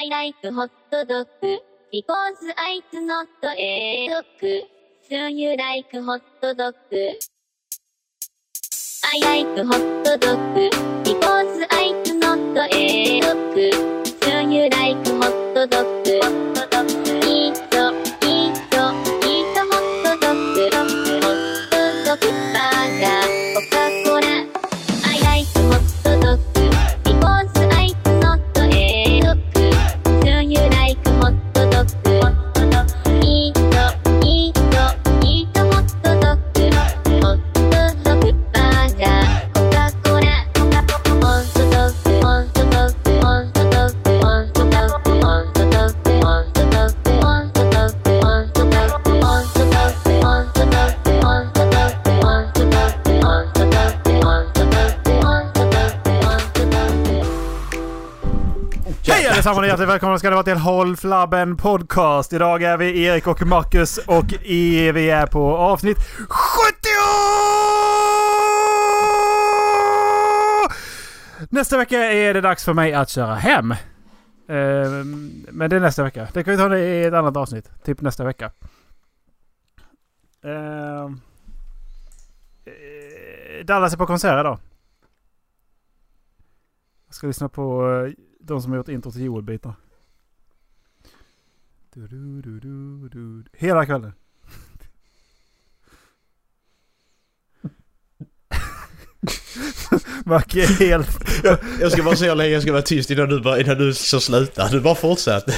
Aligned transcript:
I 0.00 0.06
like 0.06 0.54
hot 0.54 0.70
dog 0.92 1.26
because 1.90 2.36
it's 2.40 2.92
not 2.92 3.26
a 3.42 4.08
dog. 4.08 4.24
Do 5.10 5.16
you 5.16 5.56
like 5.56 5.90
hot 5.92 6.22
dog? 6.40 6.74
I 9.02 9.18
like 9.26 9.66
hot 9.66 10.04
dog 10.04 10.54
because 11.02 11.66
it's 11.72 12.12
not 12.12 12.38
a 12.72 13.20
dog. 13.20 14.07
Allesammans 59.48 59.64
och 59.64 59.68
hjärtligt 59.68 59.88
välkomna 59.88 60.18
ska 60.18 60.28
det 60.30 60.34
vara 60.34 60.44
till 60.44 60.56
Håll 60.56 60.96
Flabben 60.96 61.56
Podcast. 61.56 62.32
Idag 62.32 62.62
är 62.62 62.76
vi 62.76 63.04
Erik 63.04 63.26
och 63.26 63.46
Marcus 63.46 63.98
och 63.98 64.34
vi 64.42 65.10
är 65.10 65.26
på 65.26 65.56
avsnitt 65.56 65.98
70! 66.28 66.74
Nästa 71.50 71.76
vecka 71.76 71.98
är 71.98 72.34
det 72.34 72.40
dags 72.40 72.64
för 72.64 72.74
mig 72.74 72.94
att 72.94 73.08
köra 73.08 73.34
hem. 73.34 73.72
Ehm, 74.48 75.46
men 75.48 75.70
det 75.70 75.76
är 75.76 75.80
nästa 75.80 76.02
vecka. 76.02 76.28
Det 76.32 76.44
kan 76.44 76.52
vi 76.52 76.58
ta 76.58 76.76
i 76.76 77.04
ett 77.04 77.14
annat 77.14 77.36
avsnitt. 77.36 77.70
Typ 77.84 78.00
nästa 78.00 78.24
vecka. 78.24 78.50
Ehm, 80.44 81.20
eh, 82.64 83.64
Dallas 83.64 83.92
är 83.92 83.96
på 83.96 84.06
konsert 84.06 84.40
idag. 84.40 84.58
Jag 87.06 87.14
ska 87.14 87.26
lyssna 87.26 87.48
på 87.48 87.90
eh, 87.90 88.27
de 88.48 88.62
som 88.62 88.70
har 88.72 88.76
gjort 88.76 88.88
intro 88.88 89.12
till 89.12 89.24
Joel-bitar. 89.24 89.74
Du, 91.94 92.06
du, 92.06 92.42
du, 92.42 92.60
du, 92.60 93.08
du. 93.08 93.44
Hela 93.52 93.86
kvällen. 93.86 94.12
Macke 100.24 100.62
är 100.62 100.66
helt... 100.66 101.08
Jag, 101.44 101.58
jag 101.80 101.92
ska 101.92 102.02
bara 102.02 102.16
se 102.16 102.28
hur 102.28 102.34
länge 102.34 102.50
jag 102.50 102.62
ska 102.62 102.72
vara 102.72 102.82
tyst 102.82 103.10
innan 103.10 103.28
du, 103.28 103.40
bara, 103.40 103.60
innan 103.60 103.78
du 103.78 103.94
så 103.94 104.20
slutar. 104.20 104.68
Du 104.68 104.80
bara 104.80 104.94
fortsätter. 104.94 105.54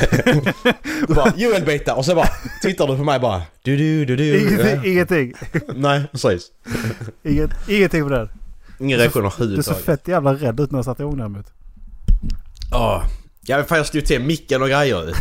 Du 1.06 1.14
bara 1.14 1.32
Joel 1.36 1.64
beta 1.64 1.94
och 1.94 2.04
så 2.04 2.14
bara 2.14 2.28
tittar 2.62 2.86
du 2.86 2.96
på 2.96 3.04
mig 3.04 3.20
bara 3.20 3.42
du 3.62 3.76
du 3.76 4.04
du 4.04 4.16
du. 4.16 4.40
Ingenting. 4.40 4.92
ingenting. 4.92 5.32
Nej 5.74 6.04
precis. 6.12 6.50
Inget, 7.22 7.50
ingenting 7.68 8.02
på 8.02 8.08
det. 8.08 8.28
Ingen 8.78 8.98
reaktion 8.98 9.22
Du 9.22 9.28
är 9.28 9.30
så 9.30 9.42
överhuvudtaget. 9.42 9.84
fett 9.84 10.08
jävla 10.08 10.34
rädd 10.34 10.60
ut 10.60 10.70
när 10.70 10.78
jag 10.78 10.84
satte 10.84 11.02
igång 11.02 11.16
den 11.16 11.44
Ja 12.70 13.04
men 13.48 13.64
fan 13.64 13.78
jag 13.78 13.86
stod 13.86 14.04
till 14.06 14.20
micken 14.20 14.62
och 14.62 14.68
grejer. 14.68 15.14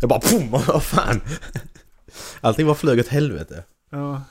Jag 0.00 0.08
bara 0.08 0.20
pum, 0.20 0.50
vad 0.66 0.82
fan. 0.82 1.20
Allting 2.40 2.66
bara 2.66 2.74
flög 2.74 2.98
åt 3.00 3.08
helvete. 3.08 3.64
Ja. 3.90 4.22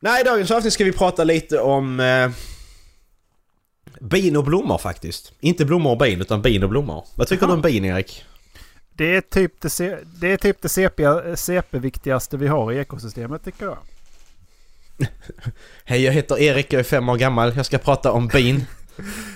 Nej, 0.00 0.20
i 0.20 0.24
dagens 0.24 0.50
avsnitt 0.50 0.72
ska 0.72 0.84
vi 0.84 0.92
prata 0.92 1.24
lite 1.24 1.58
om 1.60 2.00
eh, 2.00 2.30
bin 4.00 4.36
och 4.36 4.44
blommor 4.44 4.78
faktiskt. 4.78 5.32
Inte 5.40 5.64
blommor 5.64 5.90
och 5.90 5.98
bin 5.98 6.20
utan 6.20 6.42
bin 6.42 6.62
och 6.62 6.68
blommor. 6.68 7.04
Vad 7.14 7.28
tycker 7.28 7.42
Jaha. 7.42 7.48
du 7.50 7.54
om 7.54 7.62
bin 7.62 7.84
Erik? 7.84 8.24
Det 8.96 9.16
är 9.16 9.20
typ 9.20 9.60
det, 9.60 9.70
C- 9.70 9.96
det, 10.20 10.32
är 10.32 10.36
typ 10.36 10.62
det 10.62 10.68
CP, 10.68 11.04
CP-viktigaste 11.36 12.36
vi 12.36 12.46
har 12.46 12.72
i 12.72 12.78
ekosystemet 12.78 13.44
tycker 13.44 13.64
jag. 13.64 13.78
Hej, 15.84 16.02
jag 16.02 16.12
heter 16.12 16.38
Erik, 16.38 16.72
jag 16.72 16.80
är 16.80 16.84
fem 16.84 17.08
år 17.08 17.16
gammal. 17.16 17.52
Jag 17.56 17.66
ska 17.66 17.78
prata 17.78 18.12
om 18.12 18.28
bin. 18.28 18.64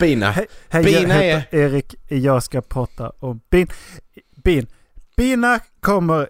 Bina. 0.00 0.30
Hej, 0.30 0.46
jag 0.70 0.84
Bina 0.84 1.14
heter 1.14 1.58
Erik. 1.58 1.94
Jag 2.08 2.42
ska 2.42 2.60
prata 2.60 3.12
om 3.18 3.40
bin. 3.50 3.66
Bin. 4.44 4.66
Bina 5.16 5.60
kommer 5.80 6.28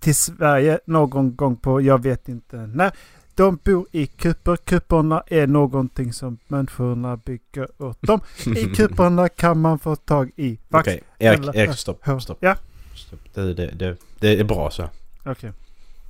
till 0.00 0.14
Sverige 0.16 0.80
någon 0.86 1.36
gång 1.36 1.56
på, 1.56 1.80
jag 1.80 2.02
vet 2.02 2.28
inte 2.28 2.56
när. 2.56 2.92
De 3.34 3.58
bor 3.64 3.86
i 3.92 4.06
kupor. 4.06 4.56
Kuporna 4.56 5.22
är 5.26 5.46
någonting 5.46 6.12
som 6.12 6.38
människorna 6.48 7.16
bygger 7.16 7.82
åt 7.82 8.02
dem. 8.02 8.20
I 8.46 8.64
kuporna 8.76 9.28
kan 9.28 9.60
man 9.60 9.78
få 9.78 9.96
tag 9.96 10.30
i 10.36 10.58
vax. 10.68 10.88
Okej, 10.88 11.02
Erik, 11.18 11.38
eller- 11.38 11.56
Erik 11.56 11.76
stopp. 11.78 12.04
Stopp. 12.22 12.38
Ja, 12.40 12.56
stopp. 12.94 13.20
Det, 13.34 13.54
det, 13.54 13.66
det, 13.66 13.96
det 14.20 14.40
är 14.40 14.44
bra 14.44 14.70
så. 14.70 14.88
okej. 15.24 15.52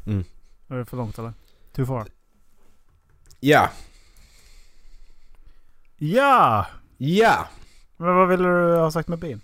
Mm. 0.06 0.24
Är 0.68 0.76
det 0.76 0.84
för 0.84 0.96
långt 0.96 1.18
eller? 1.18 1.32
Too 1.72 1.86
far? 1.86 2.06
Ja, 3.40 3.70
Ja! 5.96 6.66
ja. 6.96 7.48
Men 7.96 8.14
vad 8.16 8.28
ville 8.28 8.48
du 8.48 8.76
ha 8.76 8.90
sagt 8.90 9.08
med 9.08 9.18
bin? 9.18 9.40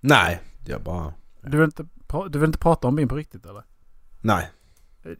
Nej, 0.00 0.40
jag 0.66 0.82
bara... 0.82 1.14
Du 1.40 1.56
vill 1.56 1.64
inte, 1.64 1.86
du 2.30 2.38
vill 2.38 2.46
inte 2.48 2.58
prata 2.58 2.88
om 2.88 2.96
bin 2.96 3.08
på 3.08 3.16
riktigt 3.16 3.46
eller? 3.46 3.62
Nej. 4.20 4.50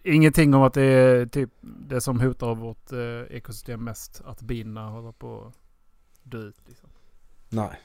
Ingenting 0.04 0.54
om 0.54 0.62
att 0.62 0.74
det 0.74 0.82
är 0.82 1.26
typ 1.26 1.50
det 1.60 2.00
som 2.00 2.20
hotar 2.20 2.54
vårt 2.54 2.92
eh, 2.92 3.36
ekosystem 3.36 3.84
mest. 3.84 4.22
Att 4.26 4.42
bina 4.42 4.88
håller 4.88 5.12
på 5.12 5.44
att 5.46 5.54
dö 6.22 6.38
ut. 6.38 6.56
Liksom. 6.68 6.88
Nej. 7.48 7.80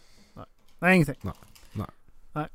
Nej, 0.80 0.96
ingenting. 0.96 1.16
Nej. 1.22 1.34
Nej. 1.74 1.88
Nej. 2.34 2.48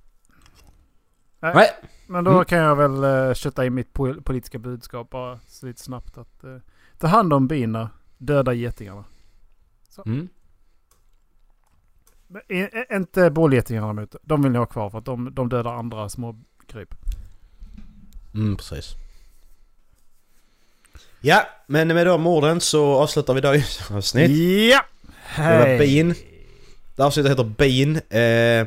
Nej. 1.54 1.68
Men 2.06 2.24
då 2.24 2.30
Mm. 2.30 2.44
kan 2.44 2.58
jag 2.58 2.76
väl 2.76 3.04
uh, 3.04 3.34
kötta 3.34 3.66
in 3.66 3.74
mitt 3.74 3.92
po- 3.92 4.22
politiska 4.22 4.58
budskap 4.58 5.10
bara 5.10 5.40
så 5.46 5.66
lite 5.66 5.82
snabbt. 5.82 6.18
Att 6.18 6.44
eh, 6.44 6.56
ta 6.98 7.06
hand 7.06 7.32
om 7.32 7.48
bina, 7.48 7.90
döda 8.18 8.52
getingarna. 8.52 9.04
Mm. 10.06 10.28
Men, 12.28 12.42
i- 12.48 12.54
i- 12.60 12.86
inte 12.96 13.30
bålgetingarna 13.30 13.86
däremot. 13.86 14.14
De 14.22 14.42
vill 14.42 14.52
ni 14.52 14.58
ha 14.58 14.66
kvar 14.66 14.90
för 14.90 14.98
att 14.98 15.04
de, 15.04 15.34
de 15.34 15.48
dödar 15.48 15.74
andra 15.74 16.08
små 16.08 16.36
kryp. 16.66 16.94
Mm, 18.34 18.56
precis. 18.56 18.94
Ja, 21.20 21.46
men 21.66 21.88
med 21.88 22.06
de 22.06 22.26
orden 22.26 22.60
så 22.60 22.94
avslutar 22.94 23.34
vi 23.34 23.40
dagens 23.40 23.80
avsnitt. 23.90 24.30
Ja! 24.70 24.84
Det 25.36 25.42
var 25.58 25.66
Hej! 25.66 25.78
bin. 25.78 26.14
Det 26.96 27.02
avsnittet 27.02 27.30
heter 27.32 27.44
bin. 27.44 27.96
Eh, 27.96 28.66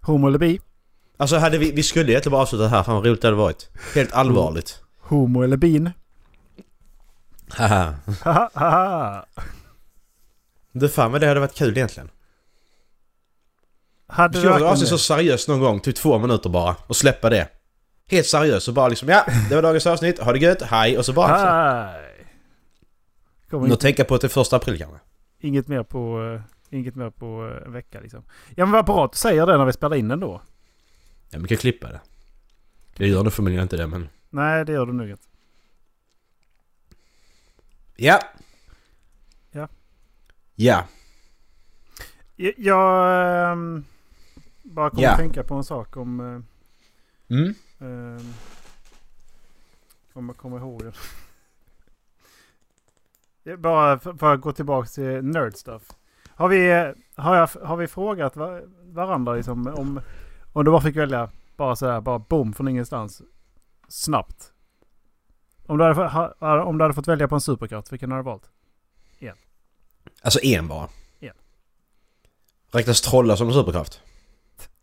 Homo 0.00 0.28
eller 0.28 0.38
bi? 0.38 0.60
alltså 1.16 1.36
hade 1.36 1.58
vi, 1.58 1.72
vi 1.72 1.82
skulle 1.82 2.12
egentligen 2.12 2.32
bara 2.32 2.42
avsluta 2.42 2.68
här, 2.68 2.82
fan 2.82 2.94
vad 2.94 3.06
roligt 3.06 3.20
det 3.22 3.26
hade 3.28 3.36
varit. 3.36 3.68
Helt 3.94 4.12
allvarligt. 4.12 4.82
Homo 5.00 5.42
eller 5.42 5.56
bin? 5.56 5.90
Haha. 7.48 7.94
Haha, 8.54 9.26
Det 10.72 10.88
fan 10.88 11.12
men 11.12 11.20
det 11.20 11.26
hade 11.26 11.40
varit 11.40 11.54
kul 11.54 11.76
egentligen. 11.76 12.10
Hade 14.06 14.38
ett 14.38 14.44
verkligen 14.44 14.72
avsnitt 14.72 14.88
så 14.88 14.94
det? 14.94 14.98
seriöst 14.98 15.48
någon 15.48 15.60
gång, 15.60 15.80
typ 15.80 15.96
två 15.96 16.18
minuter 16.18 16.50
bara. 16.50 16.76
Och 16.86 16.96
släppa 16.96 17.30
det. 17.30 17.48
Helt 18.06 18.26
seriöst 18.26 18.68
och 18.68 18.74
bara 18.74 18.88
liksom 18.88 19.08
ja, 19.08 19.26
det 19.48 19.54
var 19.54 19.62
dagens 19.62 19.86
avsnitt, 19.86 20.18
ha 20.18 20.32
det 20.32 20.38
gött, 20.38 20.62
hej 20.62 20.98
och 20.98 21.06
så 21.06 21.12
bara... 21.12 21.38
Så. 21.38 21.46
Hej! 21.46 22.26
Kommer 23.50 23.66
Nå 23.66 23.74
inte, 23.74 23.82
tänka 23.82 24.04
på 24.04 24.14
att 24.14 24.20
det 24.20 24.26
är 24.26 24.28
första 24.28 24.56
april 24.56 24.78
kanske. 24.78 24.98
inget 25.40 25.68
mer 25.68 25.82
på, 25.82 26.22
eh, 26.70 26.78
inget 26.78 26.94
mer 26.94 27.10
på 27.10 27.48
eh, 27.48 27.66
en 27.66 27.72
vecka 27.72 28.00
liksom. 28.00 28.24
Ja 28.48 28.64
men 28.66 28.70
vad 28.70 28.84
bra 28.84 29.04
att 29.04 29.12
du 29.12 29.18
säger 29.18 29.46
det 29.46 29.58
när 29.58 29.64
vi 29.64 29.72
spelar 29.72 29.96
in 29.96 30.08
den 30.08 30.20
då. 30.20 30.42
Ja, 31.30 31.38
vi 31.38 31.48
kan 31.48 31.56
klippa 31.56 31.88
det. 31.88 32.00
Jag 32.96 33.08
gör 33.08 33.22
nog 33.22 33.32
förmodligen 33.32 33.62
inte 33.62 33.76
det 33.76 33.86
men... 33.86 34.08
Nej 34.30 34.64
det 34.64 34.72
gör 34.72 34.86
du 34.86 34.92
nog 34.92 35.10
inte. 35.10 35.22
Ja. 37.96 38.20
Ja. 40.64 40.84
Jag, 42.36 42.54
jag 42.56 43.52
ehm, 43.52 43.84
bara 44.62 44.90
kommer 44.90 45.02
Ja. 45.02 45.10
att 45.10 45.18
tänka 45.18 45.42
på 45.42 45.54
en 45.54 45.64
sak 45.64 45.96
om... 45.96 46.20
eh, 46.20 46.40
Mm. 47.36 47.54
ehm, 47.78 48.32
om 50.12 50.26
jag 50.28 50.36
kommer 50.36 50.58
ihåg 50.58 50.82
det. 50.84 50.92
Bara 53.56 53.98
för, 53.98 54.12
för 54.14 54.34
att 54.34 54.40
gå 54.40 54.52
tillbaka 54.52 54.86
till 54.88 55.22
nerd 55.24 55.54
stuff. 55.54 55.82
Har 56.28 56.48
vi, 56.48 56.70
har 57.16 57.36
jag, 57.36 57.48
har 57.64 57.76
vi 57.76 57.86
frågat 57.86 58.36
va- 58.36 58.60
varandra 58.82 59.34
liksom 59.34 59.66
om, 59.66 60.00
om 60.52 60.64
du 60.64 60.70
bara 60.70 60.80
fick 60.80 60.96
välja 60.96 61.30
bara 61.56 61.76
sådär, 61.76 62.00
bara 62.00 62.18
boom 62.18 62.52
från 62.52 62.68
ingenstans. 62.68 63.22
Snabbt. 63.88 64.52
Om 65.66 65.78
du 65.78 65.84
hade, 65.84 66.62
om 66.62 66.78
du 66.78 66.84
hade 66.84 66.94
fått 66.94 67.08
välja 67.08 67.28
på 67.28 67.34
en 67.34 67.40
superkraft, 67.40 67.92
vilken 67.92 68.10
hade 68.10 68.22
du 68.22 68.24
valt? 68.24 68.50
Alltså 70.22 70.40
en 70.44 70.68
bara. 70.68 70.88
En. 71.20 71.30
Räknas 72.72 73.00
trollar 73.00 73.36
som 73.36 73.48
en 73.48 73.54
superkraft? 73.54 74.00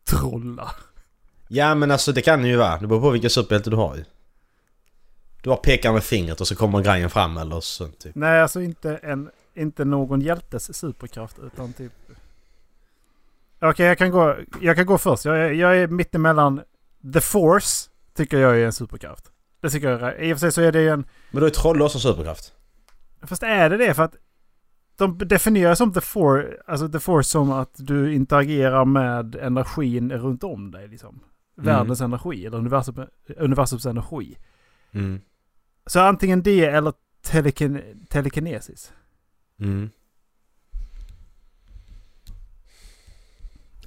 trolla. 0.04 0.72
Ja 1.48 1.76
men 1.76 1.92
alltså 1.92 2.12
det 2.12 2.22
kan 2.22 2.42
det 2.42 2.48
ju 2.48 2.56
vara. 2.58 2.78
Det 2.78 2.88
beror 2.88 3.02
på 3.02 3.10
vilken 3.10 3.30
superhjälte 3.30 3.70
du 3.70 3.76
har 3.76 3.96
ju. 3.96 4.06
Du 5.44 5.50
har 5.50 5.58
pekar 5.58 5.94
med 5.94 6.04
fingret 6.04 6.42
och 6.42 6.48
så 6.48 6.56
kommer 6.56 6.82
grejen 6.82 7.10
fram 7.10 7.38
eller 7.38 7.60
sånt 7.60 8.00
typ. 8.00 8.16
Nej, 8.16 8.42
alltså 8.42 8.62
inte, 8.62 8.96
en, 8.98 9.30
inte 9.54 9.86
någon 9.86 10.22
hjältes 10.22 10.78
superkraft 10.78 11.40
utan 11.40 11.74
typ... 11.74 11.92
Okej, 13.62 13.86
jag, 13.86 13.98
kan 13.98 14.12
gå, 14.12 14.36
jag 14.62 14.76
kan 14.76 14.86
gå 14.86 14.98
först. 14.98 15.26
Jag, 15.26 15.38
är- 15.40 15.52
jag 15.52 15.78
är 15.78 15.88
mittemellan 15.88 16.62
The 17.14 17.22
Force, 17.22 17.90
tycker 18.16 18.38
jag 18.38 18.60
är 18.60 18.66
en 18.66 18.74
superkraft. 18.74 19.26
Det 19.62 19.70
tycker 19.70 19.90
jag. 19.90 20.20
I 20.24 20.34
och 20.34 20.38
för 20.38 20.40
sig 20.40 20.52
så 20.52 20.62
är 20.62 20.72
det 20.72 20.82
ju 20.82 20.90
en... 20.90 21.06
Men 21.32 21.42
då 21.42 21.46
är 21.48 21.52
troll 21.52 21.82
också 21.82 22.00
superkraft. 22.00 22.54
Fast 23.24 23.44
är 23.44 23.70
det 23.70 23.78
det? 23.78 23.94
För 23.94 24.04
att 24.04 24.16
de 25.00 25.18
definierar 25.18 25.76
som 25.76 25.94
the 25.94 26.02
force, 26.02 26.48
alltså 26.68 26.90
the 26.90 27.00
force 27.00 27.30
som 27.30 27.52
att 27.52 27.74
du 27.78 28.14
interagerar 28.14 28.86
med 28.86 29.36
energin 29.36 30.12
runt 30.12 30.44
om 30.44 30.72
dig. 30.72 30.88
Liksom. 30.88 31.20
Världens 31.56 32.02
energi 32.02 32.46
eller 32.46 32.58
universum, 32.58 33.06
universums 33.38 33.86
energi. 33.86 34.38
Mm. 34.92 35.22
Så 35.86 36.00
antingen 36.00 36.44
det 36.44 36.66
eller 36.66 36.94
teleken, 37.22 37.82
telekinesis. 38.10 38.94
Mm. 39.60 39.90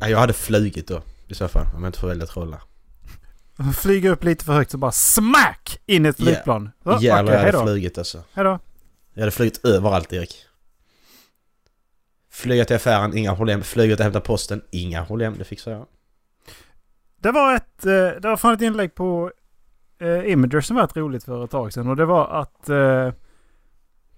Ja, 0.00 0.08
jag 0.08 0.18
hade 0.18 0.32
flugit 0.32 0.88
då 0.88 1.02
i 1.28 1.34
så 1.34 1.48
fall 1.48 1.66
om 1.74 1.82
jag 1.82 1.88
inte 1.88 1.98
får 1.98 2.08
välja 2.08 2.26
trolla. 2.26 2.60
Flyger 3.76 4.10
upp 4.10 4.24
lite 4.24 4.44
för 4.44 4.52
högt 4.52 4.70
så 4.70 4.78
bara 4.78 4.92
smack 4.92 5.80
in 5.86 6.06
i 6.06 6.08
ett 6.08 6.16
flygplan. 6.16 6.70
Så, 6.82 6.90
Jävlar 6.90 7.00
okej, 7.00 7.08
jag 7.08 7.22
hade 7.22 7.38
hejdå. 7.38 7.62
flugit 7.62 7.98
alltså. 7.98 8.22
Hejdå. 8.32 8.58
Jag 9.14 9.22
hade 9.22 9.30
flugit 9.30 9.64
överallt 9.64 10.12
Erik. 10.12 10.46
Flyga 12.32 12.64
till 12.64 12.76
affären, 12.76 13.16
inga 13.16 13.36
problem. 13.36 13.62
Flyga 13.62 13.96
till 13.96 14.02
hämta 14.02 14.20
posten, 14.20 14.62
inga 14.70 15.04
problem. 15.04 15.34
Det 15.38 15.44
fixar 15.44 15.72
jag. 15.72 15.86
Det 17.16 17.30
var 17.30 17.54
ett, 17.54 17.86
eh, 17.86 17.92
det 17.92 18.22
var 18.22 18.36
fan 18.36 18.54
ett 18.54 18.60
inlägg 18.60 18.94
på 18.94 19.32
eh, 19.98 20.32
Imager 20.32 20.60
som 20.60 20.76
var 20.76 20.82
rätt 20.82 20.96
roligt 20.96 21.24
för 21.24 21.44
ett 21.44 21.50
tag 21.50 21.72
sedan. 21.72 21.88
Och 21.88 21.96
det 21.96 22.04
var 22.04 22.28
att 22.28 22.68
eh, 22.68 23.12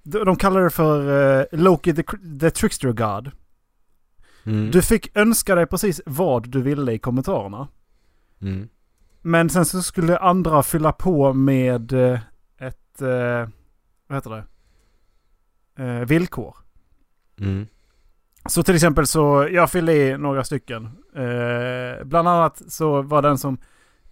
de, 0.02 0.24
de 0.24 0.36
kallar 0.36 0.60
det 0.60 0.70
för 0.70 1.40
eh, 1.40 1.46
Loki 1.52 1.94
the, 1.94 2.02
the 2.40 2.50
Trickster 2.50 2.92
God. 2.92 3.30
Mm. 4.44 4.70
Du 4.70 4.82
fick 4.82 5.16
önska 5.16 5.54
dig 5.54 5.66
precis 5.66 6.00
vad 6.06 6.48
du 6.48 6.62
ville 6.62 6.92
i 6.92 6.98
kommentarerna. 6.98 7.68
Mm. 8.40 8.68
Men 9.22 9.50
sen 9.50 9.64
så 9.64 9.82
skulle 9.82 10.18
andra 10.18 10.62
fylla 10.62 10.92
på 10.92 11.32
med 11.32 11.92
eh, 11.92 12.20
ett, 12.58 13.02
eh, 13.02 13.48
vad 14.06 14.16
heter 14.16 14.30
det? 14.30 14.44
Villkor. 16.04 16.56
Mm. 17.40 17.66
Så 18.48 18.62
till 18.62 18.74
exempel 18.74 19.06
så, 19.06 19.48
jag 19.52 19.70
fyllde 19.70 19.92
i 19.94 20.18
några 20.18 20.44
stycken. 20.44 20.84
Eh, 21.16 22.04
bland 22.04 22.28
annat 22.28 22.62
så 22.68 23.02
var 23.02 23.22
den 23.22 23.38
som, 23.38 23.58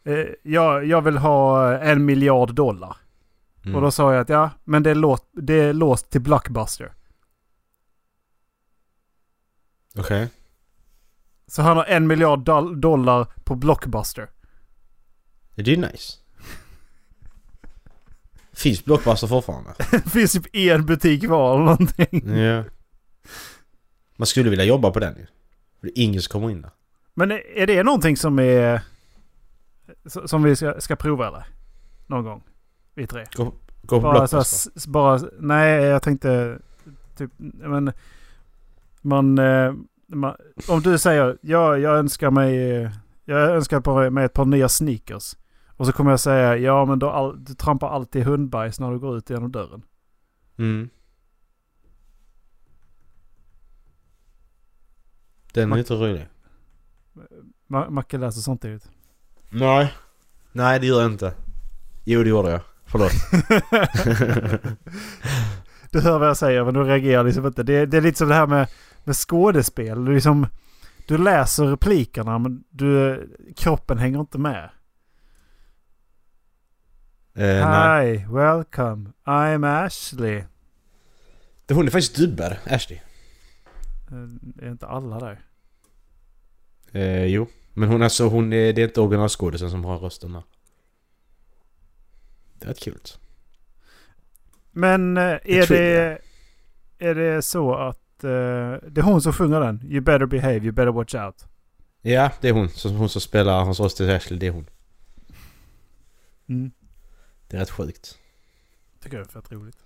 eh, 0.04 0.26
jag, 0.42 0.84
jag 0.86 1.02
vill 1.02 1.18
ha 1.18 1.72
en 1.78 2.04
miljard 2.04 2.54
dollar. 2.54 2.96
Mm. 3.64 3.74
Och 3.76 3.82
då 3.82 3.90
sa 3.90 4.12
jag 4.14 4.20
att 4.20 4.28
ja, 4.28 4.50
men 4.64 4.82
det 4.82 4.90
är, 4.90 4.94
låst, 4.94 5.24
det 5.32 5.54
är 5.54 5.72
låst 5.72 6.10
till 6.10 6.20
Blockbuster. 6.20 6.92
Okej. 9.96 10.28
Så 11.46 11.62
han 11.62 11.76
har 11.76 11.84
en 11.84 12.06
miljard 12.06 12.38
doll- 12.44 12.80
dollar 12.80 13.26
på 13.44 13.54
Blockbuster. 13.54 14.30
Det 15.54 15.62
är 15.62 15.66
ju 15.66 15.76
nice. 15.76 16.18
Finns 18.52 18.84
Blockbuster 18.84 19.26
fortfarande? 19.26 19.74
finns 20.12 20.32
typ 20.32 20.46
en 20.56 20.86
butik 20.86 21.24
kvar 21.26 21.54
eller 21.54 21.64
någonting. 21.64 22.36
ja. 22.36 22.64
Man 24.16 24.26
skulle 24.26 24.50
vilja 24.50 24.64
jobba 24.64 24.90
på 24.90 25.00
den 25.00 25.16
ju. 25.16 25.26
Det 25.80 25.88
är 25.88 26.04
ingen 26.04 26.22
som 26.22 26.32
kommer 26.32 26.50
in 26.50 26.62
där. 26.62 26.70
Men 27.14 27.30
är 27.30 27.66
det 27.66 27.82
någonting 27.82 28.16
som 28.16 28.38
är... 28.38 28.80
Som 30.24 30.42
vi 30.42 30.56
ska, 30.56 30.80
ska 30.80 30.96
prova 30.96 31.28
eller? 31.28 31.46
Någon 32.06 32.24
gång? 32.24 32.42
Vi 32.94 33.06
tre. 33.06 33.26
Gå, 33.34 33.52
gå 33.82 34.00
på 34.00 34.00
Bara 34.00 34.26
så 34.26 34.90
bara... 34.90 35.20
Nej, 35.38 35.84
jag 35.84 36.02
tänkte... 36.02 36.58
Typ... 37.16 37.30
Men... 37.38 37.92
Man... 39.00 39.38
eh, 39.38 39.74
man 40.06 40.36
om 40.68 40.80
du 40.80 40.98
säger 40.98 41.38
ja, 41.40 41.78
jag 41.78 41.98
önskar 41.98 42.30
mig... 42.30 42.54
Jag 43.24 43.50
önskar 43.50 44.10
mig 44.10 44.24
ett 44.24 44.32
par 44.32 44.44
nya 44.44 44.68
sneakers. 44.68 45.36
Och 45.76 45.86
så 45.86 45.92
kommer 45.92 46.10
jag 46.10 46.20
säga 46.20 46.56
ja 46.56 46.84
men 46.84 46.98
då 46.98 47.10
all, 47.10 47.44
du 47.44 47.54
trampar 47.54 47.88
alltid 47.88 48.24
hundbajs 48.24 48.80
när 48.80 48.90
du 48.90 48.98
går 48.98 49.16
ut 49.16 49.30
genom 49.30 49.52
dörren. 49.52 49.82
Mm. 50.58 50.90
Den 55.52 55.62
är 55.62 55.66
Man- 55.66 55.78
inte 55.78 55.94
rolig. 55.94 56.28
Ma- 57.68 57.90
Macke 57.90 58.18
läser 58.18 58.40
sånt 58.40 58.64
ut. 58.64 58.88
Nej. 59.50 59.92
Nej 60.52 60.80
det 60.80 60.86
gör 60.86 61.00
jag 61.02 61.10
inte. 61.10 61.34
Jo 62.04 62.22
det 62.22 62.28
gjorde 62.28 62.50
jag. 62.50 62.60
Förlåt. 62.86 63.12
Du 65.90 66.00
hör 66.00 66.18
vad 66.18 66.28
jag 66.28 66.36
säger 66.36 66.64
men 66.64 66.74
du 66.74 66.82
reagerar 66.84 67.24
liksom 67.24 67.46
inte. 67.46 67.62
Det, 67.62 67.86
det 67.86 67.96
är 67.96 68.00
lite 68.00 68.18
som 68.18 68.28
det 68.28 68.34
här 68.34 68.46
med, 68.46 68.68
med 69.04 69.16
skådespel. 69.16 70.04
Du, 70.04 70.14
liksom, 70.14 70.46
du 71.08 71.18
läser 71.18 71.64
replikerna 71.66 72.38
men 72.38 72.64
du, 72.70 73.20
kroppen 73.56 73.98
hänger 73.98 74.20
inte 74.20 74.38
med. 74.38 74.64
eh, 77.34 77.68
nej. 77.68 78.16
Hi, 78.18 78.24
welcome. 78.32 79.10
I'm 79.24 79.84
Ashley. 79.86 80.44
Det- 81.66 81.74
Hon 81.74 81.86
är 81.86 81.90
faktiskt 81.90 82.16
dubbad, 82.16 82.56
Ashley. 82.70 83.00
Eh, 84.12 84.66
Är 84.66 84.70
inte 84.70 84.86
alla 84.86 85.18
där? 85.18 85.40
Eh, 86.92 87.24
jo. 87.24 87.46
Men 87.74 87.88
hon 87.88 88.02
alltså, 88.02 88.28
hon 88.28 88.52
är, 88.52 88.72
det 88.72 88.82
är 88.82 88.86
inte 88.86 89.00
originalskådisen 89.00 89.70
som 89.70 89.84
har 89.84 89.98
rösten 89.98 90.32
där. 90.32 90.42
Det 92.54 92.64
är 92.64 92.68
rätt 92.68 92.80
kul. 92.80 93.00
Men 94.70 95.16
eh, 95.16 95.22
är 95.22 95.66
det, 95.68 96.18
är 96.98 97.14
det 97.14 97.42
så 97.42 97.74
att 97.74 98.24
eh, 98.24 98.30
det 98.88 98.98
är 98.98 99.02
hon 99.02 99.22
som 99.22 99.32
sjunger 99.32 99.60
den? 99.60 99.82
You 99.84 100.00
better 100.00 100.26
behave, 100.26 100.58
you 100.58 100.72
better 100.72 100.92
watch 100.92 101.14
out. 101.14 101.44
Ja, 102.02 102.30
det 102.40 102.48
är 102.48 102.52
hon. 102.52 102.68
Som, 102.68 102.96
hon 102.96 103.08
som 103.08 103.20
spelar 103.20 103.64
hans 103.64 103.80
röst 103.80 103.96
till 103.96 104.10
Ashley, 104.10 104.38
det 104.38 104.46
är 104.46 104.50
hon. 104.50 104.66
Mm. 106.48 106.70
Det 107.48 107.56
är 107.56 107.60
rätt 107.60 107.70
sjukt. 107.70 108.18
Tycker 109.00 109.16
jag 109.16 109.26
är 109.26 109.30
fett 109.30 109.52
roligt. 109.52 109.76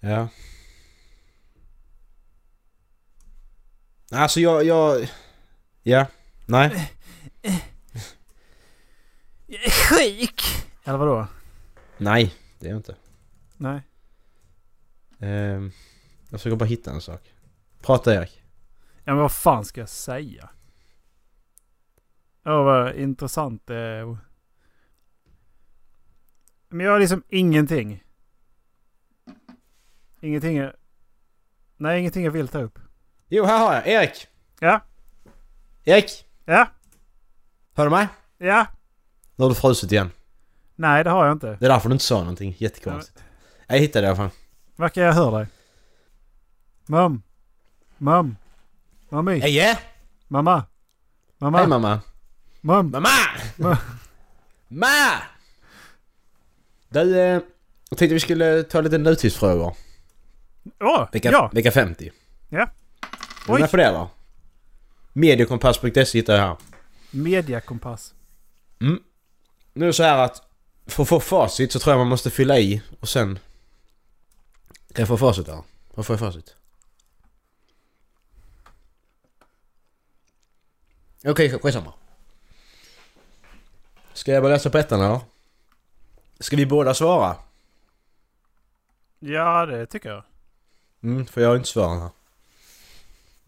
Ja. 0.00 0.28
Alltså 4.10 4.40
jag, 4.40 4.64
jag... 4.64 5.10
Ja. 5.82 6.06
Nej. 6.46 6.92
Jag 9.46 9.64
är 9.64 9.70
sjuk! 9.70 10.42
Eller 10.84 10.98
vadå? 10.98 11.26
Nej, 11.98 12.34
det 12.58 12.66
är 12.66 12.70
jag 12.70 12.78
inte. 12.78 12.96
Nej. 13.56 13.82
Ehm, 15.18 15.72
jag 16.30 16.40
försöker 16.40 16.56
bara 16.56 16.64
hitta 16.64 16.90
en 16.90 17.00
sak. 17.00 17.34
Prata 17.82 18.14
Erik. 18.14 18.42
Ja 19.04 19.12
men 19.12 19.16
vad 19.16 19.32
fan 19.32 19.64
ska 19.64 19.80
jag 19.80 19.88
säga? 19.88 20.50
Ja 22.42 22.62
vad 22.62 22.94
intressant 22.96 23.66
det 23.66 23.76
är. 23.76 24.18
Men 26.68 26.86
jag 26.86 26.92
har 26.92 27.00
liksom 27.00 27.22
ingenting. 27.28 28.04
Ingenting 30.20 30.56
jag... 30.56 30.72
Nej 31.76 32.00
ingenting 32.00 32.24
jag 32.24 32.30
vill 32.30 32.48
ta 32.48 32.60
upp. 32.60 32.78
Jo, 33.28 33.44
här 33.44 33.58
har 33.58 33.74
jag. 33.74 33.86
Erik! 33.86 34.26
Ja? 34.60 34.80
Erik! 35.84 36.24
Ja? 36.44 36.68
Hör 37.74 37.84
du 37.84 37.90
mig? 37.90 38.08
Ja? 38.38 38.66
Nu 39.36 39.44
har 39.44 39.48
du 39.48 39.54
frusit 39.54 39.92
igen. 39.92 40.10
Nej 40.76 41.04
det 41.04 41.10
har 41.10 41.26
jag 41.26 41.32
inte. 41.34 41.46
Det 41.60 41.66
är 41.66 41.68
därför 41.70 41.88
du 41.88 41.92
inte 41.92 42.04
sa 42.04 42.18
någonting. 42.18 42.54
Jättekonstigt. 42.58 43.24
Jag 43.66 43.78
hittade 43.78 44.00
det 44.00 44.06
i 44.06 44.08
alla 44.08 44.16
fall. 44.16 44.30
Verkar 44.76 45.02
jag 45.02 45.12
höra 45.12 45.38
dig? 45.38 45.46
Mam? 46.86 47.22
Mami? 49.08 49.38
Hej! 49.40 49.54
yeah. 49.56 49.78
Mamma? 50.28 50.64
Mamma? 51.38 51.58
Hej 51.58 51.66
mamma! 51.66 52.00
Mam? 52.60 52.90
Mamma! 52.90 53.08
Ma- 53.56 53.76
Ma! 54.68 55.22
Du, 56.88 57.18
eh, 57.20 57.40
jag 57.90 57.98
tänkte 57.98 58.14
vi 58.14 58.20
skulle 58.20 58.62
ta 58.62 58.80
lite 58.80 58.98
nutidsfrågor. 58.98 59.74
Åh! 60.80 61.08
Vecka, 61.12 61.30
ja! 61.30 61.50
vecka 61.52 61.70
50. 61.70 62.10
Ja. 62.48 62.70
Är 63.48 63.56
du 63.56 63.60
med 63.60 63.70
på 63.70 63.76
det 63.76 63.84
eller? 63.84 64.06
Mediekompass.se 65.12 66.18
hittar 66.18 66.34
jag 66.34 66.40
här. 66.40 66.56
Mediakompass. 67.10 68.14
Mm. 68.80 69.02
Nu 69.72 69.84
är 69.84 69.86
det 69.86 69.92
så 69.92 70.02
här 70.02 70.18
att 70.18 70.42
för 70.86 71.02
att 71.02 71.08
få 71.08 71.20
facit 71.20 71.72
så 71.72 71.78
tror 71.78 71.92
jag 71.92 71.98
man 71.98 72.08
måste 72.08 72.30
fylla 72.30 72.58
i 72.58 72.82
och 73.00 73.08
sen... 73.08 73.38
Kan 74.92 75.02
jag 75.02 75.08
få 75.08 75.16
facit 75.16 75.46
där? 75.46 75.62
Vad 75.94 76.06
får 76.06 76.14
jag 76.14 76.20
facit? 76.20 76.56
Okej, 81.24 81.30
okay, 81.30 81.58
skitsamma. 81.58 81.92
Ska 84.12 84.32
jag 84.32 84.42
börja 84.42 84.56
läsa 84.56 84.70
på 84.70 84.78
ettan 84.78 85.00
eller? 85.00 85.20
Ska 86.40 86.56
vi 86.56 86.66
båda 86.66 86.94
svara? 86.94 87.36
Ja 89.18 89.66
det 89.66 89.86
tycker 89.86 90.08
jag. 90.08 90.24
Mm, 91.02 91.26
för 91.26 91.40
jag 91.40 91.48
har 91.48 91.56
inte 91.56 91.68
svaren 91.68 92.00
här. 92.00 92.10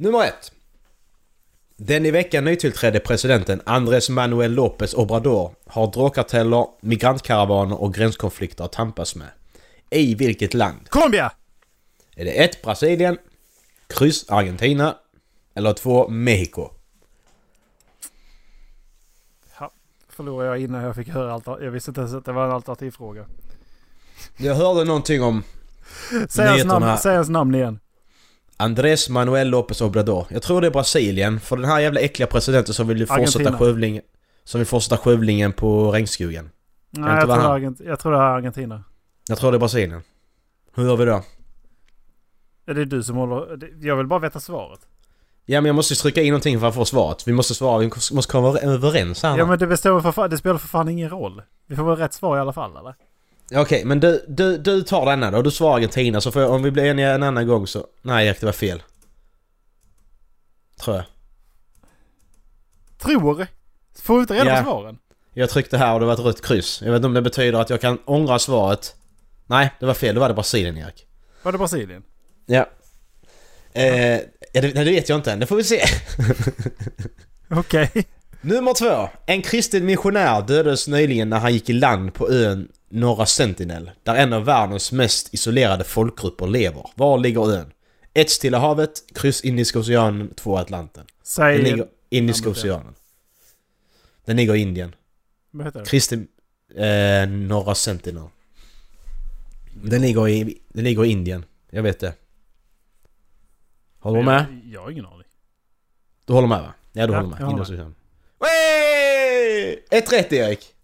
Nummer 0.00 0.24
ett. 0.24 0.52
Den 1.76 2.06
i 2.06 2.10
veckan 2.10 2.44
nytillträdde 2.44 3.00
presidenten 3.00 3.62
Andrés 3.66 4.10
Manuel 4.10 4.54
López 4.54 4.94
Obrador 4.94 5.54
har 5.66 5.86
drogkarteller, 5.92 6.66
migrantkaravaner 6.80 7.80
och 7.82 7.94
gränskonflikter 7.94 8.64
att 8.64 8.72
tampas 8.72 9.14
med. 9.14 9.28
I 9.90 10.14
vilket 10.14 10.54
land? 10.54 10.88
Colombia! 10.88 11.32
Är 12.16 12.24
det 12.24 12.44
1. 12.44 12.62
Brasilien, 12.62 13.18
kryss 13.86 14.30
Argentina 14.30 14.96
eller 15.54 15.72
2. 15.72 16.08
Mexiko? 16.08 16.70
Ja, 19.58 19.70
förlorade 20.08 20.48
jag 20.48 20.60
innan 20.60 20.82
jag 20.82 20.96
fick 20.96 21.08
höra 21.08 21.32
allt. 21.32 21.46
Jag 21.46 21.70
visste 21.70 21.90
inte 21.90 22.00
ens 22.00 22.14
att 22.14 22.24
det 22.24 22.32
var 22.32 22.44
en 22.44 22.52
alternativfråga. 22.52 23.26
Jag 24.36 24.54
hörde 24.54 24.84
någonting 24.84 25.22
om 25.22 25.42
Säg 26.28 26.46
hans, 26.46 26.64
namn, 26.64 26.98
säg 26.98 27.16
hans 27.16 27.28
namn 27.28 27.54
igen. 27.54 27.80
Andrés 28.60 29.08
Manuel 29.08 29.48
López 29.48 29.82
Obrador. 29.82 30.26
Jag 30.30 30.42
tror 30.42 30.60
det 30.60 30.66
är 30.66 30.70
Brasilien, 30.70 31.40
för 31.40 31.56
den 31.56 31.64
här 31.64 31.80
jävla 31.80 32.00
äckliga 32.00 32.26
presidenten 32.26 32.74
som 32.74 32.88
vill 32.88 33.06
fortsätta 33.06 33.58
skövlingen... 33.58 34.02
Som 34.44 34.58
vill 34.58 34.66
fortsätta 34.66 34.96
skövlingen 34.96 35.52
på 35.52 35.92
regnskogen. 35.92 36.50
Nej, 36.90 37.16
jag, 37.16 37.26
vara 37.26 37.40
tror 37.40 37.58
det 37.58 37.66
han. 37.66 37.76
Jag 37.84 37.98
tror 37.98 38.12
det 38.12 38.18
är 38.18 38.22
Argentina. 38.22 38.84
Jag 39.28 39.38
tror 39.38 39.52
det 39.52 39.56
är 39.56 39.58
Brasilien. 39.58 40.02
Hur 40.74 40.84
gör 40.84 40.96
vi 40.96 41.04
då? 41.04 41.22
Är 42.66 42.74
det 42.74 42.84
du 42.84 43.02
som 43.02 43.16
håller... 43.16 43.58
Jag 43.80 43.96
vill 43.96 44.06
bara 44.06 44.18
veta 44.18 44.40
svaret. 44.40 44.80
Ja 45.46 45.60
men 45.60 45.66
jag 45.66 45.76
måste 45.76 45.94
ju 45.94 45.96
trycka 45.96 46.22
in 46.22 46.28
någonting 46.28 46.60
för 46.60 46.68
att 46.68 46.74
få 46.74 46.84
svaret. 46.84 47.28
Vi 47.28 47.32
måste 47.32 47.54
svara, 47.54 47.78
vi 47.78 47.86
måste 48.12 48.32
komma 48.32 48.58
överens 48.58 49.22
här. 49.22 49.38
Ja 49.38 49.46
men 49.46 49.58
det, 49.58 49.76
för 49.76 50.12
fan, 50.12 50.30
det 50.30 50.38
spelar 50.38 50.58
för 50.58 50.68
fan 50.68 50.88
ingen 50.88 51.10
roll. 51.10 51.42
Vi 51.66 51.76
får 51.76 51.84
väl 51.84 51.96
rätt 51.96 52.14
svar 52.14 52.36
i 52.36 52.40
alla 52.40 52.52
fall 52.52 52.76
eller? 52.76 52.94
Okej, 53.54 53.84
men 53.84 54.00
du, 54.00 54.24
du, 54.28 54.58
du 54.58 54.82
tar 54.82 55.06
denna 55.06 55.30
då. 55.30 55.42
Du 55.42 55.50
svarar 55.50 55.76
Argentina 55.76 56.20
så 56.20 56.32
får 56.32 56.42
jag, 56.42 56.50
om 56.50 56.62
vi 56.62 56.70
blir 56.70 56.84
eniga 56.84 57.14
en 57.14 57.22
annan 57.22 57.46
gång 57.46 57.66
så... 57.66 57.86
Nej 58.02 58.26
Erik, 58.28 58.40
det 58.40 58.46
var 58.46 58.52
fel. 58.52 58.82
Tror 60.80 60.96
jag. 60.96 61.04
Tror? 62.98 63.46
Får 64.02 64.14
vi 64.14 64.20
inte 64.20 64.34
reda 64.34 64.44
Ja. 64.50 64.56
på 64.56 64.64
svaren? 64.64 64.98
Jag 65.34 65.50
tryckte 65.50 65.78
här 65.78 65.94
och 65.94 66.00
det 66.00 66.06
var 66.06 66.12
ett 66.12 66.20
rött 66.20 66.42
kryss. 66.42 66.82
Jag 66.82 66.90
vet 66.92 66.96
inte 66.96 67.06
om 67.06 67.14
det 67.14 67.22
betyder 67.22 67.58
att 67.60 67.70
jag 67.70 67.80
kan 67.80 67.98
ångra 68.04 68.38
svaret. 68.38 68.94
Nej, 69.46 69.70
det 69.80 69.86
var 69.86 69.94
fel. 69.94 70.14
Det 70.14 70.20
var 70.20 70.28
det 70.28 70.34
Brasilien 70.34 70.76
Erik. 70.78 71.06
Var 71.42 71.52
det 71.52 71.58
Brasilien? 71.58 72.02
Ja. 72.46 72.66
Eh, 73.72 74.12
ja, 74.16 74.20
det, 74.52 74.74
nej, 74.74 74.84
det 74.84 74.90
vet 74.90 75.08
jag 75.08 75.18
inte 75.18 75.32
än. 75.32 75.40
Det 75.40 75.46
får 75.46 75.56
vi 75.56 75.64
se. 75.64 75.80
Okej. 77.50 77.90
Nummer 78.40 78.74
två. 78.74 79.08
En 79.26 79.42
kristen 79.42 79.86
missionär 79.86 80.42
dödades 80.42 80.88
nyligen 80.88 81.30
när 81.30 81.38
han 81.38 81.52
gick 81.52 81.70
i 81.70 81.72
land 81.72 82.14
på 82.14 82.30
ön 82.30 82.68
Norra 82.88 83.26
Sentinel, 83.26 83.90
där 84.02 84.14
en 84.14 84.32
av 84.32 84.44
världens 84.44 84.92
mest 84.92 85.34
isolerade 85.34 85.84
folkgrupper 85.84 86.46
lever. 86.46 86.86
Var 86.94 87.18
ligger 87.18 87.52
ön? 87.52 87.72
1. 88.14 88.30
Stilla 88.30 88.58
havet, 88.58 89.04
kryss 89.14 89.40
Indiska 89.40 89.78
oceanen, 89.78 90.34
2. 90.34 90.56
Atlanten. 90.58 91.04
Den 91.06 91.14
Säg... 91.22 91.62
ligger 91.62 91.86
Indiska 92.10 92.44
namnet 92.44 92.58
oceanen. 92.64 92.94
Den 94.24 94.36
ligger 94.36 94.54
i 94.54 94.58
Indien. 94.58 94.94
Vad 95.50 95.66
heter 95.66 95.80
det? 95.80 95.86
Kristen... 95.86 96.28
Eh, 96.74 97.28
Norra 97.28 97.74
Sentinel. 97.74 98.28
Den 99.74 100.02
ligger 100.02 100.28
i, 100.28 100.58
den 100.68 100.84
ligger 100.84 101.04
i 101.04 101.08
Indien. 101.08 101.44
Jag 101.70 101.82
vet 101.82 102.00
det. 102.00 102.14
Håller 103.98 104.18
du 104.18 104.24
med? 104.24 104.46
Jag, 104.50 104.72
jag 104.72 104.80
har 104.82 104.90
ingen 104.90 105.06
aning. 105.06 105.26
Du 106.24 106.32
håller 106.32 106.48
med 106.48 106.62
va? 106.62 106.74
Ja 106.92 107.06
du 107.06 107.12
Ja, 107.12 107.20
håller 107.20 107.36
med. 107.36 107.50
Indiska 107.50 107.74
oceanen. 107.74 107.94
Ett 109.90 110.12
rätt 110.12 110.32
Erik! 110.32 110.74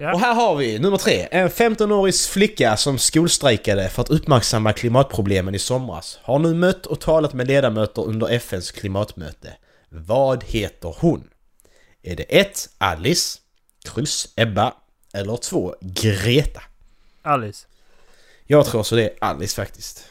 Ja. 0.00 0.12
Och 0.12 0.20
här 0.20 0.34
har 0.34 0.56
vi 0.56 0.78
nummer 0.78 0.96
tre. 0.96 1.28
En 1.30 1.48
15-årig 1.48 2.14
flicka 2.14 2.76
som 2.76 2.98
skolstrejkade 2.98 3.88
för 3.88 4.02
att 4.02 4.10
uppmärksamma 4.10 4.72
klimatproblemen 4.72 5.54
i 5.54 5.58
somras 5.58 6.18
har 6.22 6.38
nu 6.38 6.54
mött 6.54 6.86
och 6.86 7.00
talat 7.00 7.34
med 7.34 7.46
ledamöter 7.46 8.02
under 8.02 8.28
FNs 8.28 8.70
klimatmöte. 8.70 9.56
Vad 9.88 10.44
heter 10.44 10.94
hon? 10.98 11.28
Är 12.02 12.16
det 12.16 12.22
1. 12.22 12.68
Alice, 12.78 13.38
kryss 13.84 14.32
Ebba 14.36 14.74
eller 15.12 15.36
2. 15.36 15.74
Greta? 15.80 16.62
Alice. 17.22 17.66
Jag 18.46 18.66
tror 18.66 18.82
så 18.82 18.94
det 18.94 19.02
är 19.02 19.14
Alice 19.20 19.56
faktiskt. 19.56 20.04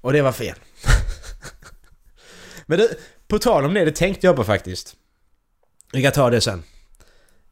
Och 0.00 0.12
det 0.12 0.22
var 0.22 0.32
fel. 0.32 0.56
Men 2.66 2.78
du, 2.78 2.88
på 3.28 3.38
tal 3.38 3.64
om 3.64 3.74
det, 3.74 3.84
det 3.84 3.96
tänkte 3.96 4.26
jag 4.26 4.36
på 4.36 4.44
faktiskt. 4.44 4.96
Vi 5.92 6.02
kan 6.02 6.12
ta 6.12 6.30
det 6.30 6.40
sen. 6.40 6.62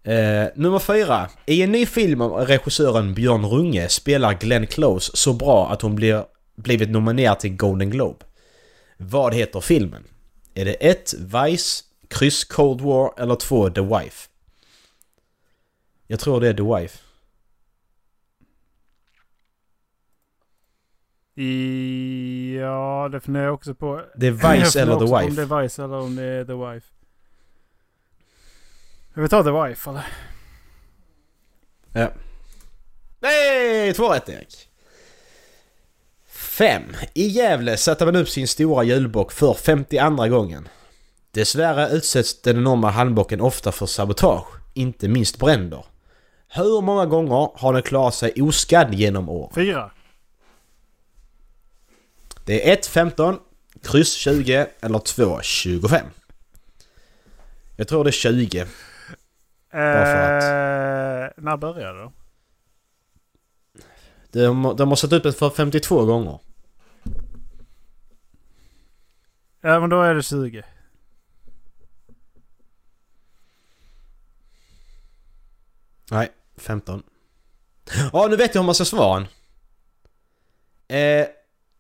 Eh, 0.02 0.48
nummer 0.54 0.78
fyra. 0.78 1.28
I 1.46 1.62
en 1.62 1.72
ny 1.72 1.86
film 1.86 2.20
av 2.20 2.32
regissören 2.46 3.14
Björn 3.14 3.46
Runge 3.46 3.88
spelar 3.88 4.34
Glenn 4.34 4.66
Close 4.66 5.16
så 5.16 5.32
bra 5.32 5.70
att 5.70 5.82
hon 5.82 5.94
blir, 5.94 6.24
blivit 6.56 6.90
nominerad 6.90 7.38
till 7.38 7.56
Golden 7.56 7.90
Globe. 7.90 8.24
Vad 8.96 9.34
heter 9.34 9.60
filmen? 9.60 10.04
Är 10.54 10.64
det 10.64 10.72
1. 10.72 11.14
Vice, 11.14 11.84
kryss 12.08 12.44
Cold 12.44 12.80
War 12.80 13.12
eller 13.18 13.34
2. 13.34 13.70
The 13.70 13.80
Wife? 13.80 14.28
Jag 16.06 16.20
tror 16.20 16.40
det 16.40 16.48
är 16.48 16.54
The 16.54 16.80
Wife. 16.80 16.98
I... 21.34 22.58
Ja, 22.60 23.08
det 23.12 23.20
funderar 23.20 23.44
jag 23.44 23.54
också 23.54 23.74
på. 23.74 24.02
Det 24.14 24.26
är 24.26 24.30
Vice 24.30 24.80
eller 24.82 24.98
The 24.98 25.04
Wife. 25.04 25.24
Om 25.24 25.34
det 25.34 25.42
är 25.42 25.62
Vice 25.62 25.84
eller 25.84 25.96
om 25.96 26.16
det 26.16 26.22
är 26.22 26.44
The 26.44 26.52
Wife. 26.52 26.86
Jag 29.14 29.20
vill 29.20 29.30
ta 29.30 29.42
The 29.42 29.50
Wife 29.50 29.90
eller? 29.90 30.06
Ja. 31.92 32.12
Nej, 33.20 33.94
två 33.94 34.08
rätt 34.08 34.28
Erik. 34.28 34.68
5. 36.28 36.82
I 37.14 37.26
Gävle 37.26 37.76
satte 37.76 38.04
man 38.04 38.16
upp 38.16 38.28
sin 38.28 38.48
stora 38.48 38.84
julbock 38.84 39.32
för 39.32 39.54
52 39.54 40.28
gången. 40.28 40.68
Dessvärre 41.30 41.88
utsätts 41.88 42.42
den 42.42 42.56
enorma 42.56 42.90
handbocken 42.90 43.40
ofta 43.40 43.72
för 43.72 43.86
sabotage, 43.86 44.46
inte 44.74 45.08
minst 45.08 45.38
bränder. 45.38 45.84
Hur 46.48 46.80
många 46.80 47.06
gånger 47.06 47.50
har 47.54 47.72
den 47.72 47.82
klarat 47.82 48.14
sig 48.14 48.42
oskadd 48.42 48.94
genom 48.94 49.28
år? 49.28 49.52
Fyra. 49.54 49.90
Det 52.44 52.68
är 52.68 52.72
1, 52.72 52.86
15, 52.86 53.38
kryss 53.82 54.12
20 54.12 54.66
eller 54.80 54.98
2, 54.98 55.40
25. 55.42 56.06
Jag 57.76 57.88
tror 57.88 58.04
det 58.04 58.10
är 58.10 58.12
20. 58.12 58.66
För 59.70 61.24
Eh, 61.24 61.30
när 61.36 61.56
började 61.56 61.98
det 61.98 62.02
då? 62.04 62.12
De, 64.32 64.76
de 64.76 64.88
har 64.88 64.96
satt 64.96 65.12
upp 65.12 65.22
den 65.22 65.32
för 65.32 65.50
52 65.50 66.04
gånger. 66.04 66.38
Ja 69.60 69.80
men 69.80 69.90
då 69.90 70.02
är 70.02 70.14
det 70.14 70.22
20. 70.22 70.62
Nej, 76.10 76.28
15. 76.56 77.02
Ja, 78.12 78.26
nu 78.30 78.36
vet 78.36 78.54
jag 78.54 78.62
hur 78.62 78.66
man 78.66 78.74
ska 78.74 78.84
svara. 78.84 79.20
Eh, 80.88 81.26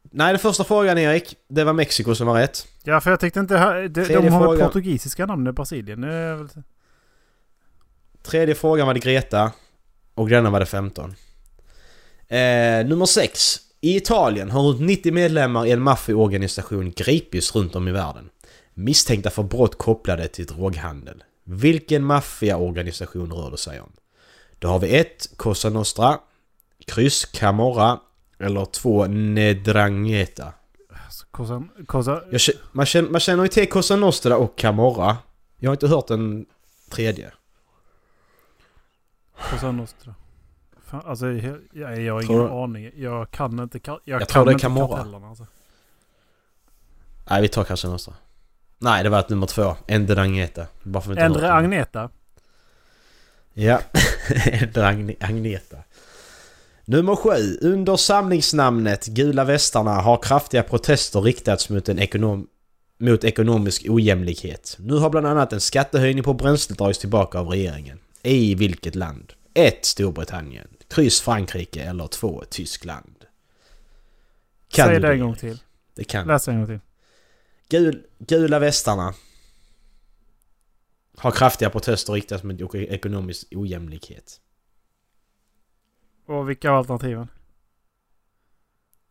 nej, 0.02 0.32
den 0.32 0.38
första 0.38 0.64
frågan 0.64 0.98
Erik, 0.98 1.36
det 1.48 1.64
var 1.64 1.72
Mexiko 1.72 2.14
som 2.14 2.26
var 2.26 2.34
rätt. 2.34 2.66
Ja 2.82 3.00
för 3.00 3.10
jag 3.10 3.20
tyckte 3.20 3.40
inte... 3.40 3.58
ha- 3.58 3.74
De, 3.74 3.88
de 3.88 4.14
har 4.14 4.20
väl 4.22 4.30
frågan. 4.30 4.66
portugisiska 4.66 5.26
namn 5.26 5.46
i 5.46 5.52
Brasilien? 5.52 6.00
Det 6.00 6.12
är 6.14 6.34
väl... 6.34 6.48
Tredje 8.22 8.54
frågan 8.54 8.86
var 8.86 8.94
det 8.94 9.00
Greta. 9.00 9.52
Och 10.14 10.28
denna 10.28 10.50
var 10.50 10.60
det 10.60 10.66
15. 10.66 11.14
Eh, 12.28 12.86
nummer 12.86 13.06
6. 13.06 13.56
I 13.80 13.96
Italien 13.96 14.50
har 14.50 14.62
runt 14.62 14.80
90 14.80 15.12
medlemmar 15.12 15.66
i 15.66 15.70
en 15.70 15.82
maffiaorganisation 15.82 16.92
gripits 16.96 17.54
runt 17.54 17.76
om 17.76 17.88
i 17.88 17.92
världen. 17.92 18.30
Misstänkta 18.74 19.30
för 19.30 19.42
brott 19.42 19.78
kopplade 19.78 20.28
till 20.28 20.46
droghandel. 20.46 21.22
Vilken 21.44 22.04
maffiaorganisation 22.04 23.32
rör 23.32 23.50
det 23.50 23.56
sig 23.56 23.80
om? 23.80 23.92
Då 24.58 24.68
har 24.68 24.78
vi 24.78 24.96
1. 24.96 25.30
Cosa 25.36 25.70
Nostra. 25.70 26.18
Kryss 26.86 27.24
Camorra. 27.24 28.00
Eller 28.38 28.64
2. 28.64 29.06
Nedrangheta. 29.06 30.52
Alltså, 31.04 31.26
Cosa... 31.30 31.64
Cosa... 31.86 32.22
Jag, 32.30 32.40
man, 32.72 32.86
känner, 32.86 33.10
man 33.10 33.20
känner 33.20 33.42
ju 33.42 33.48
till 33.48 33.68
Cosa 33.68 33.96
Nostra 33.96 34.36
och 34.36 34.58
Camorra. 34.58 35.16
Jag 35.58 35.70
har 35.70 35.74
inte 35.74 35.88
hört 35.88 36.06
den 36.06 36.46
tredje. 36.90 37.32
Cosa 39.50 39.72
Nostra. 39.72 40.14
Fan, 40.86 41.02
alltså 41.06 41.26
jag, 41.32 41.58
jag, 41.72 42.00
jag 42.02 42.14
har 42.14 42.22
ingen 42.22 42.38
du- 42.38 42.50
aning. 42.50 42.90
Jag 42.96 43.30
kan 43.30 43.60
inte... 43.60 43.80
Jag, 43.84 44.00
Jag 44.04 44.20
kan 44.20 44.26
tror 44.26 44.44
det 44.44 44.50
är 44.50 44.52
inte 44.52 44.62
Camorra. 44.62 44.96
kartellerna 44.96 45.28
alltså. 45.28 45.46
Nej, 47.30 47.42
vi 47.42 47.48
tar 47.48 47.64
Cosa 47.64 47.88
Nostra. 47.88 48.14
Nej, 48.78 49.02
det 49.02 49.08
var 49.08 49.18
ett 49.20 49.28
nummer 49.28 49.46
två. 49.46 49.76
Endrangheta. 49.86 50.66
Bara 50.82 51.00
för 51.00 51.12
att 51.12 51.18
vi 51.18 51.22
inte 51.24 51.24
Endre. 51.38 51.52
Agneta. 51.52 52.10
Ja, 53.54 53.80
Endre 54.46 54.86
Agneta. 55.20 55.76
Nummer 56.84 57.16
sju. 57.16 57.58
Under 57.60 57.96
samlingsnamnet 57.96 59.06
Gula 59.06 59.44
Västarna 59.44 59.90
har 59.94 60.16
kraftiga 60.22 60.62
protester 60.62 61.20
riktats 61.20 61.70
mot, 61.70 61.88
en 61.88 61.98
ekonom 61.98 62.46
mot 62.98 63.24
ekonomisk 63.24 63.86
ojämlikhet. 63.88 64.76
Nu 64.78 64.94
har 64.96 65.10
bland 65.10 65.26
annat 65.26 65.52
en 65.52 65.60
skattehöjning 65.60 66.24
på 66.24 66.34
bränsle 66.34 66.76
dragits 66.76 66.98
tillbaka 66.98 67.38
av 67.38 67.48
regeringen. 67.48 67.98
I 68.22 68.54
vilket 68.54 68.94
land? 68.94 69.32
1. 69.54 69.84
Storbritannien. 69.84 70.68
Kryss 70.88 71.20
Frankrike 71.20 71.82
eller 71.82 72.06
2. 72.06 72.44
Tyskland. 72.50 73.24
Kan 74.68 74.86
Säg 74.86 75.00
det 75.00 75.12
en 75.12 75.20
gång 75.20 75.36
till. 75.36 75.58
Det 75.94 76.04
kan 76.04 76.26
Läs 76.26 76.48
en 76.48 76.56
gång 76.56 76.66
till. 76.66 76.80
Gul, 77.68 78.06
gula 78.18 78.58
västarna 78.58 79.14
har 81.16 81.30
kraftiga 81.30 81.70
protester 81.70 82.12
riktats 82.12 82.44
mot 82.44 82.74
ekonomisk 82.74 83.48
ojämlikhet. 83.50 84.40
Och 86.26 86.50
vilka 86.50 86.70
var 86.70 86.78
alternativen? 86.78 87.28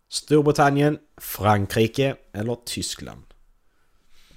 Storbritannien, 0.08 1.00
Frankrike 1.18 2.16
eller 2.34 2.58
Tyskland? 2.66 3.24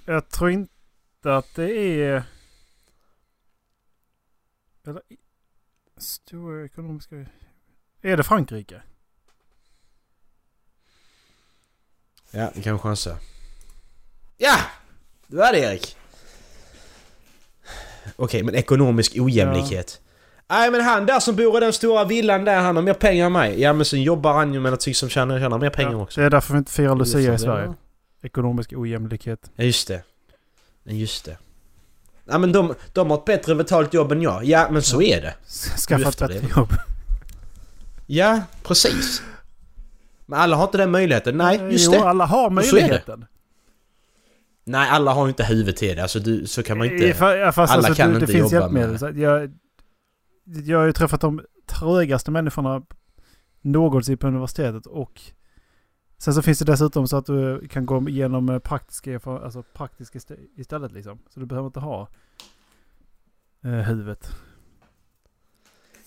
Jag 0.04 0.28
tror 0.28 0.50
inte 0.50 1.36
att 1.36 1.54
det 1.54 1.70
är... 1.70 2.22
Eller... 4.86 5.02
Stora 5.96 6.64
ekonomiska... 6.64 7.26
Är 8.02 8.16
det 8.16 8.22
Frankrike? 8.22 8.82
Ja, 12.30 12.50
vi 12.54 12.62
kan 12.62 12.78
chansa. 12.78 13.18
Ja! 14.38 14.56
Det 15.26 15.36
var 15.36 15.52
det 15.52 15.58
Erik! 15.58 15.96
Okej, 18.16 18.42
men 18.42 18.54
ekonomisk 18.54 19.16
ojämlikhet. 19.18 20.00
Nej 20.48 20.70
men 20.70 20.80
han 20.80 21.06
där 21.06 21.20
som 21.20 21.36
bor 21.36 21.56
i 21.56 21.60
den 21.60 21.72
stora 21.72 22.04
villan 22.04 22.44
där, 22.44 22.60
han 22.60 22.76
har 22.76 22.82
mer 22.82 22.94
pengar 22.94 23.26
än 23.26 23.32
mig. 23.32 23.60
Ja 23.60 23.72
men 23.72 23.84
sen 23.84 24.02
jobbar 24.02 24.32
han 24.32 24.54
ju 24.54 24.60
med 24.60 24.72
något 24.72 24.96
som 24.96 25.08
tjänar, 25.08 25.40
tjänar 25.40 25.58
mer 25.58 25.70
pengar 25.70 25.92
Ja, 25.92 26.02
också. 26.02 26.20
Det 26.20 26.26
är 26.26 26.30
därför 26.30 26.52
vi 26.54 26.58
inte 26.58 26.72
firar 26.72 26.96
Lucia 26.96 27.34
i 27.34 27.38
Sverige. 27.38 27.74
Ekonomisk 28.22 28.72
ojämlikhet. 28.72 29.50
Ja 29.56 29.64
just 29.64 29.88
det. 29.88 30.02
Just 30.84 31.24
det. 31.24 31.38
Ja 32.24 32.38
men 32.38 32.52
de, 32.52 32.74
de 32.92 33.10
har 33.10 33.18
ett 33.18 33.24
bättre 33.24 33.54
betalt 33.54 33.94
jobb 33.94 34.12
än 34.12 34.22
jag. 34.22 34.44
Ja 34.44 34.68
men 34.70 34.82
så 34.82 35.02
är 35.02 35.20
det. 35.20 35.34
Skaffa 35.88 36.08
ett 36.08 36.18
bättre 36.18 36.40
det. 36.40 36.56
jobb. 36.56 36.72
Ja, 38.06 38.42
precis. 38.62 39.22
Men 40.26 40.40
alla 40.40 40.56
har 40.56 40.64
inte 40.64 40.78
den 40.78 40.90
möjligheten. 40.90 41.36
Nej, 41.36 41.60
just 41.70 41.84
jo, 41.86 41.92
det. 41.92 42.08
alla 42.08 42.26
har 42.26 42.50
det. 42.50 42.54
möjligheten. 42.54 43.24
Nej, 44.64 44.88
alla 44.90 45.12
har 45.12 45.28
inte 45.28 45.44
huvud 45.44 45.76
till 45.76 45.96
det. 45.96 46.02
Alltså 46.02 46.18
du, 46.18 46.46
så 46.46 46.62
kan 46.62 46.78
man 46.78 46.86
inte... 46.86 47.12
fa- 47.12 47.36
ja, 47.36 47.52
fast 47.52 47.72
alla 47.72 47.88
alltså, 47.88 48.02
kan 48.02 48.08
det, 48.12 48.18
det 48.18 48.20
inte 48.20 48.32
finns 48.32 48.52
jobba 48.52 48.68
med- 48.68 49.02
att 49.02 49.16
jag, 49.16 49.50
jag 50.44 50.78
har 50.78 50.86
ju 50.86 50.92
träffat 50.92 51.20
de 51.20 51.40
trögaste 51.66 52.30
människorna 52.30 52.82
någonsin 53.60 54.18
på 54.18 54.26
universitetet. 54.26 54.86
Och 54.86 55.20
sen 56.22 56.34
så 56.34 56.42
finns 56.42 56.58
det 56.58 56.64
dessutom 56.64 57.08
så 57.08 57.16
att 57.16 57.26
du 57.26 57.68
kan 57.68 57.86
gå 57.86 58.08
igenom 58.08 58.48
eh, 58.48 58.58
praktiska, 58.58 59.20
alltså 59.24 59.62
praktiska 59.62 60.18
istä- 60.18 60.36
istället 60.56 60.92
liksom. 60.92 61.18
Så 61.34 61.40
du 61.40 61.46
behöver 61.46 61.66
inte 61.66 61.80
ha 61.80 62.08
eh, 63.64 63.70
huvudet. 63.70 64.30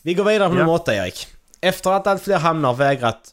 Vi 0.01 0.13
går 0.13 0.23
vidare 0.23 0.49
på 0.49 0.55
Ja. 0.55 0.59
nummer 0.59 0.73
åtta, 0.73 0.95
Erik. 0.95 1.27
Efter 1.61 1.91
att 1.91 2.07
allt 2.07 2.21
fler 2.21 2.37
hamnar 2.39 2.73
vägrat... 2.73 3.31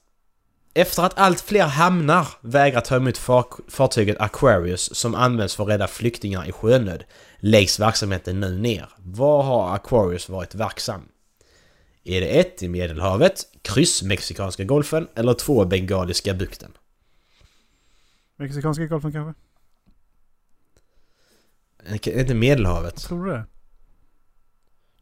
Efter 0.74 1.02
att 1.02 1.18
allt 1.18 1.40
fler 1.40 1.64
hamnar 1.66 2.28
vägrat 2.40 2.84
ta 2.84 2.96
emot 2.96 3.18
far- 3.18 3.70
fartyget 3.70 4.20
Aquarius 4.20 4.94
som 4.96 5.14
används 5.14 5.56
för 5.56 5.62
att 5.64 5.68
rädda 5.70 5.86
flyktingar 5.86 6.48
i 6.48 6.52
sjönöd 6.52 7.04
läggs 7.38 7.80
verksamheten 7.80 8.40
nu 8.40 8.58
ner. 8.58 8.88
Var 8.98 9.42
har 9.42 9.74
Aquarius 9.74 10.28
varit 10.28 10.54
verksam? 10.54 11.02
Är 12.04 12.20
det 12.20 12.40
ett 12.40 12.62
i 12.62 12.68
Medelhavet, 12.68 13.46
kryss 13.62 14.02
Mexikanska 14.02 14.64
golfen 14.64 15.08
eller 15.14 15.34
två 15.34 15.64
Bengaliska 15.64 16.34
bukten? 16.34 16.72
Mexikanska 18.36 18.86
golfen 18.86 19.12
kanske? 19.12 19.40
Är 22.10 22.20
inte 22.20 22.34
Medelhavet? 22.34 22.96
Tror 22.96 23.24
du 23.24 23.30
det? 23.30 23.44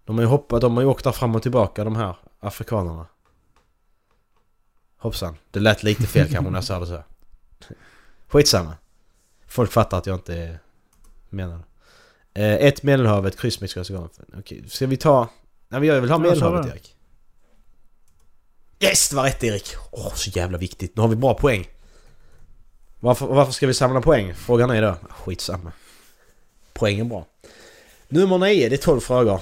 De 0.05 0.17
har 0.17 0.23
ju 0.23 0.29
hoppat, 0.29 0.61
de 0.61 0.75
har 0.75 0.83
ju 0.83 0.89
åkt 0.89 1.05
där 1.05 1.13
fram 1.13 1.35
och 1.35 1.43
tillbaka 1.43 1.85
de 1.85 1.97
här 1.97 2.17
afrikanerna. 2.41 3.07
Hoppsan, 4.97 5.37
det 5.51 5.61
lät 5.61 5.83
lite 5.83 6.07
fel 6.07 6.29
kanske 6.29 6.51
när 6.51 6.57
jag 6.57 6.65
sa 6.65 6.81
det 6.81 6.87
så. 6.87 7.03
Skitsamma. 8.29 8.75
Folk 9.47 9.73
fattar 9.73 9.99
att 9.99 10.07
jag 10.07 10.17
inte 10.17 10.59
menar 11.29 11.59
det. 11.59 11.65
Eh, 12.43 12.67
ett 12.67 12.83
Medelhavet, 12.83 13.41
kryss 13.41 13.61
Mexikanska 13.61 13.95
golfen. 13.95 14.27
Okej, 14.39 14.69
ska 14.69 14.87
vi 14.87 14.97
ta... 14.97 15.29
Nej 15.71 15.81
men 15.81 15.89
jag 15.89 16.01
vill 16.01 16.11
ha 16.11 16.19
Medelhavet. 16.19 16.67
Erik. 16.67 16.95
Yes, 18.81 19.09
det 19.09 19.17
var 19.17 19.25
rätt 19.25 19.45
Erik! 19.45 19.77
Åh, 19.91 20.15
så 20.15 20.31
jävla 20.31 20.59
viktigt. 20.59 20.97
Nu 20.97 21.03
har 21.03 21.09
vi 21.09 21.17
bra 21.17 21.35
poäng. 21.35 21.69
Varför, 23.01 23.27
varför 23.27 23.53
ska 23.53 23.67
vi 23.67 23.75
samla 23.75 24.01
poäng? 24.01 24.35
Frågan 24.35 24.71
är 24.71 24.83
då. 24.83 24.97
Skitsamma. 25.11 25.73
Poäng 26.73 26.99
är 26.99 27.05
bra. 27.05 27.27
Nummer 28.09 28.39
9, 28.39 28.69
det 28.69 28.75
är 28.75 28.79
12 28.79 29.01
frågor. 29.01 29.41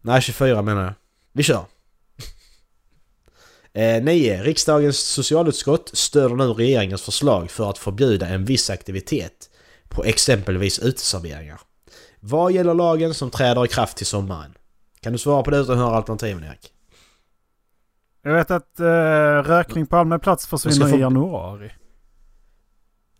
Nej, 0.00 0.22
24 0.22 0.62
menar 0.62 0.84
jag. 0.84 0.94
Vi 1.32 1.42
kör! 1.42 1.64
Eh, 3.74 4.02
9. 4.02 4.42
Riksdagens 4.42 4.98
socialutskott 4.98 5.90
stöder 5.92 6.36
nu 6.36 6.44
regeringens 6.44 7.02
förslag 7.02 7.50
för 7.50 7.70
att 7.70 7.78
förbjuda 7.78 8.28
en 8.28 8.44
viss 8.44 8.70
aktivitet 8.70 9.50
på 9.88 10.04
exempelvis 10.04 10.78
uteserveringar. 10.78 11.60
Vad 12.20 12.52
gäller 12.52 12.74
lagen 12.74 13.14
som 13.14 13.30
träder 13.30 13.64
i 13.64 13.68
kraft 13.68 13.96
till 13.96 14.06
sommaren? 14.06 14.54
Kan 15.02 15.12
du 15.12 15.18
svara 15.18 15.42
på 15.42 15.50
det 15.50 15.56
utan 15.58 15.74
att 15.78 15.84
höra 15.84 15.96
alternativen 15.96 16.44
Erik? 16.44 16.72
Jag 18.22 18.32
vet 18.32 18.50
att 18.50 18.80
eh, 18.80 18.84
rökning 19.42 19.86
på 19.86 19.96
allmän 19.96 20.20
plats 20.20 20.46
försvinner 20.46 20.88
få- 20.88 20.96
i 20.96 21.00
januari. 21.00 21.72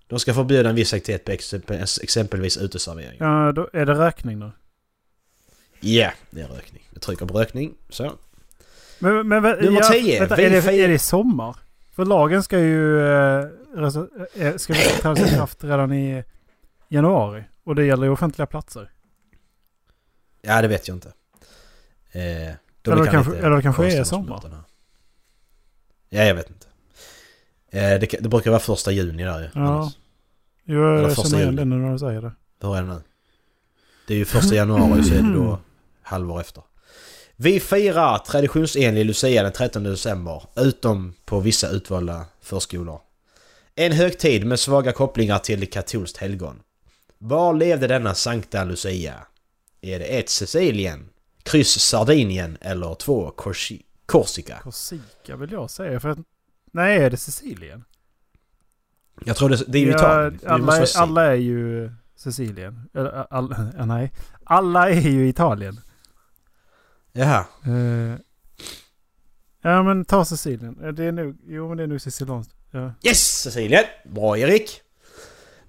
De 0.06 0.18
ska 0.18 0.34
förbjuda 0.34 0.68
en 0.68 0.74
viss 0.74 0.94
aktivitet 0.94 1.24
på 1.66 1.72
ex- 1.72 1.98
exempelvis 2.02 2.56
uteserveringar. 2.56 3.44
Ja, 3.46 3.52
då 3.52 3.68
är 3.72 3.86
det 3.86 3.94
rökning 3.94 4.40
då? 4.40 4.50
Ja, 5.80 6.10
det 6.30 6.40
är 6.40 6.46
rökning. 6.48 6.82
Jag 6.92 7.02
trycker 7.02 7.26
på 7.26 7.38
rökning. 7.38 7.74
Så. 7.88 8.12
Men, 8.98 9.28
men, 9.28 9.44
vä- 9.44 9.62
Nummer 9.64 9.80
ja, 9.80 9.88
10, 9.92 10.20
Vänta, 10.20 10.36
är, 10.42 10.50
det, 10.50 10.72
är 10.84 10.88
det 10.88 10.98
sommar? 10.98 11.56
För 11.92 12.04
lagen 12.04 12.42
ska 12.42 12.58
ju 12.58 12.98
eh, 13.00 13.48
resu- 13.74 14.26
eh, 14.34 14.56
ska 14.56 14.74
träda 14.74 15.26
i 15.26 15.30
kraft 15.30 15.64
redan 15.64 15.92
i 15.92 16.24
januari. 16.88 17.44
Och 17.64 17.74
det 17.74 17.84
gäller 17.84 18.04
ju 18.06 18.10
offentliga 18.12 18.46
platser. 18.46 18.90
Ja, 20.42 20.62
det 20.62 20.68
vet 20.68 20.88
jag 20.88 20.96
inte. 20.96 21.12
Eh, 22.12 22.22
Eller 22.22 22.56
det 23.04 23.06
kanske- 23.10 23.36
eller 23.38 23.56
det 23.56 23.62
kanske 23.62 23.92
är 23.98 24.04
sommar. 24.04 24.42
Ja, 26.08 26.24
jag 26.24 26.34
vet 26.34 26.50
inte. 26.50 26.66
Eh, 27.70 28.00
det, 28.00 28.06
det 28.20 28.28
brukar 28.28 28.50
vara 28.50 28.60
första 28.60 28.92
juni 28.92 29.24
där 29.24 29.38
ju. 29.40 29.48
Ja. 29.54 29.92
Jo, 30.64 30.80
jag 30.98 31.08
första 31.14 31.22
känner 31.28 31.42
igen 31.42 31.56
det 31.56 31.64
nu 31.64 31.76
när 31.76 31.92
du 31.92 31.98
säger 31.98 32.22
det. 32.22 32.32
Hur 32.60 32.76
är 32.76 32.82
det 32.82 32.88
nu? 32.88 33.02
Det 34.06 34.14
är 34.14 34.18
ju 34.18 34.24
första 34.24 34.54
januari 34.54 35.04
så 35.04 35.14
är 35.14 35.22
det 35.22 35.34
då 35.34 35.58
halvår 36.02 36.40
efter. 36.40 36.62
Vi 37.36 37.60
firar 37.60 38.18
traditionsenlig 38.18 39.06
Lucia 39.06 39.42
den 39.42 39.52
13 39.52 39.82
december, 39.84 40.42
utom 40.56 41.14
på 41.24 41.40
vissa 41.40 41.68
utvalda 41.68 42.24
förskolor. 42.40 43.00
En 43.74 43.92
högtid 43.92 44.46
med 44.46 44.60
svaga 44.60 44.92
kopplingar 44.92 45.38
till 45.38 45.70
katolskt 45.70 46.16
helgon. 46.16 46.60
Var 47.18 47.54
levde 47.54 47.86
denna 47.86 48.14
Sankta 48.14 48.64
Lucia? 48.64 49.14
Är 49.80 49.98
det 49.98 50.04
1. 50.04 50.28
Sicilien, 50.28 51.08
kryss 51.42 51.80
Sardinien 51.80 52.58
eller 52.60 52.94
2. 52.94 53.30
Corsi- 53.36 53.82
Korsika? 54.06 54.58
Korsika 54.62 55.36
vill 55.36 55.52
jag 55.52 55.70
säga. 55.70 56.00
För 56.00 56.08
att, 56.08 56.18
nej, 56.72 56.98
är 57.02 57.10
det 57.10 57.16
Sicilien? 57.16 57.84
Jag 59.24 59.36
tror 59.36 59.48
det, 59.48 59.64
det 59.68 59.78
är 59.78 59.82
ju 59.82 59.90
Ja, 59.90 59.96
Italien. 59.96 60.38
Det 60.42 60.48
alla, 60.50 60.76
är, 60.76 60.84
Sicilien. 60.86 61.08
alla 61.08 61.24
är 61.26 61.34
ju 61.34 61.92
Sicilien. 62.16 62.88
All, 63.30 63.54
ja, 63.78 63.84
nej. 63.86 64.12
Alla 64.44 64.90
är 64.90 65.00
ju 65.00 65.28
Italien. 65.28 65.80
Jaha. 67.12 67.44
Eh, 67.66 68.16
ja, 69.62 69.82
men 69.82 70.04
ta 70.04 70.24
Sicilien. 70.24 70.94
Det 70.94 71.04
är 71.04 71.12
nog, 71.12 71.36
jo, 71.46 71.68
men 71.68 71.76
det 71.76 71.82
är 71.82 71.86
nog 71.86 72.00
sicilianskt. 72.00 72.54
Ja. 72.70 72.92
Yes 73.02 73.42
Cecilien! 73.42 73.84
Bra 74.04 74.38
Erik! 74.38 74.80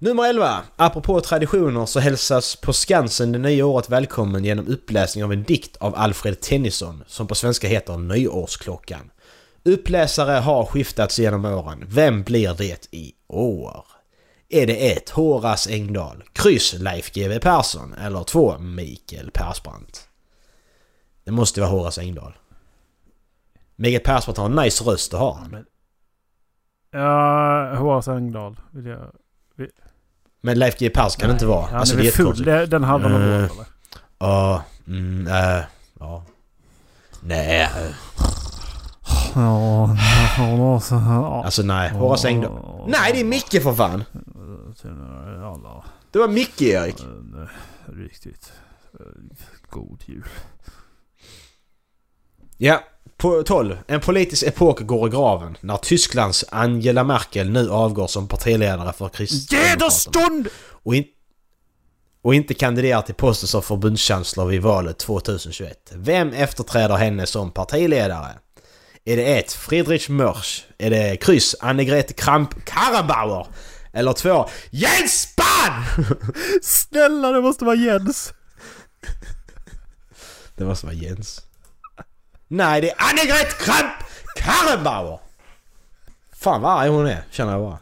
Nummer 0.04 0.28
11. 0.28 0.62
Apropå 0.76 1.20
traditioner 1.20 1.86
så 1.86 2.00
hälsas 2.00 2.56
på 2.56 2.72
Skansen 2.72 3.32
det 3.32 3.38
nya 3.38 3.66
året 3.66 3.90
välkommen 3.90 4.44
genom 4.44 4.68
uppläsning 4.68 5.24
av 5.24 5.32
en 5.32 5.42
dikt 5.42 5.76
av 5.76 5.94
Alfred 5.96 6.40
Tennyson 6.40 7.04
som 7.06 7.26
på 7.26 7.34
svenska 7.34 7.68
heter 7.68 7.96
Nyårsklockan. 7.96 9.10
Uppläsare 9.64 10.32
har 10.32 10.66
skiftats 10.66 11.18
genom 11.18 11.44
åren. 11.44 11.84
Vem 11.88 12.22
blir 12.22 12.54
det 12.54 12.88
i 12.90 13.12
år? 13.28 13.86
Är 14.48 14.66
det 14.66 14.92
1. 14.92 15.10
Horace 15.10 15.72
Engdahl, 15.72 16.24
kryss 16.32 16.74
Leif 16.78 17.12
GW 17.12 17.38
Persson 17.40 17.94
eller 17.94 18.24
2. 18.24 18.58
Mikael 18.58 19.30
Persbrandt? 19.30 20.08
Det 21.24 21.32
måste 21.32 21.60
vara 21.60 21.70
Horace 21.70 22.00
Engdahl. 22.00 22.32
Mikael 23.76 24.02
Persbrandt 24.04 24.38
har 24.38 24.46
en 24.46 24.56
nice 24.56 24.84
röst 24.84 25.14
att 25.14 25.20
ha. 25.20 25.34
han. 25.34 25.64
ja, 26.90 27.74
Horace 27.76 28.12
Engdahl 28.12 28.56
vill 28.72 28.86
jag... 28.86 29.12
Men 30.44 30.58
Leif 30.58 30.76
GW 30.78 30.90
Persson 30.94 31.20
kan 31.20 31.28
det 31.28 31.32
inte 31.32 31.46
vara. 31.46 31.66
Han 31.66 31.80
Alltså 31.80 31.94
är 31.94 31.98
det 31.98 32.02
är 32.18 32.24
väl 32.24 32.34
full. 32.36 32.70
den 32.70 32.84
halvan 32.84 33.14
av 33.14 33.22
Eh. 33.22 33.28
året 33.28 33.50
eller? 33.52 33.66
Ja, 34.18 34.62
mm, 34.86 35.26
äh, 35.26 35.60
ja. 36.00 36.24
Nej, 37.20 37.68
Ja, 39.34 39.96
alltså 41.44 41.62
nej. 41.62 41.90
Horace 41.90 42.28
Engdahl. 42.28 42.84
Nej, 42.88 43.12
det 43.12 43.20
är 43.20 43.24
Micke 43.24 43.62
för 43.62 43.74
fan! 43.74 44.04
Det 46.10 46.18
var 46.18 46.28
Micke 46.28 46.62
Erik. 46.62 47.04
riktigt 47.86 48.52
eh, 49.00 49.06
god 49.70 50.02
jul. 50.06 50.24
Ja, 52.56 52.80
På 53.16 53.42
12. 53.42 53.78
En 53.86 54.00
politisk 54.00 54.42
epok 54.42 54.80
går 54.80 55.08
i 55.08 55.10
graven 55.10 55.56
när 55.60 55.76
Tysklands 55.76 56.44
Angela 56.48 57.04
Merkel 57.04 57.50
nu 57.50 57.70
avgår 57.70 58.06
som 58.06 58.28
partiledare 58.28 58.92
för 58.92 59.08
Kristdemokraterna. 59.08 60.44
Och, 60.82 60.94
in, 60.94 61.04
och 62.22 62.34
inte 62.34 62.54
kandiderar 62.54 63.02
till 63.02 63.14
posten 63.14 63.48
som 63.48 63.62
förbundskansler 63.62 64.44
vid 64.44 64.62
valet 64.62 64.98
2021. 64.98 65.92
Vem 65.94 66.32
efterträder 66.32 66.96
henne 66.96 67.26
som 67.26 67.50
partiledare? 67.50 68.28
Är 69.04 69.16
det 69.16 69.38
1. 69.38 69.52
Friedrich 69.52 70.08
Mörsch? 70.08 70.64
Är 70.78 70.90
det 70.90 71.16
kryss 71.16 71.56
Annegret 71.60 72.16
Kramp-Karrenbauer? 72.16 73.46
Eller 73.92 74.12
2. 74.12 74.48
Jens 74.70 75.20
Spahn! 75.20 76.04
Snälla 76.62 77.32
det 77.32 77.40
måste 77.40 77.64
vara 77.64 77.76
Jens! 77.76 78.32
Det 80.56 80.64
måste 80.64 80.86
vara 80.86 80.96
Jens. 80.96 81.42
Nej, 82.56 82.80
det 82.80 82.90
är 82.90 82.94
Annegret 82.98 83.58
Kramp-Karrenbauer! 83.58 85.18
Fan 86.32 86.62
vad 86.62 86.80
arg 86.80 86.88
hon 86.88 87.06
är, 87.06 87.24
känner 87.30 87.52
jag 87.52 87.60
bara. 87.60 87.78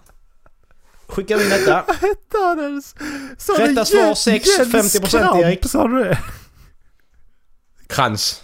Skicka 1.06 1.42
in 1.42 1.48
detta. 1.48 1.84
Vad 1.86 1.96
hette 1.96 2.38
han 2.38 2.58
ens? 2.60 2.94
Rätta 3.58 3.84
svar 3.84 3.98
Jens- 4.00 4.14
6, 4.22 4.46
Jens 4.58 4.94
50% 4.96 5.06
Kramp, 5.10 5.36
Erik. 5.44 5.64
Sa 5.70 5.88
du 5.88 6.04
det? 6.04 6.18
Krans. 7.86 8.42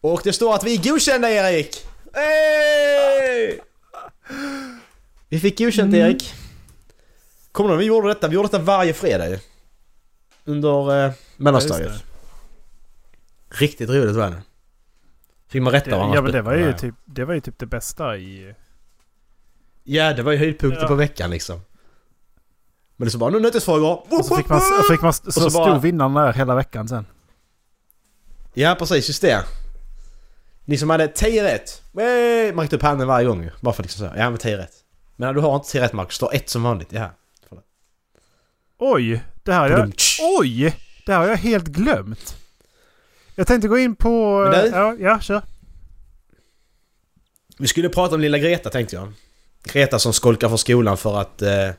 Och 0.00 0.20
det 0.24 0.32
står 0.32 0.54
att 0.54 0.64
vi 0.64 0.74
är 0.74 0.82
godkända 0.92 1.30
Erik! 1.30 1.86
Hey! 2.14 3.58
Vi 5.28 5.40
fick 5.40 5.58
godkänt 5.58 5.94
Mm. 5.94 6.06
Erik. 6.06 6.34
Kommer 7.52 7.70
du 7.70 7.76
vi 7.76 7.84
gjorde 7.84 8.08
detta? 8.08 8.28
Vi 8.28 8.34
gjorde 8.34 8.48
detta 8.48 8.58
varje 8.58 8.94
fredag 8.94 9.28
ju. 9.28 9.38
Under 10.44 11.04
eh, 11.06 11.12
mellanstadiet. 11.36 11.92
Riktigt 13.50 13.90
roligt 13.90 14.16
var 14.16 14.30
det. 14.30 14.42
Fick 15.48 15.62
man 15.62 15.72
rätta 15.72 15.90
varandra. 15.90 16.14
ja 16.16 16.22
men 16.22 16.32
det 16.32 16.42
var 16.42 16.54
ju 16.54 16.72
typ 16.72 16.94
det, 17.04 17.24
var 17.24 17.34
ju 17.34 17.40
typ 17.40 17.58
det 17.58 17.66
bästa 17.66 18.16
i... 18.16 18.54
Ja, 19.84 20.12
det 20.12 20.22
var 20.22 20.32
ju 20.32 20.38
höjdpunkten 20.38 20.82
Ja. 20.82 20.88
på 20.88 20.94
veckan 20.94 21.30
liksom. 21.30 21.60
Men 22.96 23.04
det 23.06 23.10
så 23.12 23.18
bara, 23.18 23.30
nu 23.30 23.40
nötesfrågor! 23.40 24.06
Och 24.18 24.24
så 24.24 24.36
fick 24.36 24.48
man, 24.48 24.60
så 24.60 24.82
fick 24.92 25.00
man 25.02 25.12
så, 25.12 25.32
så 25.32 25.40
bara- 25.40 25.50
stod 25.70 25.82
vinnaren 25.82 26.14
där 26.14 26.32
hela 26.32 26.54
veckan 26.54 26.88
sen. 26.88 27.06
Ja 28.54 28.76
precis, 28.78 29.08
just 29.08 29.22
det. 29.22 29.44
Ni 30.64 30.78
som 30.78 30.90
hade 30.90 31.08
10 31.08 31.44
rätt. 31.44 31.82
Hey! 31.96 32.52
Man 32.52 32.62
räckte 32.62 32.76
upp 32.76 32.82
handen 32.82 33.08
varje 33.08 33.26
gång. 33.26 33.50
Bara 33.60 33.74
för 33.74 33.82
liksom 33.82 34.08
så. 34.08 34.14
Ja 34.16 34.30
men 34.30 34.38
10 34.38 34.58
rätt. 34.58 34.72
Men 35.16 35.34
du 35.34 35.40
har 35.40 35.56
inte 35.56 35.68
10 35.68 35.80
rätt 35.82 35.92
Marcus, 35.92 36.14
står 36.14 36.34
ett 36.34 36.48
som 36.48 36.62
vanligt. 36.62 36.92
Ja. 36.92 37.10
Oj! 38.78 39.22
Det 39.42 39.52
här 39.52 39.60
har 39.60 39.68
jag... 39.78 39.92
Oj! 40.40 40.76
Det 41.06 41.12
här 41.12 41.18
har 41.20 41.28
jag 41.28 41.36
helt 41.36 41.66
glömt. 41.66 42.36
Jag 43.38 43.46
tänkte 43.46 43.68
gå 43.68 43.78
in 43.78 43.94
på... 43.96 44.40
Men 44.52 44.64
du- 44.64 44.70
Ja, 44.70 44.94
ja, 44.98 45.20
kör. 45.20 45.42
Vi 47.58 47.66
skulle 47.68 47.88
prata 47.88 48.14
om 48.14 48.20
lilla 48.20 48.38
Greta 48.38 48.70
tänkte 48.70 48.96
jag. 48.96 49.12
Greta 49.64 49.98
som 49.98 50.12
skolkar 50.12 50.48
från 50.48 50.58
skolan 50.58 50.96
för 50.96 51.20
att... 51.20 51.42
Eh, 51.42 51.70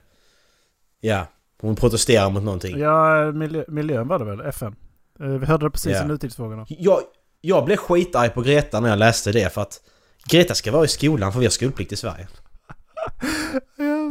ja, 1.02 1.28
hon 1.62 1.76
protesterar 1.76 2.30
mot 2.30 2.44
någonting. 2.44 2.78
Ja, 2.80 3.32
miljö, 3.32 3.64
miljön 3.68 4.08
var 4.08 4.20
det 4.20 4.26
väl? 4.26 4.40
FN? 4.42 4.76
Eh, 5.20 5.28
Vi 5.28 5.46
hörde 5.46 5.66
det 5.66 5.70
precis 5.72 5.92
Ja. 5.92 6.04
i 6.04 6.08
nutidsfrågorna. 6.08 6.66
Jag, 6.70 7.00
jag 7.42 7.66
blev 7.66 7.78
skitarg 7.78 8.30
på 8.30 8.42
Greta 8.42 8.80
när 8.80 8.90
jag 8.90 9.00
läste 9.00 9.32
det 9.32 9.54
för 9.54 9.62
att 9.62 9.82
Greta 10.30 10.56
ska 10.56 10.72
vara 10.72 10.86
i 10.86 10.88
skolan 10.88 11.32
för 11.34 11.40
vi 11.40 11.46
har 11.46 11.52
skolplikt 11.52 11.92
i 11.92 11.96
Sverige. 11.96 12.28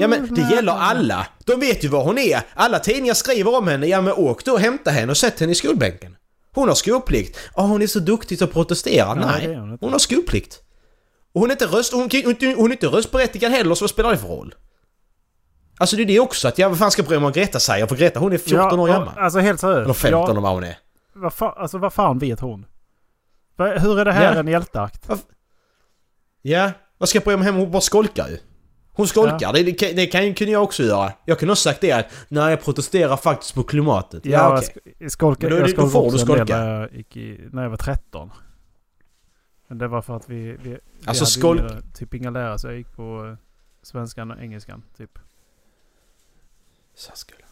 Ja 0.01 0.09
men 0.09 0.35
det 0.35 0.41
gäller 0.55 0.73
alla! 0.73 1.27
De 1.45 1.61
vet 1.61 1.85
ju 1.85 1.89
var 1.89 2.05
hon 2.05 2.19
är! 2.19 2.41
Alla 2.55 2.79
tidningar 2.79 3.15
skriver 3.15 3.55
om 3.59 3.69
henne. 3.69 3.87
Ja 3.87 4.01
men 4.01 4.13
åk 4.13 4.45
då 4.45 4.53
och 4.53 4.61
hämta 4.61 4.91
henne 4.91 5.11
och 5.11 5.17
sätt 5.17 5.41
henne 5.41 5.53
i 5.53 5.55
skolbänken. 5.55 6.17
Hon 6.59 6.69
har 6.69 6.75
skolplikt. 6.75 7.39
Ja 7.57 7.63
hon 7.63 7.83
är 7.83 7.87
så 7.87 7.99
duktig 7.99 8.43
att 8.43 8.53
protestera. 8.53 9.07
Ja, 9.07 9.15
Nej, 9.15 9.47
är 9.47 9.57
hon 9.59 9.79
hon 9.81 9.93
har 9.93 9.99
skolplikt. 9.99 10.61
Och 11.33 11.41
hon 11.41 11.51
är 11.51 11.55
inte 11.55 11.67
röst... 11.67 11.93
Hon, 11.93 12.01
hon, 12.25 12.55
hon 12.57 12.67
är 12.67 12.73
inte 12.73 12.87
röstberättigad 12.87 13.53
heller 13.53 13.75
så 13.75 13.83
vad 13.83 13.91
spelar 13.91 14.11
det 14.11 14.19
för 14.19 14.29
roll? 14.29 14.55
Alltså 15.81 15.97
det 15.97 16.03
är 16.03 16.07
det 16.07 16.21
också 16.21 16.49
att 16.49 16.59
jag 16.59 16.69
vad 16.69 16.79
fan 16.79 16.91
ska 16.91 17.03
jag 17.03 17.09
bry 17.09 17.19
mig 17.19 17.27
om 17.27 17.33
Greta 17.33 17.61
säger 17.61 17.87
för 17.87 17.97
Greta 17.97 18.21
hon 18.21 18.33
är 18.33 18.39
14 18.39 18.81
år 18.81 18.89
ja, 18.89 18.95
gammal. 18.99 19.19
Alltså 19.19 19.39
helt 19.39 19.61
seriöst. 19.61 19.85
Eller 19.85 19.95
15 19.95 20.21
Ja, 20.21 20.31
eller 20.31 20.41
vad 20.41 20.53
hon 20.53 20.65
är. 20.65 20.79
vad, 21.15 21.33
fan, 21.33 21.55
alltså, 21.57 21.79
vad 21.79 21.93
fan 21.93 22.19
vet 22.19 22.41
hon? 22.41 22.67
Hur 23.59 23.99
är 23.99 24.05
det 24.05 24.13
här 24.13 24.35
Ja. 24.35 24.41
en 24.41 24.49
hjälteakt? 24.49 25.09
Ja, 26.43 26.71
vad 26.99 27.09
ska 27.09 27.17
jag 27.17 27.25
bry 27.25 27.37
mig 27.37 27.49
om? 27.51 27.57
Hon 27.57 27.71
bara 27.71 27.81
skolkar 27.81 28.29
ju. 28.29 28.39
Hon 28.99 29.09
skolkar, 29.09 29.53
det, 29.53 29.63
det, 29.63 29.73
kan- 29.73 29.97
det 29.97 30.07
kan, 30.07 30.35
kunde 30.35 30.53
jag 30.53 30.63
också 30.63 30.83
göra. 30.83 31.13
Jag 31.25 31.39
kunde 31.39 31.51
ha 31.51 31.57
sagt 31.57 31.81
det 31.81 31.93
att 31.93 32.07
nej 32.29 32.51
jag 32.51 32.63
protesterar 32.65 33.17
faktiskt 33.17 33.55
på 33.55 33.63
klimatet. 33.63 34.27
Ja, 34.27 34.31
Ja, 34.33 34.59
okej. 34.59 34.95
sk- 34.99 35.09
skolka, 35.09 35.49
då- 35.49 35.57
jag 35.57 35.71
skolkade 35.71 35.91
får 35.91 36.01
också 36.05 36.17
du 36.17 36.23
skolka. 36.25 36.57
när 36.59 36.81
jag, 36.81 36.93
gick 36.93 37.17
i, 37.17 37.41
när 37.53 37.63
jag 37.63 37.71
var 37.71 37.77
13. 37.77 38.31
Men 39.69 39.79
det 39.79 39.89
var 39.89 40.03
för 40.03 40.17
att 40.17 40.29
vi, 40.31 40.37
vi, 40.43 40.57
vi 40.63 40.79
Alltså, 41.05 41.25
hade 41.25 41.31
skolk- 41.31 41.73
inga, 41.73 41.81
typ 41.95 42.15
inga 42.15 42.31
lärare 42.31 42.59
så 42.59 42.67
jag 42.67 42.77
gick 42.77 42.93
på 42.97 43.27
eh, 43.27 43.37
svenskan 43.83 44.31
och 44.31 44.41
engelskan 44.43 44.83
typ. 44.97 45.19
Särskola. 46.95 47.47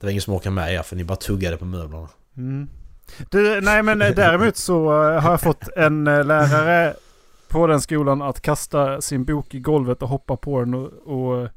Det 0.00 0.06
var 0.06 0.10
ingen 0.10 0.22
som 0.22 0.34
orkade 0.34 0.54
med 0.54 0.74
er 0.74 0.82
för 0.82 0.96
ni 0.96 1.04
bara 1.04 1.16
tuggade 1.16 1.56
på 1.56 1.64
möblerna. 1.64 2.08
Mm. 2.36 2.68
Du, 3.30 3.60
nej 3.60 3.82
men 3.82 4.02
eh, 4.02 4.14
däremot 4.14 4.56
så 4.56 4.84
eh, 5.10 5.20
har 5.22 5.30
jag 5.30 5.40
fått 5.40 5.68
en 5.76 6.04
lärare 6.04 6.94
på 7.48 7.66
den 7.66 7.80
skolan 7.80 8.22
att 8.22 8.40
kasta 8.40 9.00
sin 9.00 9.24
bok 9.24 9.54
i 9.54 9.60
golvet 9.60 10.02
och 10.02 10.08
hoppa 10.08 10.36
på 10.36 10.60
den 10.60 10.74
och, 10.74 10.92
och 10.92 11.48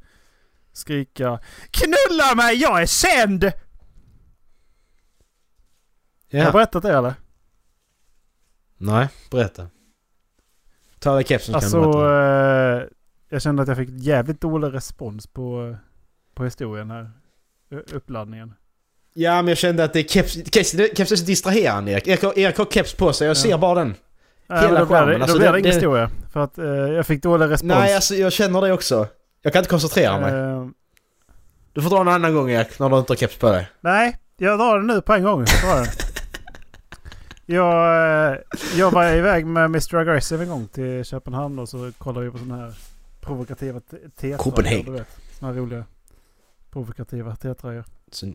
skrika 0.74 1.40
Knulla 1.72 2.36
mig, 2.36 2.56
jag 2.56 2.82
är 2.82 2.86
känd! 2.86 3.44
Har 3.44 3.54
jag 6.40 6.48
Ja. 6.48 6.52
berättat 6.52 6.84
det 6.84 6.98
eller? 6.98 7.14
Nej, 8.78 9.08
berätta. 9.32 9.68
Ta 11.00 11.10
av 11.10 11.16
dig 11.16 11.26
kepsen 11.26 11.54
så 11.54 11.60
kan 11.60 11.64
Alltså, 11.64 11.82
du 11.82 11.92
berätta. 11.98 12.82
eh, 12.84 12.88
jag 13.30 13.42
kände 13.42 13.62
att 13.62 13.68
jag 13.68 13.78
fick 13.78 13.90
jävligt 13.92 14.42
dålig 14.42 14.74
respons 14.74 15.28
på, 15.28 15.68
eh, 15.72 15.76
på 16.34 16.44
historien 16.44 16.92
här. 16.92 17.12
Uppladdningen. 17.94 18.54
Ja 19.14 19.36
men 19.42 19.48
jag 19.48 19.58
kände 19.58 19.84
att 19.84 19.94
det 19.94 20.00
är 20.00 20.04
keps, 20.04 20.34
keps, 20.34 20.72
keps 20.98 21.12
är 21.12 21.16
så 21.16 21.26
distraherande 21.26 21.92
Erik. 21.92 22.08
Erik, 22.08 22.24
har- 22.24 22.40
Erik 22.40 22.58
har 22.58 22.66
keps 22.66 22.94
på 22.94 23.14
sig, 23.14 23.28
jag 23.28 23.38
Ja. 23.38 23.42
ser 23.42 23.58
bara 23.58 23.80
den. 23.80 23.96
Nej, 24.52 24.60
Hela 24.62 24.72
men 24.74 24.80
då 24.80 24.86
blir 24.86 24.96
det, 24.98 25.02
skärmen, 25.06 25.20
då 25.20 25.24
alltså 25.24 25.38
blir 25.38 25.48
det- 25.48 25.52
det 25.54 25.60
ingen 25.60 25.70
det- 25.70 25.76
historia. 25.76 26.10
För 26.32 26.40
att 26.44 26.58
eh, 26.58 26.66
jag 26.66 27.06
fick 27.08 27.24
dålig 27.24 27.46
respons. 27.50 27.70
Nej 27.80 27.96
alltså 27.96 28.16
jag 28.16 28.34
känner 28.34 28.62
det 28.62 28.74
också. 28.74 29.08
Jag 29.42 29.54
kan 29.54 29.60
inte 29.60 29.70
koncentrera 29.70 30.20
mig. 30.20 30.34
Eh, 30.34 30.68
Du 31.74 31.82
får 31.82 31.90
dra 31.90 32.02
en 32.02 32.08
annan 32.08 32.34
gång 32.34 32.50
Erik, 32.52 32.80
när 32.80 32.90
du 32.90 32.98
inte 32.98 33.12
har 33.14 33.18
keps 33.18 33.38
på 33.38 33.52
dig. 33.52 33.70
nej, 33.82 34.18
jag 34.38 34.60
drar 34.60 34.78
den 34.78 34.88
nu 34.88 35.02
på 35.02 35.14
en 35.14 35.24
gång. 35.24 35.46
Jag, 35.64 35.88
jag, 37.46 38.32
eh, 38.32 38.38
jag 38.76 38.92
var 38.92 39.14
iväg 39.14 39.46
med 39.46 39.66
Mr. 39.66 39.96
Aggressive 39.96 40.44
en 40.44 40.50
gång 40.50 40.68
till 40.68 41.06
Köpenhamn 41.06 41.60
och 41.60 41.70
så 41.70 41.92
kollade 41.98 42.26
vi 42.26 42.32
på 42.32 42.38
sådana 42.38 42.58
här 42.64 42.74
provokativa 43.22 43.80
te- 43.80 43.98
teatrar. 44.20 44.38
Copenhagen. 44.44 44.86
Du 44.86 44.92
vet, 44.92 45.08
såna 45.40 45.52
här 45.52 45.60
roliga 45.60 45.86
provokativa 46.72 47.36
teatrar. 47.36 47.84
Så 48.12 48.34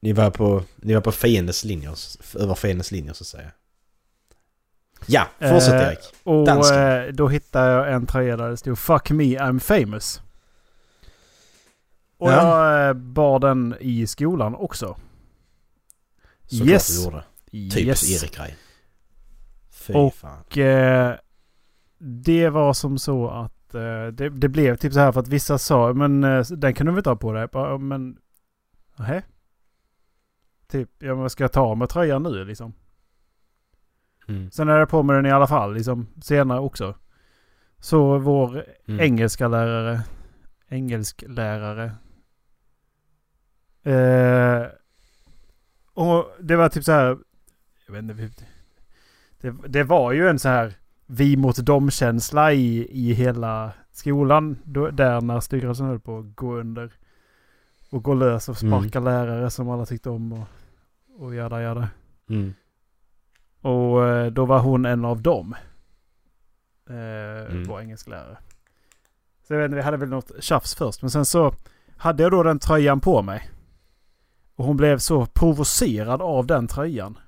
ni 0.00 0.12
var 0.12 0.30
på, 0.30 0.62
ni 0.76 0.94
var 0.94 1.00
på 1.00 1.12
fiendens 1.12 1.64
linjer, 1.64 1.94
över 2.38 2.54
fiendens 2.54 2.90
linjer 2.92 3.12
så 3.12 3.22
att 3.22 3.26
säga. 3.28 3.50
Ja, 5.06 5.26
fortsätt 5.38 5.74
Eh, 5.74 5.86
Erik. 5.88 5.98
Och 6.24 6.46
Dansken. 6.46 6.78
eh, 6.78 7.06
då 7.06 7.28
hittade 7.28 7.70
jag 7.72 7.92
en 7.92 8.06
tröja 8.06 8.36
där 8.36 8.48
det 8.50 8.56
stod 8.56 8.78
Fuck 8.78 9.10
me 9.10 9.24
I'm 9.24 9.58
famous. 9.58 10.20
Och 12.18 12.30
Ja. 12.30 12.66
jag 12.72 12.88
eh, 12.88 12.94
bar 12.94 13.38
den 13.38 13.74
i 13.80 14.06
skolan 14.06 14.54
också. 14.54 14.96
Såklart 16.46 16.68
yes. 16.68 16.98
du 16.98 17.04
gjorde. 17.04 17.24
Typ 17.50 17.76
yes. 17.86 18.22
Erik-grej. 18.22 18.56
Fy 19.70 19.92
Och- 19.94 20.58
eh, 20.58 21.14
det 21.98 22.48
var 22.48 22.72
som 22.72 22.98
så 22.98 23.28
att 23.30 23.74
eh, 23.74 24.06
det, 24.12 24.28
det 24.30 24.48
blev 24.48 24.76
typ 24.76 24.92
så 24.92 25.00
här 25.00 25.12
för 25.12 25.20
att 25.20 25.28
vissa 25.28 25.58
sa 25.58 25.92
men 25.92 26.24
eh, 26.24 26.40
den 26.46 26.74
kan 26.74 26.86
du 26.86 26.92
väl 26.92 27.04
ha 27.04 27.16
på 27.16 27.32
dig? 27.32 27.40
Jag 27.40 27.50
bara, 27.50 27.70
"Ja, 27.70 27.78
Men 27.78 28.16
nej. 28.96 29.22
Typ, 30.68 30.90
ja 30.98 31.14
men 31.14 31.30
ska 31.30 31.44
jag 31.44 31.52
ta 31.52 31.74
med 31.74 31.88
tröjan 31.88 32.22
nu 32.22 32.44
liksom? 32.44 32.72
Mm. 34.28 34.50
Sen 34.50 34.68
är 34.68 34.78
jag 34.78 34.88
på 34.88 35.02
med 35.02 35.16
den 35.16 35.26
i 35.26 35.30
alla 35.30 35.46
fall 35.46 35.74
liksom 35.74 36.06
senare 36.22 36.60
också. 36.60 36.94
Så 37.78 38.18
vår 38.18 38.64
Mm. 38.88 39.00
engelska 39.00 39.48
lärare, 39.48 40.00
engelsklärare. 40.68 41.92
Eh, 43.82 44.66
och 45.94 46.30
det 46.40 46.56
var 46.56 46.68
typ 46.68 46.84
så 46.84 46.92
här, 46.92 47.18
jag 47.86 47.94
vet 47.94 48.02
inte, 48.02 48.44
det, 49.40 49.54
det 49.68 49.82
var 49.82 50.12
ju 50.12 50.28
en 50.28 50.38
så 50.38 50.48
här 50.48 50.74
vi 51.06 51.36
mot 51.36 51.56
dem-känsla 51.66 52.52
i, 52.52 52.88
i 52.90 53.12
hela 53.12 53.72
skolan. 53.92 54.58
Då, 54.64 54.90
där 54.90 55.20
när 55.20 55.40
styrelsen 55.40 55.86
höll 55.86 56.00
på 56.00 56.18
att 56.18 56.36
gå 56.36 56.54
under. 56.56 56.92
Och 57.90 58.02
gå 58.02 58.14
lös 58.14 58.48
och 58.48 58.56
sparka 58.56 59.00
lärare 59.00 59.50
som 59.50 59.68
alla 59.68 59.86
tyckte 59.86 60.10
om 60.10 60.32
och, 60.32 60.46
och 61.18 61.34
jada 61.34 61.62
jada. 61.62 61.88
Mm. 62.28 62.54
Och 63.66 64.08
eh, 64.08 64.26
då 64.26 64.44
var 64.44 64.58
hon 64.58 64.84
en 64.84 65.04
av 65.04 65.22
dem. 65.22 65.56
Eh, 66.90 66.96
Mm. 67.50 67.64
Vår 67.68 67.80
engelsklärare. 67.80 68.38
Så 69.46 69.54
jag 69.54 69.58
vet 69.58 69.64
inte, 69.64 69.76
vi 69.76 69.82
hade 69.82 69.96
väl 69.96 70.08
något 70.08 70.30
tjafs 70.40 70.74
först. 70.74 71.02
Men 71.02 71.10
sen 71.10 71.26
så 71.26 71.54
hade 71.96 72.22
jag 72.22 72.32
då 72.32 72.42
den 72.42 72.58
tröjan 72.58 73.00
på 73.00 73.22
mig. 73.22 73.50
Och 74.54 74.64
hon 74.64 74.76
blev 74.76 74.98
så 74.98 75.26
provocerad 75.26 76.22
av 76.22 76.46
den 76.46 76.66
tröjan. 76.66 77.18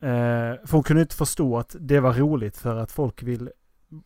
Eh, 0.00 0.54
för 0.66 0.72
hon 0.72 0.82
kunde 0.82 1.02
inte 1.02 1.16
förstå 1.16 1.58
att 1.58 1.76
det 1.80 2.00
var 2.00 2.12
roligt 2.12 2.56
för 2.56 2.76
att 2.76 2.92
folk 2.92 3.22
vill, 3.22 3.50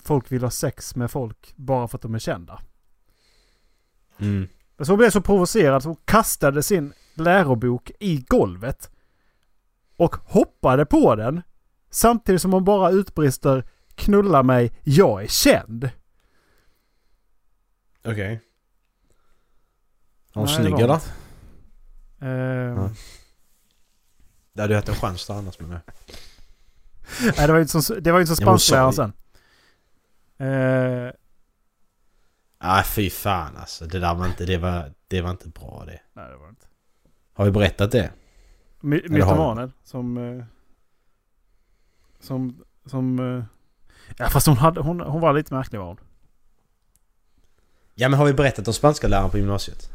folk 0.03 0.33
vill 0.33 0.43
ha 0.43 0.51
sex 0.51 0.97
med 0.97 1.11
folk 1.11 1.55
bara 1.57 1.89
för 1.89 1.99
att 1.99 2.03
de 2.03 2.15
är 2.15 2.19
kända. 2.19 2.61
Mm. 4.19 4.49
Men 4.77 4.87
så 4.87 4.93
hon 4.93 4.99
blev 4.99 5.11
så 5.11 5.21
provocerad 5.21 5.83
så 5.83 5.89
hon 5.89 5.99
kastade 6.05 6.63
sin 6.63 6.93
lärobok 7.15 7.91
i 8.01 8.25
golvet. 8.29 8.91
Och 10.03 10.17
hoppade 10.17 10.87
på 10.87 11.15
den. 11.15 11.43
Samtidigt 11.91 12.43
som 12.43 12.53
hon 12.53 12.65
bara 12.65 12.91
utbrister 12.91 13.65
knulla 13.95 14.43
mig, 14.43 14.73
jag 14.83 15.23
är 15.23 15.27
känd. 15.29 15.91
Okej. 18.05 18.41
Var 20.33 20.41
hon 20.43 20.49
snygg 20.49 20.81
eller? 20.81 21.01
Ehm, 22.21 22.77
Ja. 22.77 22.91
Det 24.53 24.63
hade 24.63 24.73
ju 24.75 24.77
haft 24.77 24.89
en 24.89 24.95
chans 24.95 25.27
där 25.27 25.35
annars 25.35 25.59
men 25.59 25.69
Nej, 25.71 25.81
det 27.37 27.47
var 27.47 27.55
ju 27.55 27.63
inte 27.63 27.83
som, 27.83 28.03
det 28.03 28.13
var 28.13 28.19
ju 28.19 28.23
inte 28.23 28.37
som 28.37 28.45
spanskläraren 28.45 28.93
sen. 28.93 29.13
Eh, 30.39 31.13
Nej 32.63 32.85
fy 32.85 33.11
fan 33.11 33.57
alltså. 33.57 33.87
Det 33.87 33.99
där 33.99 34.15
var 34.15 34.27
inte, 34.27 34.45
det 34.47 34.59
var, 34.59 34.93
det 35.09 35.21
var 35.21 35.31
inte 35.31 35.49
bra 35.49 35.83
det. 35.87 36.01
nej, 36.13 36.31
det 36.31 36.37
var 36.37 36.49
inte. 36.49 36.67
Har 37.33 37.45
vi 37.45 37.51
berättat 37.51 37.93
det? 37.93 38.11
My, 38.83 39.03
har 39.03 39.09
mytomanen 39.09 39.73
som... 39.85 40.17
eh, 40.39 40.45
som... 42.21 42.65
Som... 42.87 43.19
eh, 43.39 43.45
ja, 44.19 44.29
fast 44.31 44.47
hon, 44.47 44.57
hade, 44.57 44.81
hon, 44.81 45.01
hon 45.01 45.21
var 45.21 45.33
lite 45.33 45.55
märklig 45.55 45.79
var 45.79 45.87
hon. 45.87 46.01
Ja 47.95 48.09
men 48.09 48.19
har 48.19 48.27
vi 48.27 48.33
berättat 48.35 48.69
om 48.69 48.75
spanska 48.75 49.09
läraren 49.09 49.31
på 49.31 49.39
gymnasiet? 49.39 49.91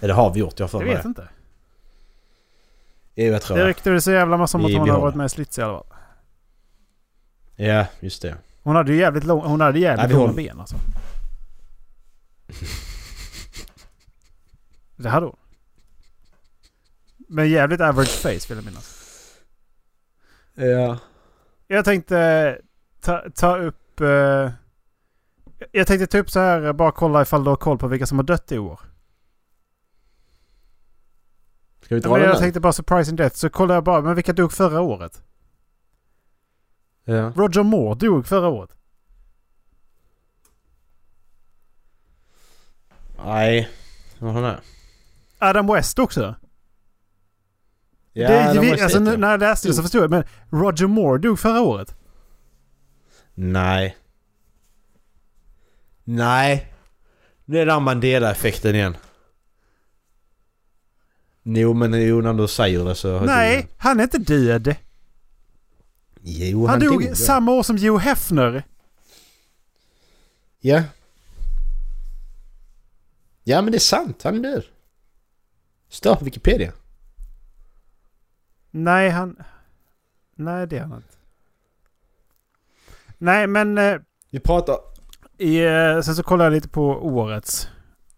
Eller 0.00 0.14
har 0.14 0.32
vi 0.34 0.40
gjort? 0.40 0.58
Jag 0.60 0.68
har 0.68 0.80
Jag 0.82 0.88
vet 0.88 1.02
det. 1.02 1.08
inte. 1.08 1.28
Jo 3.14 3.24
jag 3.32 3.42
tror 3.42 3.56
Det 3.56 3.62
det. 3.62 3.68
ryktades 3.68 4.04
så 4.04 4.10
jävla 4.12 4.36
massa 4.36 4.58
om 4.58 4.64
att 4.64 4.70
hon 4.70 4.80
hade 4.80 4.86
behåller. 4.90 5.02
varit 5.06 5.14
med 5.14 5.26
i 5.26 5.28
Slits 5.28 5.58
i 5.58 5.62
alla 5.62 5.72
fall. 5.78 5.86
Ja, 7.56 7.86
just 8.00 8.22
det. 8.22 8.36
Hon 8.62 8.76
hade 8.76 8.92
ju 8.92 8.98
jävligt 8.98 9.24
lång, 9.24 9.40
hon 9.44 9.60
hade 9.60 9.78
jävligt 9.78 10.02
Nej, 10.06 10.12
långa 10.16 10.26
håller- 10.26 10.34
ben 10.42 10.60
alltså. 10.60 10.76
Det 14.96 15.08
hade 15.08 15.26
hon. 15.26 15.36
Men 17.32 17.50
jävligt 17.50 17.80
average 17.80 18.08
face 18.22 18.48
vill 18.48 18.56
jag 18.58 18.64
minnas. 18.64 18.96
Ja. 20.54 20.98
Jag 21.66 21.84
tänkte 21.84 22.58
ta, 23.00 23.22
ta 23.34 23.56
upp... 23.56 24.00
eh, 24.00 24.50
jag 25.72 25.86
tänkte 25.86 26.06
ta 26.06 26.18
upp 26.18 26.30
så 26.30 26.40
här, 26.40 26.72
bara 26.72 26.92
kolla 26.92 27.22
ifall 27.22 27.44
du 27.44 27.50
har 27.50 27.56
koll 27.56 27.78
på 27.78 27.88
vilka 27.88 28.06
som 28.06 28.18
har 28.18 28.22
dött 28.24 28.52
i 28.52 28.58
år. 28.58 28.80
Ska 31.82 31.94
vi 31.94 32.00
Ja, 32.00 32.08
dra 32.08 32.14
den 32.18 32.24
jag 32.26 32.34
nu? 32.34 32.38
tänkte 32.40 32.60
bara 32.60 32.72
surprising 32.72 33.16
death, 33.16 33.36
så 33.36 33.50
kollar 33.50 33.74
jag 33.74 33.84
bara, 33.84 34.00
men 34.00 34.14
vilka 34.14 34.32
dog 34.32 34.52
förra 34.52 34.80
året? 34.80 35.22
Ja. 37.04 37.32
Roger 37.36 37.62
Moore 37.62 37.94
dog 37.98 38.26
förra 38.26 38.48
året. 38.48 38.76
Nej. 43.24 43.68
Vad 44.18 44.32
har 44.34 44.42
han 44.42 44.50
är? 44.54 44.60
Adam 45.38 45.66
West 45.66 45.98
också. 45.98 46.34
Ja, 48.12 48.28
det, 48.28 48.54
de 48.54 48.60
vi, 48.60 48.80
alltså, 48.80 48.98
ja. 48.98 49.16
när 49.16 49.30
jag 49.30 49.40
läste 49.40 49.68
det 49.68 49.74
så 49.74 49.82
förstod 49.82 50.02
jag, 50.02 50.10
men 50.10 50.24
Roger 50.50 50.86
Moore 50.86 51.18
dog 51.18 51.38
förra 51.38 51.60
året. 51.60 51.94
Nej. 53.34 53.96
Nej. 56.04 56.72
Det 57.44 57.60
är 57.60 57.66
den 57.66 57.82
Mandela-effekten 57.82 58.74
igen. 58.74 58.96
Jo 61.42 61.74
men 61.74 62.06
jo, 62.06 62.20
när 62.20 62.34
du 62.34 62.48
säger 62.48 62.84
det 62.84 62.94
så... 62.94 63.20
Nej, 63.20 63.68
han 63.76 64.00
är 64.00 64.04
inte 64.04 64.18
död. 64.18 64.74
Jo, 66.22 66.66
Han, 66.66 66.80
dog 66.80 67.02
ja. 67.02 67.14
samma 67.14 67.52
år 67.52 67.62
som 67.62 67.76
Joe 67.76 67.98
Hefner. 67.98 68.62
Ja. 70.60 70.82
Ja 73.44 73.62
men 73.62 73.72
det 73.72 73.78
är 73.78 73.80
sant, 73.80 74.22
han 74.22 74.38
är 74.44 74.50
död. 74.50 74.64
Står 75.88 76.14
på 76.14 76.24
Wikipedia. 76.24 76.72
Nej, 78.70 79.10
han... 79.10 79.36
Nej, 80.34 80.66
det 80.66 80.78
är 80.78 80.80
han 80.82 80.96
inte. 80.96 81.14
Nej, 83.18 83.46
men... 83.46 83.78
Eh, 83.78 83.96
Vi 84.30 84.40
pratar... 84.40 84.76
i, 85.38 85.64
eh, 85.64 86.00
sen 86.00 86.14
så 86.14 86.22
kollar 86.22 86.44
jag 86.44 86.52
lite 86.52 86.68
på 86.68 86.82
årets. 87.06 87.68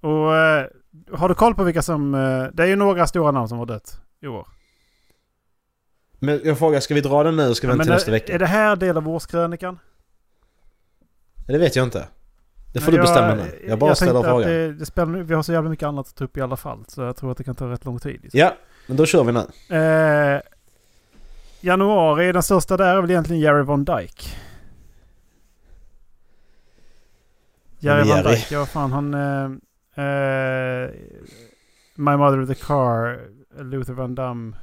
Och 0.00 0.36
eh, 0.36 0.66
har 1.12 1.28
du 1.28 1.34
koll 1.34 1.54
på 1.54 1.64
vilka 1.64 1.82
som... 1.82 2.12
Det 2.52 2.62
är 2.62 2.66
ju 2.66 2.76
några 2.76 3.06
stora 3.06 3.30
namn 3.30 3.48
som 3.48 3.58
har 3.58 3.66
dött 3.66 4.00
i 4.20 4.26
år. 4.26 4.48
Men 6.18 6.40
jag 6.44 6.58
frågar, 6.58 6.80
ska 6.80 6.94
vi 6.94 7.00
dra 7.00 7.22
den 7.22 7.36
nu 7.36 7.42
eller 7.42 7.54
ska 7.54 7.66
vi 7.66 7.72
Ja, 7.72 7.76
vänta 7.76 7.84
till 7.84 7.92
nästa 7.92 8.10
är, 8.10 8.12
vecka? 8.12 8.32
är 8.34 8.38
det 8.38 8.46
här 8.46 8.76
del 8.76 8.96
av 8.96 9.08
årskrönikan? 9.08 9.78
Det 11.46 11.58
vet 11.58 11.76
jag 11.76 11.86
inte. 11.86 12.08
Det 12.72 12.80
får 12.80 12.92
Men 12.92 13.00
du 13.00 13.02
bestämma 13.02 13.34
nu. 13.34 13.64
Jag 13.68 13.78
bara 13.78 13.94
ställer 13.94 14.12
tänkte 14.12 14.30
att 14.30 14.34
frågan. 14.34 14.50
Det, 14.50 14.72
det 14.72 14.86
spelar, 14.86 15.12
vi 15.12 15.34
har 15.34 15.42
så 15.42 15.52
jävla 15.52 15.70
mycket 15.70 15.86
annat 15.86 16.08
att 16.08 16.14
ta 16.14 16.24
upp 16.24 16.36
i 16.36 16.40
alla 16.40 16.56
fall. 16.56 16.84
Så 16.88 17.02
jag 17.02 17.16
tror 17.16 17.30
att 17.30 17.36
det 17.38 17.44
kan 17.44 17.54
ta 17.54 17.70
rätt 17.70 17.84
lång 17.84 17.98
tid. 17.98 18.20
Liksom. 18.22 18.40
Ja, 18.40 18.54
men 18.86 18.96
då 18.96 19.06
kör 19.06 19.24
vi 19.24 19.32
nu. 19.32 19.76
Eh, 19.76 20.40
januari, 21.60 22.32
den 22.32 22.42
största 22.42 22.76
där 22.76 22.96
är 22.96 23.00
väl 23.00 23.10
egentligen 23.10 23.42
Jerry 23.42 23.62
Von 23.62 23.84
Dyke. 23.84 24.24
Jerry 27.78 28.08
Jerry? 28.08 28.34
Dyke, 28.34 28.54
ja 28.54 28.66
fan 28.66 28.92
han... 28.92 29.14
Eh, 29.14 30.04
eh, 30.04 30.90
My 31.94 32.16
Mother 32.16 32.46
the 32.46 32.54
Car, 32.54 33.20
Luther 33.62 33.92
Van 33.92 34.14
Damme 34.14 34.56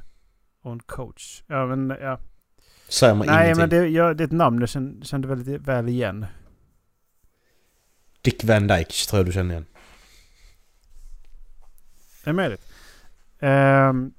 och 0.62 0.72
en 0.72 0.80
coach. 0.80 1.42
Ja 1.46 1.66
men 1.66 1.96
ja. 2.00 2.18
Säger 2.88 3.14
man 3.14 3.26
Nej 3.26 3.44
ingenting. 3.44 3.60
men 3.60 3.68
det, 3.68 3.88
ja, 3.88 4.14
det 4.14 4.22
är 4.22 4.26
ett 4.26 4.32
namn 4.32 4.60
jag 4.60 4.68
kände, 4.68 5.06
kände 5.06 5.28
väldigt 5.28 5.60
väl 5.60 5.88
igen. 5.88 6.26
Dick 8.22 8.44
Van 8.44 8.66
Dyke 8.66 8.92
tror 9.08 9.18
jag 9.18 9.26
du 9.26 9.32
känner 9.32 9.54
igen. 9.54 9.66
Det 12.24 12.30
är 12.30 12.34
möjligt. 12.34 12.69
Um, 13.40 14.12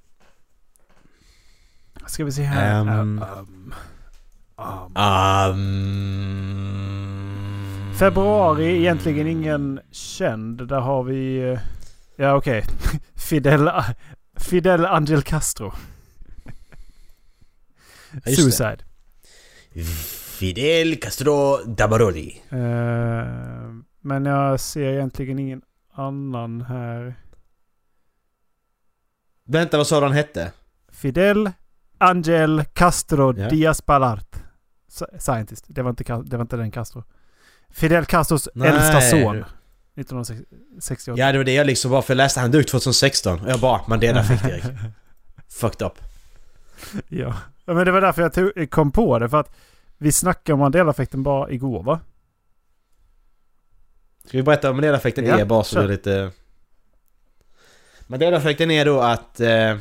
ska 2.06 2.26
vi 2.26 2.32
se 2.32 2.44
här. 2.44 2.82
Ehm. 2.82 2.90
Um, 2.90 3.24
um, 3.24 3.74
Um... 4.96 6.22
Februari, 8.00 8.78
egentligen 8.78 9.28
ingen 9.28 9.80
känd. 9.92 10.68
Där 10.68 10.80
har 10.80 11.04
vi... 11.04 11.58
Ja 12.16 12.36
okej. 12.36 12.64
Fidel, 13.16 13.72
Fidel 14.38 14.86
Angel 14.86 15.22
Castro. 15.22 15.74
det. 18.12 18.36
Suicide. 18.36 18.78
Fidel 20.40 20.96
Castro 20.96 21.58
Dabaroli. 21.66 22.42
Eh, 22.50 22.58
men 24.02 24.26
jag 24.26 24.60
ser 24.60 24.94
egentligen 24.94 25.40
ingen 25.40 25.62
annan 25.94 26.62
här. 26.62 27.16
Vänta, 29.52 29.78
vad 29.78 29.88
sa 29.88 30.00
du 30.00 30.06
han 30.06 30.16
hette? 30.16 30.52
Fidel 30.92 31.52
Angel 31.98 32.64
Castro 32.74 33.40
Ja. 33.40 33.50
Diaz 33.50 33.86
Balart. 33.86 34.36
Sci- 34.90 35.20
Scientist. 35.20 35.66
Det 35.68 35.82
var, 35.82 35.90
inte, 35.90 36.04
det 36.26 36.38
var 36.38 36.42
inte 36.42 36.58
den 36.58 36.72
Castro. 36.72 37.04
Fidel 37.70 38.06
Castros 38.06 38.50
Nej, 38.56 38.70
äldsta 38.70 39.02
son. 39.02 39.36
du. 39.36 39.44
1968. 40.02 41.20
Ja, 41.20 41.32
det 41.32 41.38
var 41.38 41.46
det 41.46 41.54
jag 41.54 41.68
liksom 41.68 41.92
bara 41.92 42.02
för 42.02 42.14
jag 42.14 42.18
läste 42.18 42.40
han 42.40 42.52
dog 42.52 42.68
2016 42.68 43.40
och 43.40 43.50
jag 43.50 43.60
bara 43.60 43.82
Mandela 43.88 44.24
fick 44.24 44.44
Erik. 44.46 44.64
Fucked 45.50 45.88
up. 45.88 45.94
ja. 47.10 47.34
ja. 47.66 47.74
Men 47.74 47.86
det 47.86 47.92
var 47.92 48.02
därför 48.02 48.22
jag 48.22 48.34
tog, 48.34 48.70
kom 48.72 48.92
på 48.92 49.20
det. 49.20 49.30
För 49.30 49.40
att 49.40 49.56
vi 49.98 50.12
snackade 50.12 50.54
om 50.54 50.60
Mandela-effekten 50.60 51.24
bara 51.24 51.50
igår 51.52 51.84
va? 51.84 52.00
Ska 54.26 54.38
vi 54.38 54.44
berätta 54.44 54.68
vad 54.68 54.76
Mandela-effekten 54.76 55.26
Ja, 55.26 55.40
är 55.40 55.46
bara 55.46 55.64
så 55.64 55.80
det 55.80 55.84
är 55.86 55.88
lite... 55.88 56.32
Mandela-effekten 58.12 58.72
är 58.72 58.86
då 58.86 59.00
att 59.02 59.40
eh, 59.40 59.76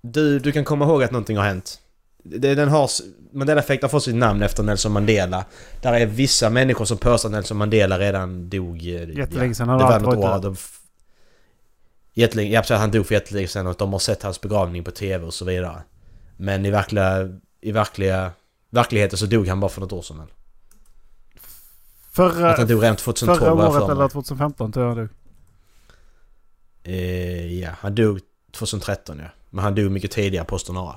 du, 0.00 0.38
du 0.38 0.52
kan 0.52 0.64
komma 0.64 0.84
ihåg 0.84 1.02
att 1.02 1.10
någonting 1.10 1.36
har 1.36 1.44
hänt. 1.44 1.78
Det, 2.22 2.54
den 2.54 2.68
har, 2.68 2.90
Mandela-effekten 3.32 3.86
har 3.86 3.90
fått 3.90 4.02
sitt 4.02 4.14
namn 4.14 4.42
efter 4.42 4.62
Nelson 4.62 4.92
Mandela. 4.92 5.44
Där 5.82 5.92
är 5.92 6.06
vissa 6.06 6.50
människor 6.50 6.84
som 6.84 6.98
påstår 6.98 7.28
att 7.28 7.32
Nelson 7.32 7.56
Mandela 7.56 7.98
redan 7.98 8.48
dog... 8.50 8.76
eh, 8.76 9.08
Jättelänge 9.18 9.54
sedan. 9.54 9.68
Det 9.68 9.72
Han 9.72 9.82
har 9.82 10.00
var 10.00 10.14
något 10.16 10.24
år. 10.24 10.42
De, 10.42 10.56
jättelänge, 12.14 12.50
ja, 12.54 12.60
precis, 12.60 12.76
han 12.76 12.90
dog 12.90 13.06
för 13.06 13.14
jättelänge 13.14 13.48
sedan 13.48 13.66
och 13.66 13.74
de 13.78 13.92
har 13.92 13.98
sett 13.98 14.22
hans 14.22 14.40
begravning 14.40 14.84
på 14.84 14.90
TV 14.90 15.24
och 15.26 15.34
så 15.34 15.44
vidare. 15.44 15.82
Men 16.36 16.66
i 16.66 16.70
verkliga... 16.70 17.28
I 17.60 17.72
verkliga... 17.72 18.30
Verkligheten 18.70 19.18
så 19.18 19.26
dog 19.26 19.48
han 19.48 19.60
bara 19.60 19.68
för 19.68 19.80
något 19.80 19.92
år 19.92 20.02
sedan. 20.02 20.22
Förra, 22.12 22.50
Att 22.50 22.58
han 22.58 22.66
dog 22.66 22.82
redan 22.82 22.96
2012 22.96 23.38
förra 23.38 23.68
året 23.68 23.90
eller 23.90 24.08
2015 24.08 24.72
tror 24.72 24.86
jag 24.86 24.96
du. 24.96 25.08
Eh, 26.84 27.58
ja, 27.60 27.70
han 27.80 27.94
dog 27.94 28.20
2013 28.52 29.18
ja. 29.18 29.24
Men 29.50 29.64
han 29.64 29.74
dog 29.74 29.90
mycket 29.90 30.10
tidigare 30.10 30.44
påstår 30.44 30.74
några. 30.74 30.96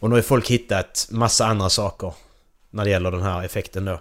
Och 0.00 0.10
nu 0.10 0.14
har 0.16 0.22
folk 0.22 0.50
hittat 0.50 1.08
massa 1.10 1.46
andra 1.46 1.68
saker 1.68 2.14
när 2.70 2.84
det 2.84 2.90
gäller 2.90 3.10
den 3.10 3.22
här 3.22 3.42
effekten 3.44 3.84
då. 3.84 4.00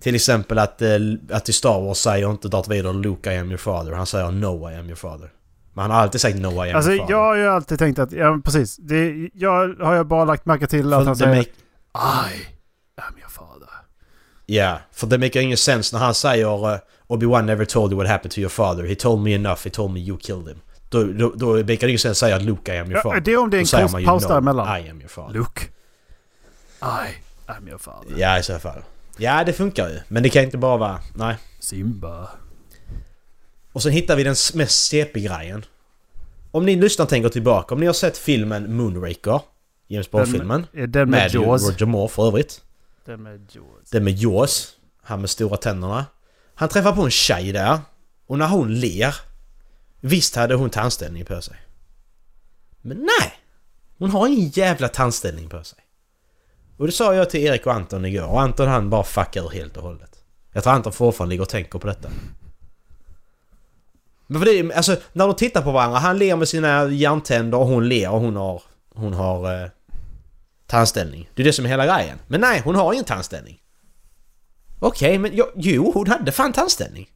Till 0.00 0.14
exempel 0.14 0.58
att, 0.58 0.82
eh, 0.82 0.88
att 1.30 1.48
i 1.48 1.52
Star 1.52 1.80
Wars 1.80 1.98
säger 1.98 2.30
inte 2.30 2.48
Darth 2.48 2.68
Vader 2.68 2.92
Luke 2.92 3.32
I 3.34 3.36
am 3.38 3.48
your 3.48 3.56
father. 3.58 3.92
Han 3.92 4.06
säger 4.06 4.30
No 4.30 4.70
I 4.70 4.74
am 4.74 4.86
your 4.86 4.96
father. 4.96 5.30
Men 5.74 5.82
han 5.82 5.90
har 5.90 5.98
alltid 5.98 6.20
sagt 6.20 6.36
no 6.38 6.64
I 6.66 6.70
am 6.70 6.76
Alltså 6.76 6.90
your 6.92 7.00
father. 7.00 7.12
jag 7.14 7.18
har 7.24 7.36
ju 7.36 7.46
alltid 7.48 7.78
tänkt 7.78 7.98
att, 7.98 8.12
ja 8.12 8.40
precis. 8.44 8.76
Det, 8.76 9.28
jag 9.34 9.74
har 9.74 9.94
ju 9.96 10.04
bara 10.04 10.24
lagt 10.24 10.46
märke 10.46 10.66
till 10.66 10.92
att 10.92 11.00
För 11.00 11.06
han 11.06 11.16
säger 11.16 11.36
make- 11.36 11.42
I 11.42 12.46
am 12.96 13.18
your 13.18 13.28
father. 13.30 13.68
Ja, 14.46 14.78
för 14.92 15.06
det 15.06 15.18
makar 15.18 15.40
ingen 15.40 15.56
sens 15.56 15.92
när 15.92 16.00
han 16.00 16.14
säger 16.14 16.72
uh, 16.72 16.78
Obi-Wan 17.08 17.46
never 17.46 17.64
told 17.64 17.92
you 17.92 17.98
what 18.02 18.10
happened 18.10 18.32
to 18.32 18.40
your 18.40 18.50
father. 18.50 18.84
He 18.84 18.94
told 18.94 19.20
me 19.22 19.34
enough. 19.34 19.64
He 19.64 19.70
told 19.70 19.92
me 19.92 20.00
you 20.00 20.18
killed 20.18 20.48
him. 20.48 20.60
Då, 20.90 21.04
då, 21.04 21.32
då 21.36 21.46
makar 21.56 21.86
det 21.86 21.98
sens 21.98 22.04
att 22.12 22.16
säga 22.16 22.36
att 22.36 22.42
Luke 22.42 22.74
I 22.74 22.78
am 22.78 22.86
your 22.86 22.96
Ja, 22.96 23.02
father. 23.02 23.20
det 23.20 23.32
är 23.32 23.36
om 23.38 23.50
det 23.50 23.56
är 23.56 23.82
en 23.82 23.88
kort 23.88 24.00
ju 24.00 24.06
paus 24.06 24.26
däremellan. 24.26 24.80
I 24.80 24.90
am 24.90 25.00
your 25.00 25.08
father. 25.08 25.34
Luke. 25.34 25.62
I 26.82 27.14
am 27.46 27.68
your 27.68 27.78
father. 27.78 28.14
Ja, 28.16 28.38
i 28.38 28.42
så 28.42 28.58
fall. 28.58 28.82
Ja, 29.16 29.44
det 29.44 29.52
funkar 29.52 29.88
ju. 29.88 29.98
Men 30.08 30.22
det 30.22 30.28
kan 30.28 30.42
inte 30.42 30.58
bara 30.58 30.76
vara... 30.76 31.00
Nej. 31.14 31.36
Simba. 31.60 32.28
Och 33.72 33.82
sen 33.82 33.92
hittar 33.92 34.16
vi 34.16 34.24
den 34.24 34.34
mest 34.54 34.86
CP-grejen. 34.90 35.64
Om 36.50 36.66
ni 36.66 36.76
lyssnar 36.76 37.06
tänker 37.06 37.28
tillbaka. 37.28 37.74
Om 37.74 37.80
ni 37.80 37.86
har 37.86 37.92
sett 37.92 38.18
filmen 38.18 38.76
Moonraker. 38.76 39.40
James 39.86 40.10
Bond-filmen. 40.10 40.66
Är 40.72 40.86
den 40.86 41.10
med, 41.10 41.20
Med 41.20 41.34
Jaws? 41.34 41.68
Roger 41.68 41.86
Moore 41.86 42.08
för 42.08 42.26
övrigt. 42.26 42.60
Den 43.04 43.22
med 43.22 43.46
Jaws. 43.52 43.90
Den 43.90 44.04
med 44.04 44.12
Jaws. 44.18 44.74
Han 45.02 45.20
med 45.20 45.30
stora 45.30 45.56
tänderna. 45.56 46.06
Han 46.58 46.68
träffar 46.68 46.92
på 46.92 47.02
en 47.02 47.10
tjej 47.10 47.52
där. 47.52 47.78
Och 48.26 48.38
när 48.38 48.48
hon 48.48 48.74
ler. 48.80 49.14
Visst 50.00 50.36
hade 50.36 50.54
hon 50.54 50.70
tandställning 50.70 51.24
på 51.24 51.40
sig. 51.42 51.56
Men 52.82 52.96
nej! 52.96 53.32
Hon 53.98 54.10
har 54.10 54.26
ingen 54.28 54.48
jävla 54.48 54.88
tandställning 54.88 55.48
på 55.48 55.64
sig. 55.64 55.78
Och 56.76 56.86
det 56.86 56.92
sa 56.92 57.14
jag 57.14 57.30
till 57.30 57.40
Erik 57.40 57.66
och 57.66 57.72
Anton 57.72 58.04
igår. 58.04 58.26
Och 58.26 58.40
Anton 58.40 58.68
han 58.68 58.90
bara 58.90 59.04
fuckar 59.04 59.42
ur 59.46 59.50
helt 59.50 59.76
och 59.76 59.82
hållet. 59.82 60.18
Jag 60.52 60.62
tror 60.62 60.72
Anton 60.72 60.92
fortfarande 60.92 61.30
ligger 61.30 61.42
och 61.42 61.48
tänker 61.48 61.78
på 61.78 61.86
detta. 61.86 62.08
Men 64.26 64.40
för 64.40 64.46
det, 64.46 64.58
är- 64.58 64.72
alltså 64.76 64.96
när 65.12 65.26
de 65.26 65.36
tittar 65.36 65.62
på 65.62 65.70
varandra. 65.72 65.98
Han 65.98 66.18
ler 66.18 66.36
med 66.36 66.48
sina 66.48 66.88
järntänder 66.88 67.58
och 67.58 67.66
hon 67.66 67.88
ler 67.88 68.10
och 68.10 68.20
hon 68.20 68.36
har... 68.36 68.62
Hon 68.94 69.14
har... 69.14 69.62
Eh, 69.62 69.68
tandställning. 70.66 71.30
Det 71.34 71.42
är 71.42 71.44
det 71.44 71.52
som 71.52 71.64
är 71.64 71.68
hela 71.68 71.86
grejen. 71.98 72.18
Men 72.26 72.40
nej, 72.40 72.60
hon 72.64 72.74
har 72.74 72.92
ingen 72.92 73.04
tandställning. 73.04 73.60
Okej, 74.80 75.18
men 75.18 75.36
jag, 75.36 75.48
jo, 75.56 75.92
hon 75.94 76.06
hade 76.06 76.32
fan 76.32 76.52
tandställning. 76.52 77.10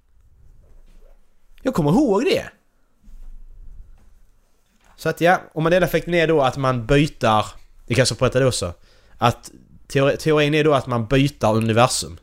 Jag 1.63 1.75
kommer 1.75 1.91
ihåg 1.91 2.25
det. 2.25 2.51
Så 4.97 5.09
att 5.09 5.21
ja, 5.21 5.41
om 5.55 5.63
man 5.63 5.73
effekten 5.73 6.15
är 6.15 6.27
då 6.27 6.41
att 6.41 6.57
man 6.57 6.87
byter... 6.87 7.47
Det 7.87 7.95
kanske 7.95 8.15
jag 8.21 8.33
det 8.33 8.47
också. 8.47 8.75
Att 9.19 9.51
teori, 9.89 10.17
teorin 10.17 10.55
är 10.55 10.65
då 10.65 10.75
att 10.75 10.87
man 10.87 11.07
byter 11.07 11.57
universum. 11.57 12.19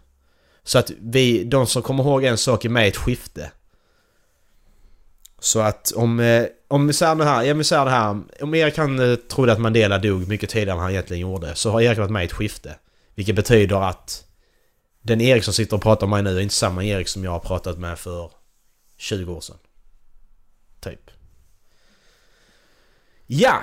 Så 0.63 0.79
att 0.79 0.91
vi, 0.99 1.43
de 1.43 1.67
som 1.67 1.81
kommer 1.81 2.03
ihåg 2.03 2.23
en 2.23 2.37
sak 2.37 2.65
är 2.65 2.69
med 2.69 2.85
i 2.85 2.87
ett 2.87 2.97
skifte. 2.97 3.51
Så 5.39 5.59
att 5.59 5.91
om, 5.91 6.19
eh, 6.19 6.45
om 6.67 6.87
vi 6.87 6.93
säger 6.93 7.15
det 7.15 7.25
här, 7.25 7.43
ja, 7.43 7.53
vi 7.53 7.63
säger 7.63 7.85
det 7.85 7.91
här. 7.91 8.21
Om 8.41 8.55
Erik 8.55 8.77
han 8.77 9.11
eh, 9.11 9.15
trodde 9.15 9.51
att 9.51 9.59
Mandela 9.59 9.97
dog 9.97 10.27
mycket 10.27 10.49
tidigare 10.49 10.71
än 10.71 10.79
han 10.79 10.91
egentligen 10.91 11.21
gjorde. 11.21 11.55
Så 11.55 11.71
har 11.71 11.81
Erik 11.81 11.97
varit 11.97 12.11
med 12.11 12.23
i 12.23 12.25
ett 12.25 12.33
skifte. 12.33 12.75
Vilket 13.15 13.35
betyder 13.35 13.89
att 13.89 14.25
den 15.01 15.21
Erik 15.21 15.43
som 15.43 15.53
sitter 15.53 15.75
och 15.75 15.81
pratar 15.81 16.07
med 16.07 16.23
mig 16.23 16.33
nu 16.33 16.39
är 16.39 16.43
inte 16.43 16.55
samma 16.55 16.83
Erik 16.83 17.07
som 17.07 17.23
jag 17.23 17.31
har 17.31 17.39
pratat 17.39 17.79
med 17.79 17.99
för 17.99 18.31
20 18.97 19.33
år 19.33 19.41
sedan. 19.41 19.57
Typ. 20.79 21.11
Ja! 23.27 23.61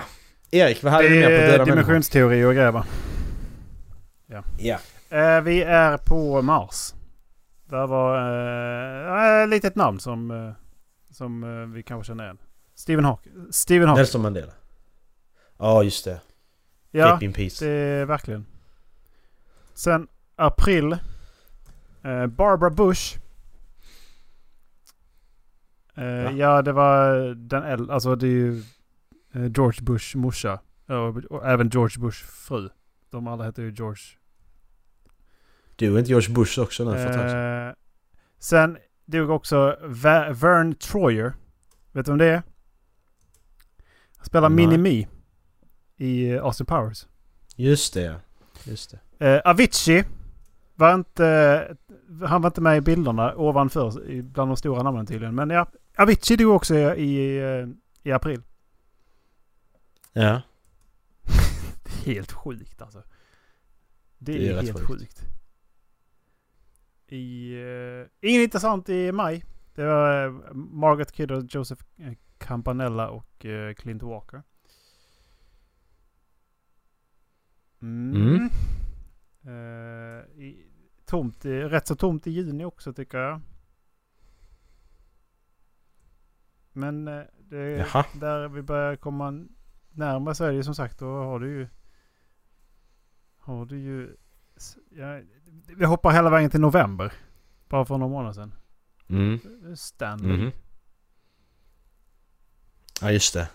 Erik, 0.51 0.83
vad 0.83 0.93
hade 0.93 1.09
du 1.09 1.15
mer 1.15 1.41
på 1.41 1.51
döda 1.51 1.65
dimensionsteori 1.65 2.43
och 2.43 2.53
grejer 2.53 2.71
va? 2.71 2.85
Ja. 4.57 4.79
Eh, 5.09 5.41
vi 5.41 5.61
är 5.61 5.97
på 5.97 6.41
Mars. 6.41 6.93
Där 7.65 7.87
var 7.87 8.17
eh, 9.37 9.43
ett 9.43 9.49
litet 9.49 9.75
namn 9.75 9.99
som, 9.99 10.31
eh, 10.31 10.53
som 11.13 11.43
eh, 11.43 11.75
vi 11.75 11.83
kanske 11.83 12.07
känner 12.07 12.23
igen. 12.23 12.37
Stephen 12.75 13.05
Hawking. 13.05 13.33
Stephen 13.51 13.87
Hawking. 13.87 13.99
Nelson 13.99 14.21
Mandela. 14.21 14.51
Ja, 15.57 15.83
just 15.83 16.05
det. 16.05 16.19
Ja, 16.91 17.19
in 17.21 17.33
peace. 17.33 17.65
det 17.65 17.71
är 17.71 18.05
verkligen. 18.05 18.45
Sen 19.73 20.07
april. 20.35 20.97
Eh, 22.07 22.27
Barbara 22.27 22.69
Bush. 22.69 23.19
Eh, 25.95 26.23
Va? 26.23 26.31
ja, 26.31 26.61
det 26.61 26.71
var 26.73 27.17
den 27.35 27.63
äldre. 27.63 27.93
Alltså 27.93 28.15
det 28.15 28.27
är 28.27 28.31
ju 28.31 28.63
eh, 29.33 29.51
George 29.55 29.81
Bush 29.83 30.17
morsa. 30.17 30.59
Och, 31.29 31.45
även 31.47 31.69
George 31.69 32.01
Bush 32.01 32.25
fru. 32.25 32.69
De 33.09 33.27
alla 33.27 33.43
heter 33.45 33.63
ju 33.63 33.71
George. 33.71 34.01
Du 35.75 35.93
är 35.95 35.99
inte 35.99 36.09
George 36.11 36.33
Bush 36.33 36.59
också 36.59 36.83
nu 36.83 36.91
för? 36.91 37.67
Eh, 37.67 37.73
sen 38.39 38.77
dog 39.05 39.29
också 39.29 39.77
Va- 39.83 40.29
Vern 40.33 40.75
Troyer. 40.75 41.33
Vet 41.91 42.05
du 42.05 42.11
vem 42.11 42.17
det 42.17 42.25
är? 42.25 42.41
Han 44.17 44.25
spelar 44.25 44.49
Nej. 44.49 44.65
Mini-Me 44.67 45.07
i 45.97 46.29
eh, 46.29 46.43
Austin 46.43 46.65
Powers. 46.65 47.07
Just 47.55 47.93
det, 47.93 48.01
ja. 48.01 48.15
Just 48.63 48.95
det. 49.19 49.25
Eh, 49.35 49.41
Avicii 49.51 50.03
var 50.75 50.93
inte... 50.95 51.77
Han 52.27 52.41
var 52.41 52.49
inte 52.49 52.61
med 52.61 52.77
i 52.77 52.81
bilderna 52.81 53.35
ovanför 53.35 54.21
bland 54.21 54.49
de 54.51 54.57
stora 54.57 54.83
namnen 54.83 55.05
tydligen. 55.05 55.35
Men 55.35 55.49
ja, 55.49 55.67
Avicii 55.97 56.37
dog 56.37 56.55
också 56.55 56.75
i, 56.75 57.03
i, 57.03 57.37
eh, 58.03 58.15
april. 58.15 58.41
Ja. 60.13 60.41
Helt 62.05 62.31
sjukt 62.31 62.81
alltså. 62.81 63.03
Det, 64.17 64.31
Det 64.31 64.47
är 64.47 64.57
är, 64.57 64.61
helt 64.61 64.79
sjukt. 64.79 64.87
sjukt. 65.01 65.25
I, 67.07 67.53
eh, 67.53 68.29
ingen 68.29 68.41
intressant 68.41 68.89
i 68.89 69.11
maj. 69.11 69.43
Det 69.75 69.85
var 69.85 70.25
eh, 70.25 70.53
Margaret 70.53 71.11
Kidder, 71.11 71.45
Joseph 71.49 71.83
Campanella 72.37 73.09
och 73.09 73.45
eh, 73.45 73.73
Clint 73.73 74.03
Walker. 74.03 74.43
Mm. 77.81 78.49
Mm. 79.45 80.21
I, 80.41 80.66
tomt, 81.07 81.45
i, 81.45 81.61
rätt 81.61 81.87
så 81.87 81.95
tomt 81.95 82.27
i 82.27 82.31
juni 82.31 82.65
också 82.65 82.93
tycker 82.93 83.17
jag. 83.17 83.41
Men 86.73 87.07
eh, 87.07 87.23
det, 87.37 87.87
där 88.13 88.47
vi 88.47 88.61
börjar 88.61 88.95
komma 88.95 89.45
närmare 89.91 90.53
ju 90.53 90.63
som 90.63 90.75
sagt 90.75 90.99
då 90.99 91.05
har 91.05 91.39
du 91.39 91.47
ju... 91.47 91.67
Har 93.37 93.65
du 93.65 93.79
ju... 93.79 94.15
Ja, 94.89 95.21
vi 95.67 95.85
hoppar 95.85 96.11
hela 96.11 96.29
vägen 96.29 96.49
till 96.49 96.59
november. 96.59 97.13
Bara 97.69 97.85
för 97.85 97.97
några 97.97 98.11
månader 98.11 98.33
sedan. 98.33 98.53
Mm. 99.07 99.39
Stanley. 99.75 100.37
Mhm. 100.37 100.51
Ja, 103.01 103.11
just 103.11 103.33
det. 103.33 103.49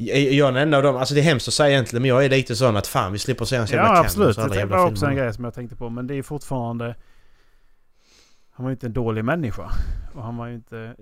Jag 0.00 0.18
är 0.18 0.44
den 0.44 0.56
enda 0.56 0.76
av 0.76 0.82
dem, 0.82 0.96
alltså 0.96 1.14
det 1.14 1.20
är 1.20 1.24
hemskt 1.24 1.48
att 1.48 1.54
säga 1.54 1.70
egentligen 1.70 2.02
men 2.02 2.08
jag 2.08 2.24
är 2.24 2.28
lite 2.28 2.56
sån 2.56 2.76
att 2.76 2.86
fan 2.86 3.12
vi 3.12 3.18
slipper 3.18 3.44
se 3.44 3.56
en 3.56 3.66
så 3.66 3.74
jävla 3.74 3.94
Ja 3.94 4.00
absolut. 4.00 4.36
Det 4.36 4.64
var 4.64 4.86
också 4.86 5.06
en 5.06 5.16
grej 5.16 5.34
som 5.34 5.44
jag 5.44 5.54
tänkte 5.54 5.76
på. 5.76 5.88
Men 5.88 6.06
det 6.06 6.14
är 6.14 6.22
fortfarande... 6.22 6.96
Han 8.50 8.64
var 8.64 8.70
ju 8.70 8.72
inte 8.72 8.86
en 8.86 8.92
dålig 8.92 9.24
människa. 9.24 9.70
Och 10.14 10.22
han 10.22 10.36
var 10.36 10.46
ju 10.46 10.54
inte... 10.54 10.94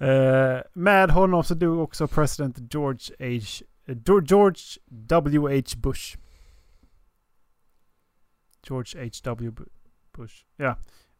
Eh, 0.00 0.62
med 0.72 1.10
honom 1.10 1.44
så 1.44 1.54
dog 1.54 1.78
också 1.78 2.06
president 2.06 2.74
George 2.74 3.14
H. 3.18 4.20
George 4.26 4.62
W.H. 4.88 5.76
Bush. 5.76 6.16
George 8.68 9.04
H.W. 9.04 9.50
Bu- 9.50 9.68
Bush. 10.12 10.34
Ja. 10.56 10.76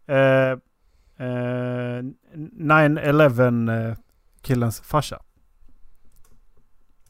Eh, 0.06 0.50
eh, 1.26 2.02
9-11 2.34 3.68
eh, 3.90 3.96
killens 4.42 4.80
farsa. 4.80 5.22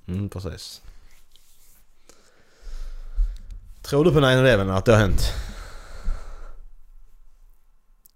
Mm, 0.07 0.29
precis. 0.29 0.83
Tror 3.83 4.05
du 4.05 4.13
på 4.13 4.19
9-11 4.21 4.73
att 4.77 4.85
det 4.85 4.93
har 4.93 4.99
hänt? 5.01 5.21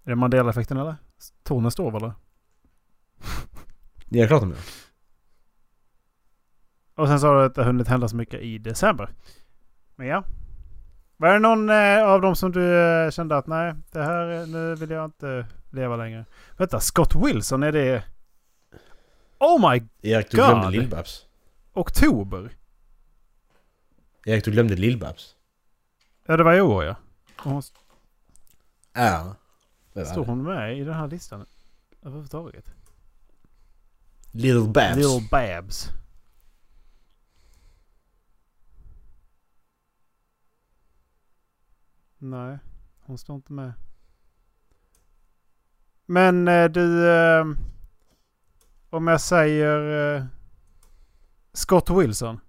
Är 0.03 0.09
det 0.09 0.15
Mandela-effekten 0.15 0.77
eller? 0.77 0.95
Tornen 1.43 1.71
står 1.71 1.95
eller? 1.97 2.13
Det 4.05 4.21
är 4.21 4.27
klart 4.27 4.41
de 4.41 4.49
gör. 4.49 4.59
Och 6.95 7.07
sen 7.07 7.19
sa 7.19 7.39
du 7.39 7.45
att 7.45 7.55
det 7.55 7.61
har 7.61 7.65
hunnit 7.65 7.87
hända 7.87 8.07
så 8.07 8.15
mycket 8.15 8.41
i 8.41 8.57
december. 8.57 9.09
Men 9.95 10.07
ja. 10.07 10.23
Var 11.21 11.33
det 11.33 11.39
någon 11.39 11.69
eh, 11.69 12.03
av 12.03 12.21
dem 12.21 12.35
som 12.35 12.51
du 12.51 12.79
eh, 12.79 13.11
kände 13.11 13.37
att 13.37 13.47
nej, 13.47 13.73
det 13.91 14.03
här, 14.03 14.41
eh, 14.41 14.47
nu 14.47 14.75
vill 14.75 14.89
jag 14.89 15.05
inte 15.05 15.45
leva 15.69 15.95
längre. 15.95 16.25
Vänta, 16.57 16.79
Scott 16.79 17.15
Wilson, 17.15 17.63
är 17.63 17.71
det... 17.71 18.03
Oh 19.39 19.71
my... 19.71 19.83
Erik, 20.01 20.31
du 20.31 20.37
God. 20.37 20.45
glömde 20.45 20.69
Lill-Babs. 20.69 21.25
Oktober? 21.73 22.49
Erik, 24.25 24.45
du 24.45 24.51
glömde 24.51 24.75
Lill-Babs. 24.75 25.35
Ja, 26.25 26.37
det 26.37 26.43
var 26.43 26.53
i 26.53 26.61
år 26.61 26.83
ja. 26.83 26.95
Och 27.37 27.51
hon, 27.51 27.61
Ja. 28.93 29.35
Det 29.93 30.05
står 30.05 30.25
hon 30.25 30.43
med 30.43 30.77
i 30.77 30.83
den 30.83 30.93
här 30.93 31.07
listan 31.07 31.45
överhuvudtaget? 32.01 32.71
Little 34.31 34.67
Babs. 34.67 34.95
Little 34.95 35.27
Babs. 35.31 35.89
Nej, 42.19 42.57
hon 42.99 43.17
står 43.17 43.35
inte 43.35 43.53
med. 43.53 43.73
Men 46.05 46.47
eh, 46.47 46.65
du... 46.69 47.09
Eh, 47.09 47.45
om 48.89 49.07
jag 49.07 49.21
säger 49.21 50.15
eh, 50.15 50.25
Scott 51.53 51.89
Wilson. 51.89 52.39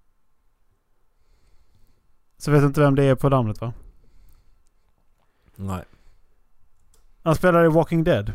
Så 2.37 2.51
vet 2.51 2.61
du 2.61 2.67
inte 2.67 2.81
vem 2.81 2.95
det 2.95 3.03
är 3.03 3.15
på 3.15 3.29
namnet 3.29 3.61
va? 3.61 3.73
Nej. 5.55 5.83
Han 7.23 7.35
spelar 7.35 7.65
i 7.65 7.67
Walking 7.67 8.03
Dead. 8.03 8.33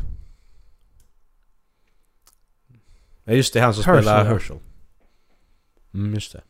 Ja 3.23 3.33
just 3.33 3.53
det, 3.53 3.59
han 3.59 3.73
som 3.73 3.83
Herschel, 3.83 4.03
spelar. 4.03 4.25
Herschel. 4.25 4.59
Mm, 5.93 6.13
just 6.13 6.31
det. 6.31 6.43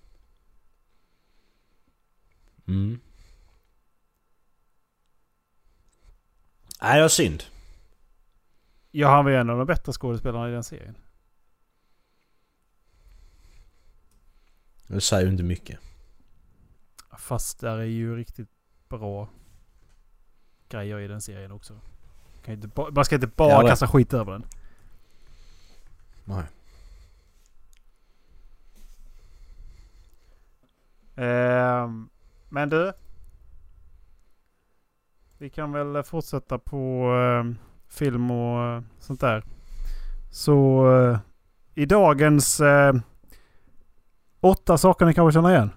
Mm. 2.67 2.99
Nej, 6.81 6.95
det 6.95 7.01
var 7.01 7.09
synd. 7.09 7.43
Ja, 8.91 9.09
han 9.11 9.25
var 9.25 9.31
ju 9.31 9.37
en 9.37 9.49
av 9.49 9.57
de 9.57 9.67
bättre 9.67 9.93
skådespelarna 9.93 10.49
i 10.49 10.51
den 10.51 10.63
serien. 10.63 10.95
Det 14.87 15.01
säger 15.01 15.25
ju 15.25 15.31
inte 15.31 15.43
mycket. 15.43 15.79
Fast 17.17 17.59
där 17.59 17.77
är 17.77 17.83
ju 17.83 18.15
riktigt 18.15 18.49
bra 18.89 19.29
grejer 20.69 20.99
i 20.99 21.07
den 21.07 21.21
serien 21.21 21.51
också. 21.51 21.73
Man 21.73 23.05
ska 23.05 23.15
inte 23.15 23.27
bara 23.27 23.63
det- 23.63 23.69
kasta 23.69 23.87
skit 23.87 24.13
över 24.13 24.31
den. 24.31 24.45
Nej. 26.25 26.43
Ehm, 31.15 32.09
men 32.49 32.69
du. 32.69 32.93
Vi 35.39 35.49
kan 35.49 35.71
väl 35.71 36.03
fortsätta 36.03 36.59
på 36.59 37.11
ehm, 37.11 37.57
film 37.87 38.31
och 38.31 38.63
eh, 38.63 38.81
sånt 38.99 39.19
där. 39.19 39.43
Så 40.31 40.89
eh, 40.95 41.19
i 41.75 41.85
dagens 41.85 42.59
eh, 42.59 42.95
åtta 44.39 44.77
saker 44.77 45.05
ni 45.05 45.13
kanske 45.13 45.37
känner 45.37 45.49
igen. 45.49 45.69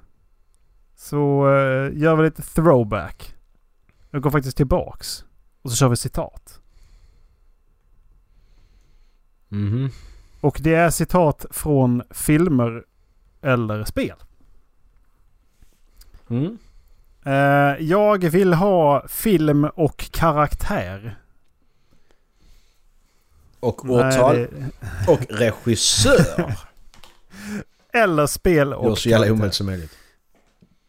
Så 0.94 1.48
eh, 1.48 1.98
gör 1.98 2.16
vi 2.16 2.22
lite 2.22 2.42
throwback. 2.42 3.34
Vi 4.10 4.20
går 4.20 4.30
faktiskt 4.30 4.56
tillbaks. 4.56 5.24
Och 5.62 5.70
så 5.70 5.76
kör 5.76 5.88
vi 5.88 5.96
citat. 5.96 6.60
Mhm. 9.48 9.90
Och 10.40 10.60
det 10.62 10.74
är 10.74 10.90
citat 10.90 11.46
från 11.50 12.02
filmer 12.10 12.84
eller 13.40 13.84
spel. 13.84 14.16
Mm. 16.28 16.58
Eh, 17.24 17.32
jag 17.80 18.24
vill 18.24 18.54
ha 18.54 19.08
film 19.08 19.64
och 19.64 20.10
karaktär. 20.10 21.16
Och 23.60 23.84
Nej, 23.84 23.94
årtal. 23.96 24.36
det- 24.36 25.12
Och 25.12 25.20
regissör. 25.30 26.54
Eller 27.92 28.26
spel 28.26 28.72
och 28.74 28.88
Gör 28.88 28.94
så 28.94 29.08
jävla 29.08 29.32
omöjligt 29.32 29.54
som 29.54 29.66
möjligt. 29.66 29.92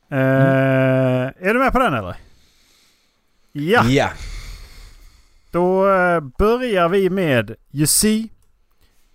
Eh, 0.10 0.18
Är 0.18 1.54
du 1.54 1.60
med 1.60 1.72
på 1.72 1.80
den 1.80 1.94
eller? 1.94 2.16
Ja, 3.52 3.84
Ja. 3.86 4.10
då 5.52 5.90
eh, 5.94 6.20
börjar 6.20 6.90
vi 6.90 7.10
med 7.10 7.56
You 7.72 7.88
see, 7.88 8.28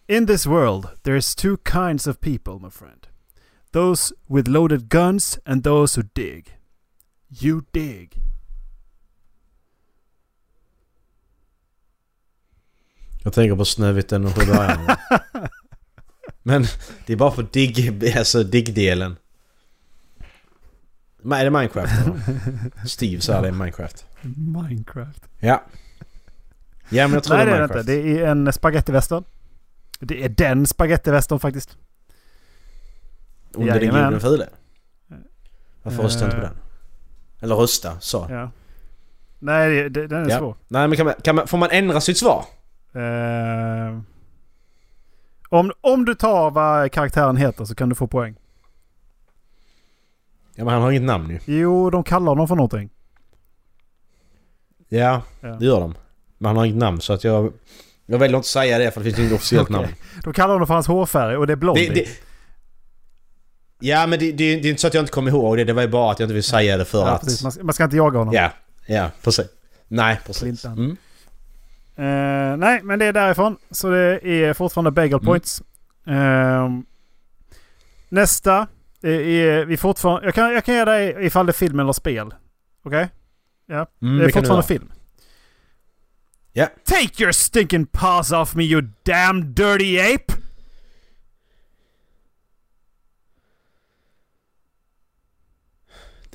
in 0.07 0.27
this 0.27 0.47
world 0.47 0.87
there 1.03 1.17
is 1.19 1.35
two 1.35 1.57
kinds 1.73 2.07
of 2.07 2.21
people 2.21 2.53
my 2.63 2.71
friend. 2.71 3.07
Those 3.71 4.15
with 4.27 4.51
loaded 4.51 4.89
guns 4.89 5.39
and 5.45 5.65
those 5.65 6.01
who 6.01 6.09
dig. 6.15 6.56
You 7.43 7.63
dig. 7.71 8.11
Jag 13.23 13.33
tänker 13.33 13.57
på 13.57 13.65
Snövitten 13.65 14.25
och 14.25 14.35
Sju 14.35 14.41
dvärgarna. 14.45 14.99
Men 16.43 16.65
det 17.07 17.13
är 17.13 17.17
bara 17.17 17.31
för 17.31 17.47
digg, 17.53 18.05
alltså 18.17 18.43
digg-delen. 18.43 19.17
Men 21.23 21.41
Är 21.41 21.45
det 21.45 21.51
Minecraft 21.51 21.93
eller? 22.07 22.87
Steve 22.87 23.21
sa 23.21 23.41
det 23.41 23.49
är 23.49 23.53
Minecraft. 23.53 24.07
Minecraft. 24.57 25.23
Ja. 25.41 25.63
Ja 26.89 27.07
men 27.07 27.15
jag 27.15 27.25
tror 27.25 27.37
Nej 27.37 27.47
det 27.47 27.53
det 27.53 27.57
är 27.57 27.63
är 27.63 27.69
det 27.69 27.81
inte. 27.81 27.93
Minecraft. 27.93 28.17
Det 28.17 28.21
är 28.25 28.31
en 28.31 28.53
spagettivästern. 28.53 29.25
Det 30.01 30.25
är 30.25 30.29
den 30.29 30.67
spagettivästern 30.67 31.39
faktiskt. 31.41 31.77
Onde 33.55 33.73
den 33.73 33.81
guden 33.91 34.21
fule. 34.21 34.49
Varför 35.83 36.03
röstar 36.03 36.21
jag 36.21 36.29
inte 36.29 36.37
på 36.41 36.47
Eh. 36.47 36.51
den? 36.51 36.59
Eller 37.41 37.55
rösta, 37.57 38.01
så. 38.01 38.27
Ja. 38.31 38.51
Nej, 39.39 39.91
det, 39.91 40.07
den 40.07 40.25
är 40.27 40.31
Ja. 40.31 40.39
svår. 40.39 40.57
Nej 40.69 40.89
men 40.89 40.97
kan 40.97 41.07
man, 41.07 41.15
kan 41.25 41.35
man, 41.37 41.47
får 41.47 41.59
man 41.59 41.69
ändra 41.71 42.01
sitt 42.01 42.19
svar? 42.19 42.45
Eh, 42.93 43.99
om, 45.49 45.73
om 45.81 46.05
du 46.05 46.15
tar 46.15 46.51
vad 46.51 46.93
karaktären 46.93 47.37
heter 47.37 47.65
så 47.65 47.75
kan 47.75 47.89
du 47.89 47.95
få 47.95 48.07
poäng. 48.07 48.37
Ja 50.55 50.65
men 50.65 50.75
han 50.75 50.83
har 50.83 50.91
inget 50.91 51.03
namn 51.03 51.31
ju. 51.31 51.59
Jo, 51.61 51.91
de 51.91 52.05
kallar 52.05 52.27
honom 52.27 52.49
för 52.49 52.55
någonting. 52.57 52.91
Ja, 54.89 55.23
Ja. 55.41 55.49
det 55.49 55.65
gör 55.65 55.81
de. 55.81 55.95
Men 56.39 56.47
han 56.47 56.57
har 56.57 56.65
inget 56.65 56.79
namn 56.79 57.01
så 57.01 57.13
att 57.13 57.25
jag... 57.25 57.53
Jag 58.09 58.19
väljer 58.19 58.37
att 58.37 58.39
inte 58.39 58.49
säga 58.49 58.79
det 58.79 58.91
för 58.91 59.01
det 59.01 59.05
finns 59.05 59.19
inget 59.19 59.33
officiellt 59.33 59.71
Okej. 59.71 59.83
namn. 59.83 59.95
De 60.25 60.33
kallar 60.33 60.53
honom 60.53 60.67
för 60.67 60.75
hans 60.75 60.87
hårfärg 60.87 61.37
och 61.37 61.47
det 61.47 61.53
är 61.53 61.57
blondie. 61.57 61.89
Det, 61.89 61.95
det, 61.95 62.09
ja 63.79 64.07
men 64.07 64.19
det, 64.19 64.33
det, 64.33 64.57
det 64.57 64.69
är 64.69 64.71
inte 64.71 64.81
så 64.81 64.87
att 64.87 64.95
jag 64.95 65.03
inte 65.03 65.13
kommer 65.13 65.31
ihåg 65.31 65.57
det. 65.57 65.65
Det 65.65 65.73
var 65.73 65.83
ju 65.83 65.89
bara 65.89 66.13
att 66.13 66.21
jag 66.21 66.27
inte 66.27 66.35
vill 66.35 66.43
säga 66.43 66.77
det 66.77 66.85
för 66.85 66.99
ja, 66.99 67.09
att... 67.15 67.21
precis. 67.21 67.43
Man, 67.43 67.53
ska- 67.53 67.65
man 67.65 67.75
ska 67.75 67.85
inte 67.85 67.97
jaga 67.97 68.19
honom. 68.19 68.35
Ja, 68.35 68.53
ja 68.87 69.11
precis. 69.23 69.47
Nej, 69.89 70.21
precis. 70.27 70.65
Mm. 70.65 70.97
Eh, 71.97 72.57
nej, 72.57 72.83
men 72.83 72.99
det 72.99 73.05
är 73.05 73.13
därifrån. 73.13 73.57
Så 73.71 73.91
det 73.91 74.27
är 74.29 74.55
fortfarande 74.55 74.91
bagel 74.91 75.13
Mm. 75.15 75.25
points. 75.27 75.63
Ehm, 76.07 76.85
nästa. 78.09 78.67
Det 79.01 79.11
är 79.13 79.65
vi 79.65 79.77
fortfarande... 79.77 80.27
Jag 80.27 80.35
kan, 80.35 80.53
jag 80.53 80.65
kan 80.65 80.75
ge 80.75 80.85
dig 80.85 81.17
ifall 81.27 81.47
det 81.47 81.51
är 81.51 81.55
film 81.55 81.81
eller 81.81 81.93
spel. 81.93 82.35
Okej? 82.85 83.09
Ja. 83.67 83.87
Mm, 84.03 84.19
det 84.19 84.25
är 84.25 84.29
fortfarande 84.31 84.67
film. 84.67 84.93
Ja. 86.53 86.67
Take 86.85 87.23
your 87.23 87.33
stinking 87.33 87.87
paws 87.87 88.33
off 88.33 88.55
me 88.55 88.65
you 88.65 88.83
damn 89.03 89.55
dirty 89.55 90.01
ape! 90.01 90.33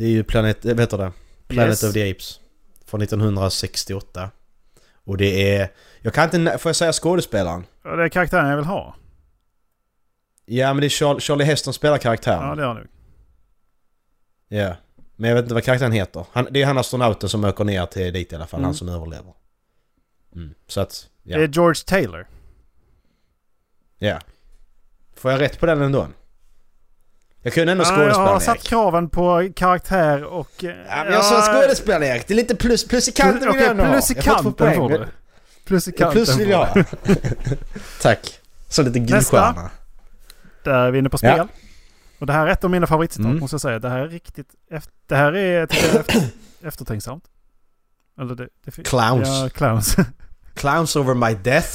Det 0.01 0.05
är 0.07 0.09
ju 0.09 0.23
Planet... 0.23 0.65
Vad 0.65 0.79
heter 0.79 0.97
det? 0.97 1.11
Planet 1.47 1.69
Yes. 1.69 1.83
of 1.83 1.93
the 1.93 2.11
Apes. 2.11 2.39
Från 2.85 3.01
1968. 3.01 4.29
Och 5.03 5.17
det 5.17 5.55
är... 5.57 5.71
Jag 6.01 6.13
kan 6.13 6.23
inte... 6.35 6.57
Får 6.57 6.69
jag 6.69 6.75
säga 6.75 6.93
skådespelaren? 6.93 7.65
Ja, 7.83 7.95
det 7.95 8.03
är 8.03 8.09
karaktären 8.09 8.49
jag 8.49 8.55
vill 8.55 8.65
ha. 8.65 8.95
Ja 10.45 10.73
men 10.73 10.81
det 10.81 10.87
är 10.87 10.89
Char- 10.89 11.19
Charlie 11.19 11.43
Heston 11.45 11.73
spelar 11.73 11.97
karaktären. 11.97 12.47
Ja, 12.49 12.55
det 12.55 12.61
har 12.61 12.67
jag 12.67 12.75
nog. 12.75 12.87
Ja. 14.47 14.75
Men 15.15 15.29
jag 15.29 15.35
vet 15.35 15.43
inte 15.43 15.53
vad 15.53 15.63
karaktären 15.63 15.91
heter. 15.91 16.25
Han, 16.31 16.47
det 16.51 16.61
är 16.61 16.65
han 16.65 16.77
astronauten 16.77 17.29
som 17.29 17.43
åker 17.43 17.63
ner 17.63 17.85
till 17.85 18.13
dit 18.13 18.31
i 18.31 18.35
alla 18.35 18.47
fall. 18.47 18.59
Mm. 18.59 18.65
Han 18.65 18.73
som 18.73 18.89
överlever. 18.89 19.33
Mm. 20.35 20.53
Så 20.67 20.81
att... 20.81 21.09
Ja. 21.23 21.37
Det 21.37 21.43
är 21.43 21.47
George 21.47 21.83
Taylor. 21.85 22.27
ja. 23.97 24.19
Får 25.15 25.31
jag 25.31 25.41
rätt 25.41 25.59
på 25.59 25.65
den 25.65 25.81
ändå? 25.81 26.07
Jag 27.41 27.53
kunde 27.53 27.71
ändå 27.71 27.83
Ja, 27.87 28.03
jag 28.07 28.15
har 28.15 28.39
satt 28.39 28.63
kraven 28.63 29.09
på 29.09 29.49
karaktär 29.55 30.23
och... 30.23 30.63
eh, 30.63 30.69
Ja, 30.89 31.03
men 31.03 31.13
jag 31.13 31.23
sa 31.25 31.41
skådespelaren 31.53 32.03
Erik. 32.03 32.27
Det 32.27 32.33
är 32.33 32.35
lite 32.35 32.55
plus, 32.55 32.87
plus 32.87 33.07
i 33.07 33.11
kanten 33.11 33.51
vill 33.51 33.61
jag 33.61 33.71
ändå 33.71 33.83
plus 33.85 34.11
i 34.11 34.15
kanten 34.15 34.75
får 34.75 34.89
du. 34.89 35.07
Plus 35.65 35.87
i 35.87 35.91
kanten 35.91 36.11
plus 36.11 36.37
vill 36.37 36.49
jag 36.49 36.65
ha. 36.65 36.83
Tack. 38.01 38.39
Så 38.69 38.81
lite 38.83 38.99
guldstjärna. 38.99 39.69
Där 40.63 40.73
är 40.73 40.91
vi 40.91 40.99
inne 40.99 41.09
på 41.09 41.17
spel. 41.17 41.37
Ja. 41.37 41.47
Och 42.19 42.27
det 42.27 42.33
här 42.33 42.47
är 42.47 42.51
ett 42.51 42.63
av 42.63 42.69
mina 42.69 42.87
favoritcitat 42.87 43.25
Mm. 43.25 43.39
måste 43.39 43.53
jag 43.53 43.61
säga. 43.61 43.79
Det 43.79 43.89
här 43.89 43.99
är 43.99 44.07
riktigt... 44.07 44.47
Efter, 44.71 44.93
det 45.07 45.15
här 45.15 45.35
är 45.35 45.63
efter, 45.63 46.03
eftertänksamt. 46.67 47.23
Eller 48.21 48.35
det... 48.35 48.47
det 48.65 48.83
Clowns. 48.83 49.27
Ja, 49.29 49.49
clowns. 49.53 49.95
Clowns 50.53 50.95
over 50.95 51.13
my 51.13 51.33
death. 51.43 51.69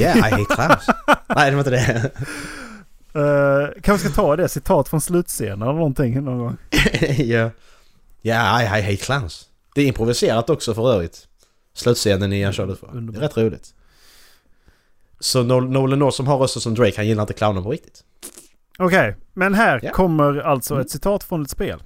Yeah, 0.00 0.16
I 0.18 0.20
hate 0.20 0.44
clowns. 0.54 0.86
Nej, 1.36 1.50
det 1.50 1.56
var 1.56 1.60
inte 1.60 1.70
det. 1.70 2.10
Uh, 3.18 3.68
kanske 3.82 4.08
ska 4.08 4.22
ta 4.22 4.36
det 4.36 4.48
citat 4.48 4.88
från 4.88 5.00
slutscenen 5.00 5.62
eller 5.62 5.72
någonting 5.72 6.24
någon 6.24 6.38
gång. 6.38 6.56
ja. 7.18 7.50
Ja, 8.20 8.62
I, 8.62 8.64
I 8.64 8.82
hate 8.82 8.96
clowns. 8.96 9.48
Det 9.74 9.80
är 9.82 9.86
improviserat 9.86 10.50
också 10.50 10.74
för 10.74 10.92
övrigt. 10.92 11.28
Slutscenen 11.74 12.32
i 12.32 12.46
Uncharted 12.46 12.80
2. 12.80 12.86
Det 12.86 13.16
är 13.18 13.20
rätt 13.20 13.36
roligt. 13.36 13.74
Så 15.20 15.42
Nol- 15.42 15.68
Nolan 15.68 15.98
North 15.98 16.16
som 16.16 16.26
har 16.26 16.38
röster 16.38 16.60
som 16.60 16.74
Drake, 16.74 16.92
han 16.96 17.06
gillar 17.06 17.22
inte 17.22 17.32
clownen 17.34 17.62
på 17.62 17.70
riktigt. 17.70 18.04
Okej, 18.78 19.16
men 19.34 19.54
här 19.54 19.80
Ja. 19.82 19.92
kommer 19.92 20.38
alltså 20.40 20.74
Mm. 20.74 20.84
ett 20.84 20.90
citat 20.90 21.24
från 21.24 21.42
ett 21.42 21.50
spel. 21.50 21.82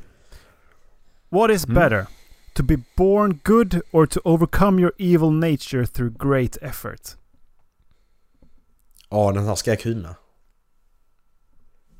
What 1.28 1.50
is 1.50 1.64
Mm. 1.64 1.74
better? 1.74 2.06
To 2.54 2.62
be 2.62 2.76
born 2.96 3.40
good 3.44 3.80
or 3.92 4.06
to 4.06 4.20
overcome 4.24 4.82
your 4.82 4.92
evil 4.98 5.30
nature 5.30 5.86
through 5.86 6.28
great 6.30 6.56
effort? 6.56 7.00
Ja, 9.10 9.32
den 9.32 9.46
här 9.46 9.54
ska 9.54 9.70
jag 9.70 9.80
kunna. 9.80 10.14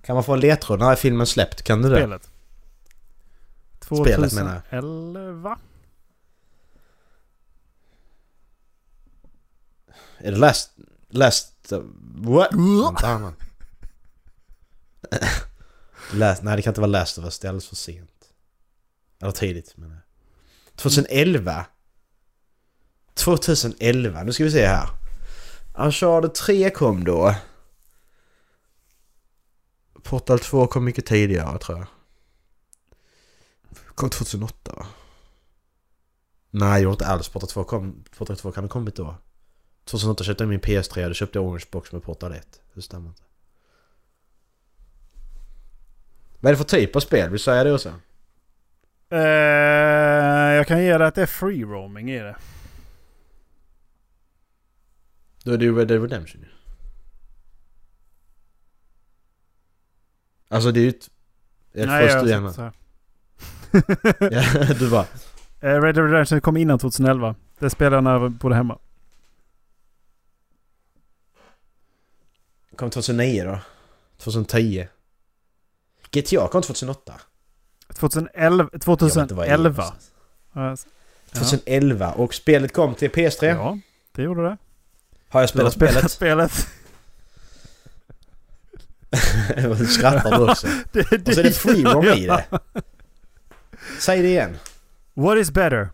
Kan 0.02 0.14
man 0.14 0.24
få 0.24 0.32
en 0.32 0.40
ledtråd? 0.40 0.78
När 0.78 0.92
är 0.92 0.96
filmen 0.96 1.26
släppt? 1.26 1.62
Kan 1.62 1.82
du 1.82 1.88
det? 1.88 1.96
Spelet. 1.96 2.30
2011? 3.80 4.28
Spelet 4.28 4.44
menar 4.44 4.62
jag. 4.70 4.78
Är 10.18 10.30
det 10.30 10.38
last... 10.38 10.70
Last... 11.08 11.72
What? 12.14 12.48
Vänta, 12.52 13.32
last, 16.12 16.42
nej 16.42 16.56
det 16.56 16.62
kan 16.62 16.70
inte 16.70 16.80
vara 16.80 16.90
Last 16.90 17.18
of 17.18 17.24
Us, 17.24 17.38
det 17.38 17.46
är 17.46 17.48
alldeles 17.48 17.68
för 17.68 17.76
sent. 17.76 18.10
Eller 19.20 19.32
tidigt 19.32 19.76
menar 19.76 19.94
jag. 19.94 20.02
2011? 20.76 21.66
2011, 23.14 24.22
nu 24.22 24.32
ska 24.32 24.44
vi 24.44 24.50
se 24.50 24.66
här. 24.66 24.88
Uncharted 25.74 26.34
3 26.34 26.70
kom 26.70 27.04
då. 27.04 27.34
Portal 30.02 30.38
2 30.38 30.66
kom 30.66 30.84
mycket 30.84 31.06
tidigare 31.06 31.58
tror 31.58 31.78
jag. 31.78 31.86
Kom 33.94 34.10
2008 34.10 34.72
va? 34.76 34.86
Nej, 36.50 36.68
jag 36.68 36.80
gjorde 36.80 36.92
inte 36.92 37.06
alls. 37.06 37.28
Portal 37.28 37.48
2 37.48 37.64
kom... 37.64 38.04
Portal 38.16 38.36
2 38.36 38.52
kan 38.52 38.64
ha 38.64 38.68
kommit 38.68 38.96
då. 38.96 39.14
2008 39.84 40.24
köpte 40.24 40.44
jag 40.44 40.48
min 40.48 40.60
PS3 40.60 41.02
och 41.02 41.08
då 41.10 41.14
köpte 41.14 41.38
jag 41.38 41.46
Orange 41.46 41.64
Box 41.70 41.92
med 41.92 42.02
Portal 42.02 42.32
1. 42.32 42.60
Det 42.74 42.82
stämmer 42.82 43.08
inte. 43.08 43.22
Vad 46.40 46.50
är 46.50 46.52
det 46.52 46.64
för 46.64 46.76
typ 46.78 46.96
av 46.96 47.00
spel? 47.00 47.22
Vill 47.22 47.32
du 47.32 47.38
säga 47.38 47.64
det 47.64 47.72
också? 47.72 47.92
Eh, 49.10 49.18
jag 50.56 50.66
kan 50.66 50.82
ge 50.84 50.98
dig 50.98 51.06
att 51.06 51.14
det 51.14 51.22
är 51.22 51.26
free 51.26 51.64
roaming 51.64 52.10
i 52.10 52.18
det. 52.18 52.36
Då 55.44 55.52
är 55.52 55.58
det 55.58 55.64
ju 55.64 55.78
Red 55.78 55.88
Dead 55.88 56.02
Redemption 56.02 56.40
ju. 56.42 56.48
Alltså 60.52 60.72
det 60.72 60.80
är 60.80 60.82
ju 60.82 60.88
ett... 60.88 61.10
Ett 61.72 61.86
Nej, 61.86 62.08
först 62.08 62.30
jag 62.30 62.40
har 62.40 62.52
sett. 62.52 62.74
Ja, 64.32 64.74
du 64.74 64.90
bara... 64.90 65.06
Eh, 65.60 65.80
Red 65.80 65.94
Dead 65.94 66.10
Redemption 66.10 66.40
kom 66.40 66.56
innan 66.56 66.78
2011. 66.78 67.34
Det 67.58 67.70
spelade 67.70 67.96
jag 67.96 68.04
när 68.04 68.12
jag 68.12 68.30
bodde 68.30 68.54
hemma. 68.54 68.78
Kom 72.76 72.90
2009 72.90 73.44
då? 73.44 73.58
2010? 74.18 74.86
GTA 76.10 76.48
kom 76.48 76.62
2008. 76.62 77.14
2011. 77.94 78.68
Jag 78.72 78.98
vet 78.98 79.16
inte 79.16 79.34
vad 79.34 79.46
jag 79.46 79.56
2011. 79.56 79.84
är. 80.52 80.70
Ja. 80.70 80.76
2011 81.32 82.12
och 82.12 82.34
spelet 82.34 82.72
kom 82.72 82.94
till 82.94 83.10
PS3. 83.10 83.44
ja, 83.44 83.78
det 84.12 84.22
gjorde 84.22 84.42
det. 84.42 84.56
Har 85.28 85.40
jag 85.40 85.40
har 85.40 85.46
spelat 85.46 85.72
spelet? 85.72 86.10
spelet. 86.10 86.68
du 89.78 89.86
skrattar 89.86 90.38
du 90.38 90.50
också. 90.50 90.66
det, 90.92 91.28
Och 91.28 91.34
så 91.34 91.40
är 91.40 91.44
det 91.44 91.52
free 91.52 91.84
roam 91.84 92.04
i 92.04 92.26
det. 92.26 92.44
Säg 93.98 94.22
det 94.22 94.28
igen. 94.28 94.56
What 95.14 95.38
is 95.38 95.50
better? 95.50 95.90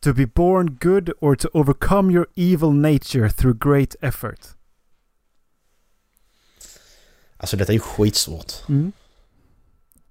To 0.00 0.12
be 0.12 0.26
born 0.26 0.78
good 0.80 1.10
or 1.20 1.34
to 1.34 1.48
overcome 1.52 2.12
your 2.12 2.26
evil 2.36 2.72
nature 2.72 3.30
through 3.30 3.58
great 3.58 3.96
effort? 4.00 4.40
Alltså 7.36 7.56
detta 7.56 7.72
är 7.72 7.74
ju 7.74 7.80
skitsvårt. 7.80 8.52
Mm. 8.68 8.92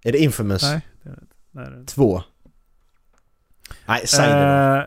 Är 0.03 0.11
det 0.11 0.17
Infamous 0.17 0.63
Nej, 0.63 0.87
det 1.03 1.09
är 1.09 1.13
det 1.13 1.21
inte. 1.21 1.35
Nej, 1.51 1.65
det 1.65 1.71
är 1.71 1.75
det 1.75 1.79
inte. 1.79 1.93
2? 1.93 2.23
Nej, 3.85 4.07
säg 4.07 4.27
det 4.27 4.33
då. 4.33 4.77
Eh, 4.77 4.85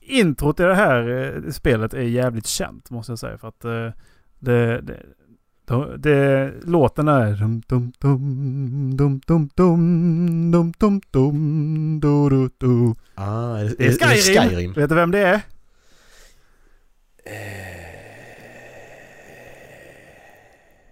introt 0.00 0.60
i 0.60 0.62
det 0.62 0.74
här 0.74 1.08
eh, 1.08 1.50
spelet 1.50 1.94
är 1.94 2.02
jävligt 2.02 2.46
känt 2.46 2.90
måste 2.90 3.12
jag 3.12 3.18
säga. 3.18 3.38
För 3.38 3.48
att 3.48 3.64
eh, 3.64 3.92
det, 4.38 4.80
det, 4.80 5.02
det, 5.68 5.96
det, 5.96 6.52
låten 6.64 7.08
är... 7.08 7.36
Dum, 7.36 7.62
dum, 7.66 7.92
dum, 7.98 8.96
dum, 8.96 9.20
dum, 9.26 9.48
dum, 9.54 10.50
dum, 10.50 10.72
dum, 10.78 11.00
dum, 11.10 12.00
du, 12.00 12.28
du, 12.28 12.50
du. 12.58 12.94
Ah, 13.14 13.54
Det 13.56 13.80
är 13.80 13.92
Skyrim. 13.92 14.48
Skyrim. 14.50 14.72
Vet 14.72 14.88
du 14.88 14.94
vem 14.94 15.10
det 15.10 15.18
är? 15.18 15.40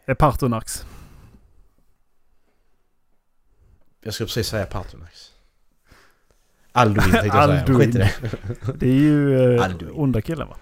Det 0.07 0.13
är 0.13 0.15
Partonax. 0.15 0.87
Jag 4.05 4.15
skulle 4.15 4.27
precis 4.27 4.47
säga 4.47 4.67
Partonax. 4.67 5.33
Alduin 6.73 7.11
tänkte 7.11 7.27
jag 7.27 7.67
säga. 7.67 7.79
Skit 7.79 7.95
i 7.95 7.99
det. 7.99 8.13
Det 8.75 8.87
är 8.89 8.93
ju 8.93 9.55
eh, 9.57 9.73
onda 9.93 10.23
killen 10.23 10.49
va? 10.49 10.57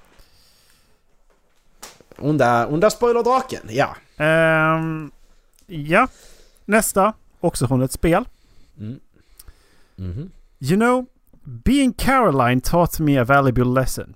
Onda, 2.19 2.67
onda 2.67 2.91
spoilerdraken, 2.91 3.61
ja. 3.71 3.97
Ehm, 4.17 5.11
ja. 5.67 6.09
Nästa. 6.65 7.12
Också 7.41 7.69
från 7.69 7.83
ett 7.83 7.93
spel. 7.93 8.25
Mm. 8.79 9.01
Mhm. 9.97 10.31
You 10.59 10.77
know, 10.77 11.07
being 11.65 11.93
Caroline 11.93 12.61
taught 12.61 12.99
me 13.01 13.21
a 13.21 13.25
valuable 13.25 13.81
lesson. 13.81 14.15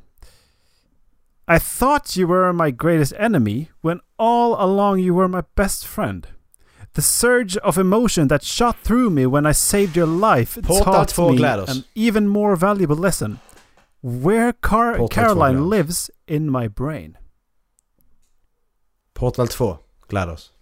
I 1.51 1.59
thought 1.59 2.17
you 2.17 2.29
were 2.29 2.53
my 2.53 2.71
greatest 2.71 3.13
enemy 3.19 3.67
when 3.83 4.01
all 4.17 4.55
along 4.55 4.99
you 5.01 5.15
were 5.17 5.29
my 5.29 5.43
best 5.55 5.87
friend. 5.87 6.27
The 6.93 7.03
surge 7.03 7.57
of 7.63 7.79
emotion 7.79 8.29
that 8.29 8.43
shot 8.45 8.77
through 8.83 9.11
me 9.11 9.27
when 9.27 9.47
I 9.51 9.53
saved 9.55 9.97
your 9.97 10.07
life 10.37 10.59
Portal 10.63 10.85
taught 10.85 11.09
2 11.15 11.31
me 11.31 11.39
GLaDOS. 11.39 11.69
an 11.71 11.85
even 11.95 12.27
more 12.29 12.57
valuable 12.57 12.97
lesson. 12.97 13.39
Where 14.03 14.53
Car- 14.53 14.97
Portal 14.97 15.09
2 15.09 15.15
Caroline 15.15 15.69
lives 15.71 16.11
in 16.27 16.51
my 16.51 16.69
brain. 16.69 17.17
Portal 19.19 19.49
2, 19.49 19.79
GLaDOS. 20.09 20.53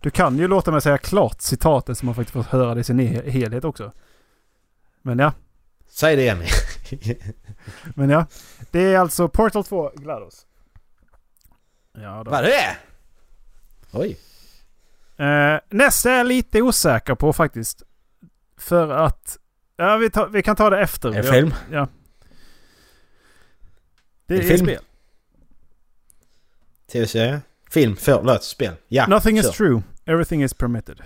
Du 0.00 0.10
kan 0.10 0.38
ju 0.38 0.48
låta 0.48 0.70
mig 0.72 0.80
säga 0.82 0.98
klart 0.98 1.40
citatet 1.40 1.98
så 1.98 2.06
man 2.06 2.14
faktiskt 2.14 2.32
får 2.32 2.42
höra 2.42 2.74
det 2.74 2.80
i 2.80 2.84
sin 2.84 3.00
he- 3.00 3.30
helhet 3.30 3.64
också. 3.64 3.92
Men 5.02 5.18
ja, 5.18 5.32
Säg 5.86 6.16
det 6.16 6.22
igen. 6.22 6.42
men 7.94 8.10
ja. 8.10 8.26
Det 8.70 8.80
är 8.94 8.98
alltså 8.98 9.28
Portal 9.28 9.64
2 9.64 9.90
GLaDOS. 9.94 10.46
Ja, 11.92 12.22
då. 12.24 12.30
Vad 12.30 12.40
är 12.40 12.42
det? 12.42 12.76
Oj. 13.92 14.18
Eh, 15.16 15.60
nästa 15.68 16.10
är 16.10 16.16
jag 16.16 16.26
lite 16.26 16.62
osäker 16.62 17.14
på 17.14 17.32
faktiskt. 17.32 17.82
För 18.56 18.88
att... 18.88 19.38
Ja, 19.76 19.96
vi, 19.96 20.10
tar, 20.10 20.28
vi 20.28 20.42
kan 20.42 20.56
ta 20.56 20.70
det 20.70 20.80
efter. 20.80 21.12
Ja, 21.12 21.22
film? 21.22 21.54
Ja. 21.72 21.88
Det 24.26 24.34
Är 24.34 24.40
film? 24.42 24.66
spel. 24.66 24.82
Tv-serie? 26.92 27.40
Film? 27.74 27.96
Förlåt, 27.96 28.44
spel. 28.44 28.74
Ja, 28.88 29.06
Nothing 29.06 29.38
is 29.38 29.44
kör. 29.46 29.52
true. 29.52 29.82
Everything 30.04 30.42
is 30.42 30.54
permitted. 30.54 31.00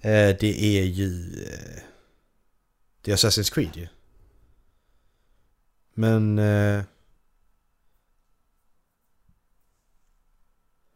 Eh, 0.00 0.36
det 0.40 0.62
är 0.78 0.84
ju... 0.84 1.42
eh, 1.44 1.82
Det 3.02 3.10
är 3.12 3.16
Assassin's 3.16 3.54
Creed 3.54 3.76
ju. 3.76 3.88
Men... 5.94 6.38
eh, 6.38 6.82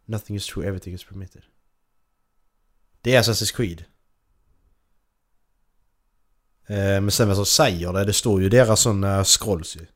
Nothing 0.05 0.37
is 0.37 0.47
true, 0.47 0.67
everything 0.69 0.95
is 0.95 1.05
permitted. 1.05 1.43
Det 3.01 3.15
är 3.15 3.23
Assassin's 3.23 3.57
Creed. 3.57 3.85
Eh, 6.67 6.77
Men 7.01 7.11
sen 7.11 7.27
vem 7.29 7.37
som 7.37 7.47
säger 7.47 7.93
det, 7.93 8.05
det 8.05 8.13
står 8.13 8.43
ju 8.43 8.49
deras 8.49 8.81
sådana 8.81 9.25
scrolls 9.25 9.77
ju. 9.77 9.87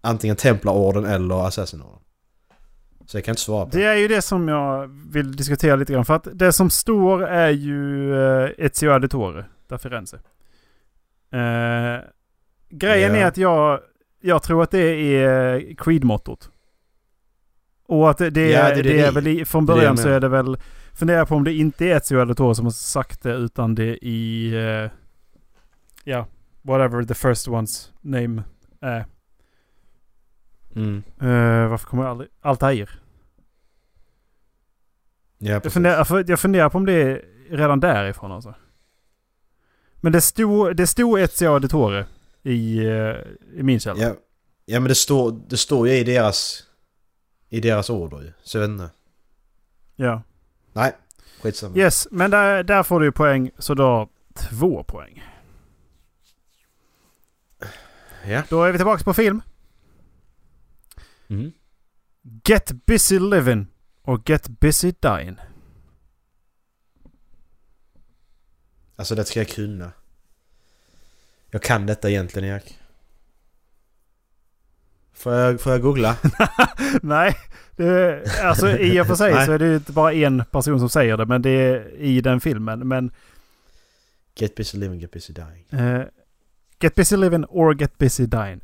Antingen 0.00 0.36
Templarorden 0.36 1.04
eller 1.04 1.46
Assassinorden. 1.46 1.98
Så 3.06 3.16
jag 3.16 3.24
kan 3.24 3.32
inte 3.32 3.42
svara 3.42 3.64
på 3.66 3.76
Det 3.76 3.84
är 3.84 3.94
ju 3.96 4.08
det 4.08 4.22
som 4.22 4.48
jag 4.48 4.86
vill 5.12 5.36
diskutera 5.36 5.76
lite 5.76 5.92
grann. 5.92 6.04
För 6.04 6.14
att 6.14 6.28
det 6.32 6.52
som 6.52 6.70
står 6.70 7.22
är 7.24 7.50
ju 7.50 8.10
uh, 8.12 8.50
Ezio 8.58 8.90
Auditore, 8.90 9.44
da 9.68 9.78
Firenze. 9.78 10.16
Eh, 11.32 12.00
grejen 12.70 13.14
Ja. 13.14 13.20
är 13.20 13.26
att 13.26 13.36
jag, 13.36 13.80
jag 14.20 14.42
tror 14.42 14.62
att 14.62 14.70
det 14.70 15.14
är 15.24 15.60
Creed-mottot. 15.74 16.50
Och 17.86 18.10
att 18.10 18.18
det, 18.18 18.30
det, 18.30 18.50
Ja, 18.50 18.58
är, 18.58 18.74
det 18.76 18.82
det, 18.82 18.88
det 18.88 19.00
är 19.00 19.12
det- 19.12 19.20
väl 19.20 19.46
från 19.46 19.66
det 19.66 19.72
det 19.72 19.76
början 19.76 19.96
så 19.96 20.08
är 20.08 20.20
det 20.20 20.28
väl... 20.28 20.56
Fundera 20.94 21.26
på 21.26 21.34
om 21.34 21.44
det 21.44 21.52
inte 21.54 21.86
är 21.86 21.96
Ezio 21.96 22.18
Auditore 22.18 22.54
som 22.54 22.66
har 22.66 22.70
sagt 22.72 23.22
det 23.22 23.32
utan 23.34 23.74
det 23.74 23.96
i... 24.06 24.52
eh, 24.54 24.90
ja, 26.04 26.26
whatever 26.62 27.02
the 27.04 27.14
first 27.14 27.48
one's 27.48 27.90
name 28.00 28.42
är. 28.80 29.04
Mm. 30.74 31.02
Uh, 31.22 31.68
varför 31.68 31.86
kommer 31.86 32.02
jag 32.02 32.10
aldrig... 32.10 32.30
Altair. 32.40 33.00
Ja, 35.38 35.60
Jag 35.64 35.72
funderar, 35.72 36.24
jag 36.30 36.40
funderar 36.40 36.68
på 36.68 36.78
om 36.78 36.86
det 36.86 36.92
är 36.92 37.24
redan 37.50 37.80
därifrån 37.80 38.32
alltså. 38.32 38.54
Men 39.94 40.12
det 40.12 40.20
stod, 40.20 40.76
det 40.76 40.86
stod 40.86 41.20
Ezio 41.20 41.48
Auditore 41.48 42.06
i, 42.42 42.78
eh, 42.78 43.16
i 43.54 43.62
min 43.62 43.80
källa. 43.80 44.02
Ja, 44.02 44.14
ja 44.64 44.80
men 44.80 44.88
det 44.88 44.94
står, 44.94 45.40
det 45.48 45.56
står 45.56 45.88
ju 45.88 45.94
i 45.94 46.04
deras... 46.04 46.62
I 47.48 47.60
deras 47.60 47.90
order 47.90 48.20
ju. 48.20 48.32
Så 48.42 48.58
jag 48.58 48.62
vet 48.62 48.70
inte. 48.70 48.90
Ja. 49.96 50.22
Nej, 50.72 50.92
skitsamma. 51.42 51.76
Yes, 51.76 52.08
men 52.10 52.30
där, 52.30 52.62
där 52.62 52.82
får 52.82 53.00
du 53.00 53.06
ju 53.06 53.12
poäng. 53.12 53.50
Så 53.58 53.74
då 53.74 54.08
två 54.34 54.84
poäng. 54.84 55.24
Ja. 58.26 58.42
Då 58.48 58.62
är 58.62 58.72
vi 58.72 58.78
tillbaka 58.78 59.04
på 59.04 59.14
film. 59.14 59.42
Mm. 61.32 61.52
Get 62.44 62.72
busy 62.86 63.18
living 63.18 63.66
or 64.02 64.22
get 64.26 64.48
busy 64.48 64.92
dying. 65.00 65.36
Alltså 68.96 69.14
det 69.14 69.24
ska 69.24 69.40
jag 69.40 69.48
kunna. 69.48 69.92
Jag 71.50 71.62
kan 71.62 71.86
detta 71.86 72.10
egentligen 72.10 72.48
Erik. 72.48 72.78
Får 75.12 75.32
jag, 75.32 75.60
får 75.60 75.72
jag 75.72 75.82
googla? 75.82 76.16
Nej, 77.02 77.36
det, 77.76 78.22
alltså 78.42 78.78
i 78.78 79.00
och 79.00 79.06
för 79.06 79.14
sig 79.14 79.32
så 79.46 79.52
är 79.52 79.58
det 79.58 79.66
ju 79.66 79.76
inte 79.76 79.92
bara 79.92 80.12
en 80.12 80.44
person 80.50 80.78
som 80.78 80.88
säger 80.88 81.16
det, 81.16 81.26
men 81.26 81.42
det 81.42 81.50
är 81.50 81.94
i 81.96 82.20
den 82.20 82.40
filmen. 82.40 82.88
Men 82.88 83.10
Get 84.34 84.54
busy 84.54 84.78
living, 84.78 85.00
get 85.00 85.10
busy 85.10 85.32
dying. 85.32 85.80
eh, 85.86 86.02
Get 86.80 86.94
busy 86.94 87.16
living 87.16 87.44
or 87.44 87.74
get 87.74 87.98
busy 87.98 88.26
dying. 88.26 88.60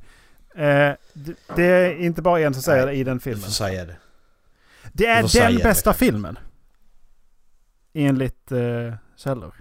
Eh, 0.58 0.96
det, 1.12 1.36
det 1.56 1.64
är 1.64 1.96
inte 1.96 2.22
bara 2.22 2.40
en 2.40 2.54
som 2.54 2.62
säger 2.62 2.86
det 2.86 2.92
i 2.92 3.04
den 3.04 3.16
Du 3.16 3.20
filmen. 3.20 3.40
får 3.42 3.50
säga 3.50 3.84
det. 3.84 3.96
Det 4.92 5.04
du 5.32 5.38
är 5.38 5.42
den 5.46 5.56
det, 5.56 5.62
bästa 5.62 5.90
kanske. 5.90 6.04
filmen. 6.04 6.38
Enligt 7.92 8.52
eh, 8.52 8.94
källor. 9.16 9.54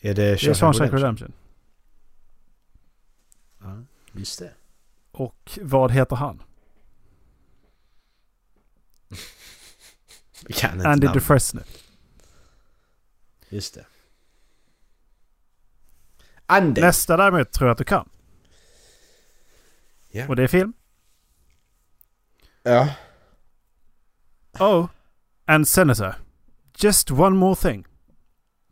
Är 0.00 0.14
det 0.14 0.30
Det 0.30 0.54
Shawshank 0.54 0.92
Redemption? 0.92 1.32
Ja, 3.60 3.82
just 4.12 4.38
det. 4.38 4.52
Och 5.12 5.58
vad 5.62 5.92
heter 5.92 6.16
han? 6.16 6.42
Andy 10.62 10.82
namn. 10.84 11.00
Dufresne. 11.14 11.62
Just 13.48 13.74
det. 13.74 13.86
Andy! 16.46 16.80
Nästa 16.80 17.16
däremot 17.16 17.52
tror 17.52 17.68
jag 17.68 17.72
att 17.72 17.78
du 17.78 17.84
kan. 17.84 18.08
Ja. 20.10 20.28
Och 20.28 20.36
det 20.36 20.42
är 20.42 20.48
film. 20.48 20.72
Ja. 22.62 22.94
Oh, 24.58 24.88
and 25.44 25.68
Senator. 25.68 26.14
Just 26.76 27.10
one 27.10 27.36
more 27.36 27.54
thing. 27.56 27.86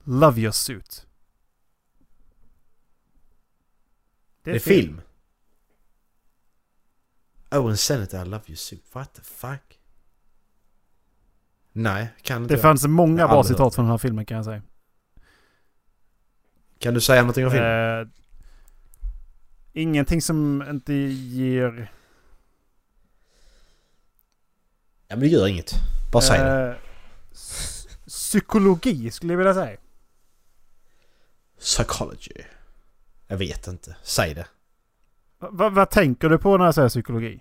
Love 0.04 0.40
your 0.40 0.52
suit. 0.52 1.06
Det 4.42 4.50
är 4.50 4.58
film. 4.58 5.00
Oh, 7.50 7.66
and 7.66 7.78
Senator 7.80 8.22
I 8.22 8.24
love 8.24 8.42
you 8.46 8.56
soup. 8.56 8.94
What 8.94 9.14
the 9.14 9.22
fuck? 9.22 9.78
Nej, 11.72 12.08
kan 12.22 12.42
inte 12.42 12.54
Det 12.54 12.58
jag. 12.58 12.62
fanns 12.62 12.86
många 12.86 13.28
bra 13.28 13.44
citat 13.44 13.74
från 13.74 13.84
den 13.84 13.90
här 13.90 13.98
filmen 13.98 14.26
kan 14.26 14.36
jag 14.36 14.44
säga. 14.44 14.62
Kan 16.82 16.94
du 16.94 17.00
säga 17.00 17.22
någonting 17.22 17.44
om 17.44 17.50
filmen? 17.50 18.00
Eh, 18.00 18.06
ingenting 19.72 20.22
som 20.22 20.64
inte 20.70 20.92
ger... 20.94 21.92
ja, 25.08 25.16
men 25.16 25.20
det 25.20 25.26
gör 25.26 25.46
inget. 25.46 25.72
Bara 26.12 26.22
säg 26.22 26.38
det. 26.38 26.68
eh, 26.68 26.74
Psykologi 28.06 29.10
skulle 29.10 29.32
jag 29.32 29.38
vilja 29.38 29.54
säga. 29.54 29.76
Psychology. 31.58 32.42
Jag 33.26 33.36
vet 33.36 33.66
inte. 33.66 33.96
Säg 34.02 34.34
det. 34.34 34.46
Va, 35.38 35.68
vad 35.68 35.90
tänker 35.90 36.28
du 36.28 36.38
på 36.38 36.56
när 36.56 36.64
jag 36.64 36.74
säger 36.74 36.88
psykologi? 36.88 37.40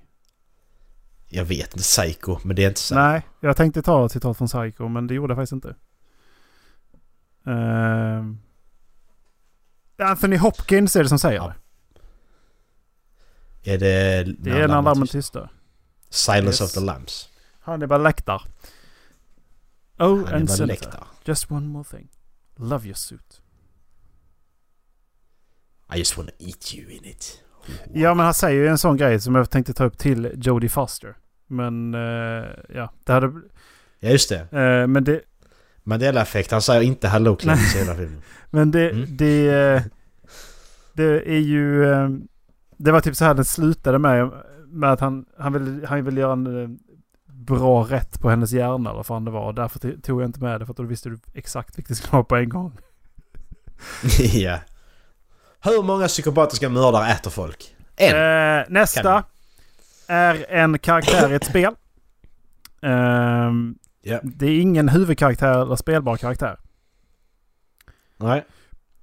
Jag 1.27 1.45
vet 1.45 1.67
inte. 1.73 1.77
Psycho. 1.83 2.37
Men 2.43 2.55
det 2.55 2.63
är 2.63 2.67
inte 2.67 2.79
så. 2.79 2.95
Nej, 2.95 3.21
jag 3.39 3.57
tänkte 3.57 3.81
ta 3.81 4.05
ett 4.05 4.11
citat 4.11 4.37
från 4.37 4.47
Psycho 4.47 4.87
men 4.87 5.07
det 5.07 5.13
gjorde 5.13 5.31
jag 5.31 5.37
faktiskt 5.37 5.51
inte. 5.53 5.75
Ehm, 7.45 8.37
Anthony 10.01 10.37
Hopkins 10.37 10.95
är 10.95 11.03
det 11.03 11.09
som 11.09 11.19
säger 11.19 11.37
Ja, 11.37 11.53
det. 13.63 13.73
Är 13.73 13.77
det... 13.77 14.23
Det 14.39 14.49
är 14.51 14.67
när 14.67 14.81
lammen 14.81 15.07
tystnar. 15.07 15.49
Silence 16.09 16.63
Yes. 16.63 16.71
of 16.71 16.71
the 16.71 16.79
Lambs. 16.79 17.29
Hannibal 17.59 18.03
Lecter. 18.03 18.41
Oh, 19.99 20.17
Han 20.17 20.27
är 20.27 20.33
and 20.33 20.49
Senator. 20.49 20.65
läktar. 20.67 21.07
Just 21.25 21.51
one 21.51 21.67
more 21.67 21.83
thing. 21.83 22.07
Love 22.55 22.85
your 22.85 22.95
suit. 22.95 23.41
I 25.95 25.97
just 25.97 26.17
wanna 26.17 26.31
eat 26.39 26.73
you 26.75 26.91
in 26.91 27.05
it. 27.05 27.43
Ja, 27.93 28.13
men 28.13 28.25
han 28.25 28.33
säger 28.33 28.61
ju 28.61 28.67
en 28.67 28.77
sån 28.77 28.97
grej 28.97 29.19
som 29.19 29.35
jag 29.35 29.49
tänkte 29.49 29.73
ta 29.73 29.83
upp 29.83 29.97
till 29.97 30.31
Jodie 30.35 30.69
Foster. 30.69 31.17
Men 31.47 31.93
eh, 31.93 32.49
ja, 32.75 32.93
det 33.03 33.13
hade... 33.13 33.31
Ja, 33.99 34.09
just 34.09 34.29
det. 34.29 34.39
eh, 34.39 34.87
men 34.87 35.03
det... 35.03 35.21
Mandela-effekt. 35.83 36.51
Han 36.51 36.61
säger 36.61 36.81
inte 36.81 37.07
Hello 37.07 37.35
Clemens 37.35 37.75
i 37.75 37.79
hela 37.79 37.95
filmen. 37.95 38.21
Men 38.49 38.71
det... 38.71 38.89
Mm. 38.89 39.05
Det, 39.17 39.47
eh, 39.49 39.81
det 40.93 41.29
är 41.31 41.39
ju... 41.39 41.91
eh, 41.91 42.09
Det 42.77 42.91
var 42.91 43.01
typ 43.01 43.15
så 43.15 43.25
här 43.25 43.33
den 43.33 43.45
slutade 43.45 43.99
med. 43.99 44.31
Med 44.67 44.91
att 44.91 44.99
han, 44.99 45.25
han, 45.39 45.53
ville, 45.53 45.87
han 45.87 46.05
ville 46.05 46.21
göra 46.21 46.33
en 46.33 46.63
eh, 46.63 46.69
bra 47.33 47.83
rätt 47.89 48.19
på 48.21 48.29
hennes 48.29 48.51
hjärna 48.51 48.89
eller 48.89 48.97
vad 48.97 49.05
fan 49.05 49.25
det 49.25 49.31
var. 49.31 49.53
Därför 49.53 49.79
tog 50.01 50.21
jag 50.21 50.27
inte 50.27 50.39
med 50.39 50.59
det. 50.61 50.65
För 50.65 50.73
att 50.73 50.77
då 50.77 50.83
visste 50.83 51.09
du 51.09 51.19
exakt 51.33 51.77
vilket 51.77 51.89
det 51.89 51.95
skulle 51.95 52.11
vara 52.11 52.23
på 52.23 52.35
en 52.35 52.49
gång. 52.49 52.77
ja. 54.33 54.59
Hur 55.63 55.83
många 55.83 56.07
psykopatiska 56.07 56.69
mördare 56.69 57.11
äter 57.11 57.31
folk? 57.31 57.75
En! 57.95 58.15
Eh, 58.59 58.65
nästa 58.69 59.23
är 60.07 60.45
en 60.49 60.79
karaktär 60.79 61.31
i 61.31 61.35
ett 61.35 61.45
spel. 61.45 61.73
Ehm, 62.81 63.75
Ja. 64.01 64.19
Det 64.23 64.45
är 64.45 64.61
ingen 64.61 64.89
huvudkaraktär 64.89 65.61
eller 65.61 65.75
spelbar 65.75 66.17
karaktär. 66.17 66.59
Nej. 68.17 68.45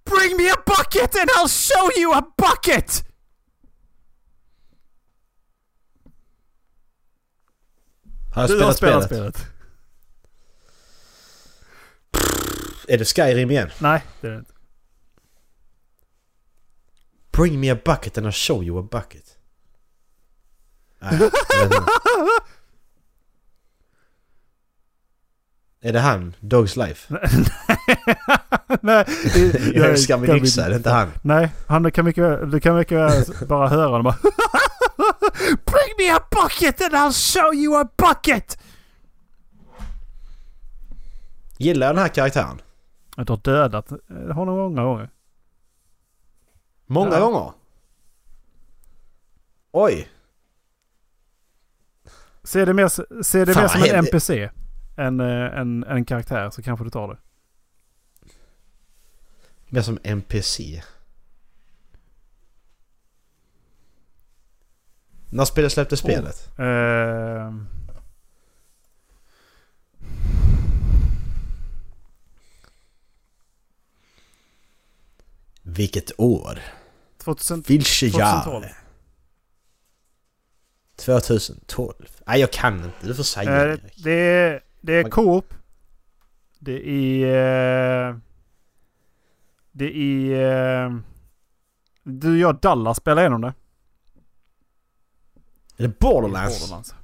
Bring 0.05 0.37
me 0.37 0.51
a 0.51 0.57
bucket 0.67 1.15
and 1.21 1.31
I'll 1.31 1.49
show 1.49 1.91
you 2.03 2.15
a 2.15 2.23
bucket! 2.37 3.05
Har 8.35 8.43
jag 8.43 8.51
Du 8.51 8.65
har 8.65 8.73
spelat 8.73 8.77
spelat 8.77 9.05
spelet? 9.05 9.37
spelet. 9.37 9.55
Är 12.89 12.99
det 12.99 13.05
Skyrim 13.05 13.51
igen? 13.51 13.71
Nej, 13.81 14.05
det 14.21 14.27
är 14.27 14.31
det 14.33 14.39
inte. 14.39 14.53
Bring 17.33 17.61
me 17.61 17.71
a 17.71 17.79
bucket 17.85 18.19
and 18.19 18.27
I'll 18.27 18.33
show 18.49 18.65
you 18.65 18.79
a 18.79 18.89
bucket. 18.93 19.39
Nej, 20.99 21.13
jag 21.51 21.69
vet 21.69 21.75
inte. 21.79 21.85
Är 25.81 25.93
det 25.93 26.01
han? 26.01 26.35
Dogs 26.41 26.77
Life? 26.77 27.15
Nej, 28.81 29.05
Jag 29.75 29.91
älskar 29.91 30.19
min 30.19 30.31
yxa, 30.31 30.69
det 30.69 30.75
är 30.75 30.77
inte 30.77 30.91
han. 30.91 31.13
Nej, 31.23 31.51
han 31.67 31.93
kan 31.93 32.05
mycket, 32.05 32.25
väl- 32.25 32.51
du 32.51 32.61
kan 32.61 32.77
mycket 32.77 32.99
väl 32.99 33.25
bara 33.49 33.69
höra 33.69 33.87
honom 33.87 34.03
bara 34.05 34.17
Bring 35.49 35.95
me 35.99 36.11
a 36.17 36.21
bucket 36.31 36.81
and 36.83 36.95
I'll 36.95 37.13
show 37.35 37.55
you 37.55 37.81
a 37.81 37.89
bucket! 37.97 38.59
Gillar 41.59 41.87
jag 41.87 41.97
den 41.97 42.03
här 42.03 42.09
karaktären? 42.09 42.61
Du 43.17 43.33
har 43.33 43.37
dödat 43.37 43.89
honom 44.35 44.57
många 44.57 44.83
gånger. 44.85 45.11
Många 46.87 47.13
Ja. 47.19 47.21
gånger. 47.21 47.53
Oj! 49.73 50.09
Se 52.43 52.65
det 52.65 52.75
mer, 52.75 53.23
se 53.23 53.45
det 53.45 53.55
Fan, 53.55 53.63
mer 53.63 53.69
som 53.69 53.83
en? 53.83 54.05
NPC 54.05 54.51
än 54.99 55.21
eh, 55.21 55.59
en, 55.59 55.85
en 55.85 56.05
karaktär 56.05 56.51
så 56.51 56.63
kanske 56.63 56.85
du 56.85 56.91
tar 56.91 57.09
det. 57.09 57.19
Mer 59.69 59.83
som 59.83 59.99
NPC. 60.03 60.83
När 65.31 65.45
spelet 65.45 65.73
släppte 65.73 65.97
spelet? 65.97 66.59
Eh, 66.59 67.53
Vilket 75.63 76.21
år? 76.21 76.59
2000, 77.19 77.63
Vilket 77.67 78.13
2012. 78.13 78.57
år? 78.57 78.73
2012? 80.97 81.95
Nej 82.27 82.41
jag 82.41 82.53
kan 82.53 82.75
inte, 82.85 83.07
du 83.07 83.15
får 83.15 83.23
säga 83.23 83.73
Eh, 83.73 83.79
det 83.97 84.11
är, 84.13 84.61
det 84.81 84.93
är 84.93 85.11
Coop. 85.11 85.55
Det 86.59 86.89
är... 87.25 88.09
eh, 88.11 88.17
Det 89.73 89.97
är... 89.97 90.85
eh, 90.87 90.97
Du 92.03 92.39
jag 92.41 92.61
Dallas 92.61 92.97
spelar 92.97 93.23
igenom 93.23 93.41
det. 93.41 93.55
Är 95.77 95.83
det 95.89 95.99
Borderlands? 96.01 96.61
Borderlands. 96.61 96.95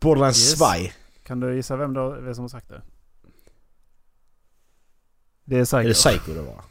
Borderlands 0.00 0.38
Yes. 0.38 0.50
Spy? 0.58 0.92
Kan 1.22 1.40
du 1.40 1.54
gissa 1.56 1.76
vem, 1.76 1.94
då, 1.94 2.10
vem 2.10 2.34
som 2.34 2.42
har 2.44 2.48
sagt 2.48 2.68
det? 2.68 2.82
Det 5.44 5.58
är 5.58 5.64
Psycho. 5.64 5.78
Är 5.78 5.84
det 5.88 5.94
Psycho 5.94 6.34
det 6.34 6.42
var? 6.42 6.64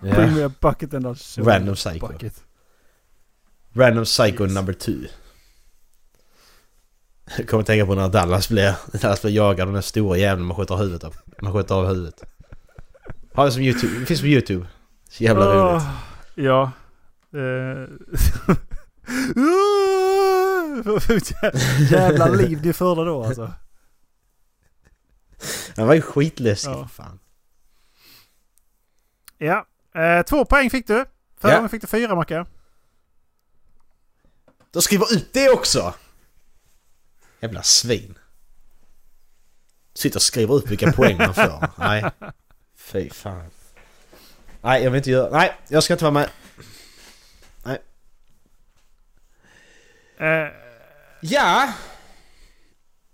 Bring 0.00 0.12
Ja. 0.28 0.34
me 0.34 0.42
a 0.44 0.52
bucket 0.60 0.94
and 0.94 1.06
I'll 1.06 1.14
show 1.36 1.46
Random 1.48 1.74
Psycho. 1.74 2.08
bucket. 2.08 2.44
Random 3.72 4.04
Psycho 4.04 4.44
Yes. 4.44 4.54
number 4.54 4.72
two. 4.72 5.06
Jag 7.38 7.48
kommer 7.48 7.60
att 7.60 7.66
tänka 7.66 7.86
på 7.86 7.94
när 7.94 8.08
Dallas 8.08 8.48
blir, 8.48 8.74
Dallas 8.92 9.22
blir 9.22 9.32
jagad 9.32 9.60
av 9.60 9.66
den 9.66 9.74
där 9.74 9.80
stora 9.80 10.16
jäveln 10.18 10.46
man 10.46 10.56
skjuter 10.56 10.76
huvudet 10.76 11.04
av. 11.04 11.16
Man 11.42 11.52
skjuter 11.52 11.74
av 11.74 11.86
huvudet. 11.86 12.22
Har 13.34 13.44
det 13.46 13.52
som 13.52 13.62
YouTube. 13.62 13.98
Det 14.00 14.06
finns 14.06 14.20
på 14.20 14.26
YouTube. 14.26 14.66
Så 15.08 15.24
jävla 15.24 15.44
roligt. 15.46 15.82
Åh, 15.86 15.90
Ja. 16.34 16.72
Eh, 17.32 17.86
Jävla 21.90 22.26
liv 22.28 22.60
ni 22.64 22.72
förde 22.72 23.04
då 23.04 23.24
alltså. 23.24 23.52
Han 25.76 25.86
var 25.86 25.94
ju 25.94 26.02
skitläskig. 26.02 26.70
Ja. 26.70 26.88
Fan. 26.88 27.18
Ja. 29.38 29.66
Eh, 29.94 30.22
två 30.22 30.44
poäng 30.44 30.70
fick 30.70 30.86
du. 30.86 31.04
Förra 31.38 31.50
Ja. 31.52 31.56
gången 31.56 31.68
fick 31.70 31.80
du 31.80 31.86
fyra 31.86 32.14
Macke. 32.14 32.44
Då 34.70 34.80
skriver 34.80 35.14
ut 35.14 35.32
det 35.32 35.50
också! 35.50 35.94
Jävla 37.40 37.62
svin. 37.62 38.18
Sitter 39.94 40.18
och 40.18 40.22
skriver 40.22 40.58
ut 40.58 40.70
vilka 40.70 40.92
poäng 40.92 41.16
man 41.18 41.34
får. 41.34 41.68
Nej. 41.78 42.04
Fy 42.76 43.10
fan. 43.10 43.44
Nej, 44.62 44.84
jag 44.84 44.90
vill 44.90 44.98
inte 44.98 45.10
göra... 45.10 45.30
Nej, 45.30 45.52
jag 45.68 45.82
ska 45.82 45.94
inte 45.94 46.04
vara 46.04 46.12
med. 46.14 46.28
Eh, 50.18 50.52
Ja! 51.20 51.72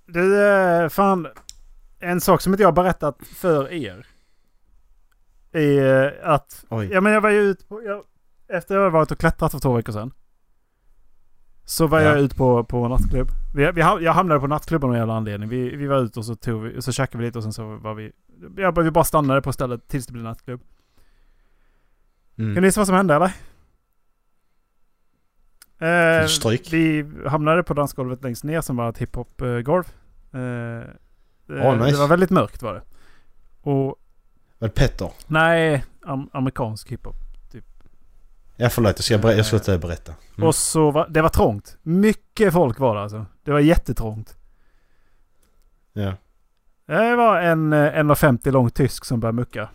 du, 0.07 0.43
eh, 0.47 0.89
fan. 0.89 1.29
En 2.01 2.21
sak 2.21 2.41
som 2.41 2.53
inte 2.53 2.63
jag 2.63 2.69
har 2.69 2.73
berättat 2.73 3.19
för 3.37 3.73
er. 3.73 4.07
Är 5.53 6.05
eh, 6.23 6.31
att... 6.31 6.65
Oj. 6.69 6.89
Ja 6.93 7.01
men 7.01 7.13
jag 7.13 7.21
var 7.21 7.31
ju 7.31 7.41
ute 7.41 7.65
på... 7.65 7.83
Jag, 7.83 8.05
efter 8.49 8.75
jag 8.75 8.91
varit 8.91 9.11
och 9.11 9.19
klättrat 9.19 9.53
för 9.53 9.59
två 9.59 9.73
veckor 9.77 9.93
sedan. 9.93 10.13
Så 11.65 11.87
var 11.87 12.01
Ja. 12.01 12.09
jag 12.09 12.19
ute 12.21 12.35
på, 12.37 12.65
på 12.65 12.89
nattklubb. 12.89 13.29
Vi, 13.57 13.71
vi, 13.73 13.81
jag 13.81 14.13
hamnade 14.13 14.41
på 14.41 14.47
nattklubben 14.47 14.89
av 14.89 14.95
en 14.95 14.99
jävla 14.99 15.15
anledning. 15.15 15.49
Vi, 15.49 15.77
vi 15.77 15.87
var 15.87 15.99
ute 15.99 16.19
och 16.19 16.25
så, 16.25 16.35
tog 16.35 16.63
vi, 16.63 16.83
så 16.83 16.93
käkade 16.93 17.19
vi 17.19 17.25
lite 17.29 17.39
och 17.39 17.45
sen 17.45 17.53
så 17.53 17.77
var 17.77 17.95
vi... 17.95 18.13
Jag, 18.57 18.75
bara- 18.75 18.85
vi 18.85 18.91
bara 18.91 19.05
stannade 19.05 19.43
på 19.43 19.53
stället 19.53 19.89
tills 19.89 20.07
det 20.07 20.13
blev 20.13 20.25
nattklubb. 20.25 20.61
Kan 22.37 22.45
Mm. 22.45 22.55
du 22.63 22.69
gissa 22.69 22.81
vad 22.81 22.87
som 22.87 22.97
hände 22.97 23.15
eller? 23.15 23.33
Eh, 25.79 26.27
stryk? 26.27 26.73
vi 26.73 27.07
hamnade 27.27 27.63
på 27.63 27.75
dansgolvet 27.75 28.23
längst 28.23 28.45
ner 28.45 28.61
som 28.61 28.77
var 28.77 28.89
ett 28.91 28.99
hiphop-golv. 28.99 29.85
Eh, 30.33 30.41
eh, 30.41 31.77
nice. 31.79 31.91
Det 31.91 31.99
var 31.99 32.09
väldigt 32.09 32.31
mörkt 32.31 32.63
var 32.63 32.75
det. 32.75 32.83
Och 33.61 33.85
Var 34.59 34.69
det 34.69 34.69
Petter? 34.69 35.11
nej, 35.27 35.85
am 36.03 36.31
amerikansk 36.33 36.93
hiphop. 36.93 37.17
Ja 38.57 38.69
förlåt, 38.69 38.93
jag 38.97 39.05
ska, 39.05 39.19
ber- 39.19 39.33
jag 39.33 39.53
inte 39.53 39.79
berätta. 39.79 40.13
Mm. 40.37 40.49
Och 40.49 40.55
så 40.55 40.91
var 40.91 41.09
det 41.09 41.23
var 41.23 41.29
trångt. 41.29 41.77
Mycket 41.83 42.53
folk 42.53 42.79
var 42.79 42.95
det 42.95 43.03
alltså. 43.03 43.27
Det 43.45 43.53
var 43.53 43.61
jättetrångt. 43.61 44.37
Ja. 45.93 46.15
Det 46.87 47.17
var 47.17 47.41
en 47.41 47.73
eh, 47.73 47.79
1,50 47.79 48.51
lång 48.51 48.71
tysk 48.71 49.05
som 49.05 49.21
började 49.21 49.37
mucka. 49.37 49.69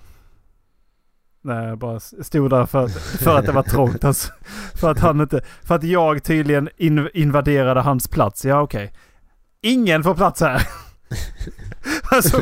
Nej, 1.43 1.67
jag 1.67 1.77
bara 1.77 1.99
stod 1.99 2.49
där 2.49 2.65
för 2.65 2.85
att, 2.85 2.91
för 2.93 3.37
att 3.37 3.45
det 3.45 3.51
var 3.51 3.63
trångt. 3.63 4.03
Alltså, 4.03 4.33
för 4.75 4.91
att 4.91 4.99
han 4.99 5.21
inte... 5.21 5.41
För 5.61 5.75
att 5.75 5.83
jag 5.83 6.23
tydligen 6.23 6.69
in, 6.77 7.09
invaderade 7.13 7.81
hans 7.81 8.07
plats. 8.07 8.45
Ja, 8.45 8.61
okej. 8.61 8.93
Ingen 9.61 10.03
får 10.03 10.15
plats 10.15 10.41
här. 10.41 10.67
alltså, 12.11 12.37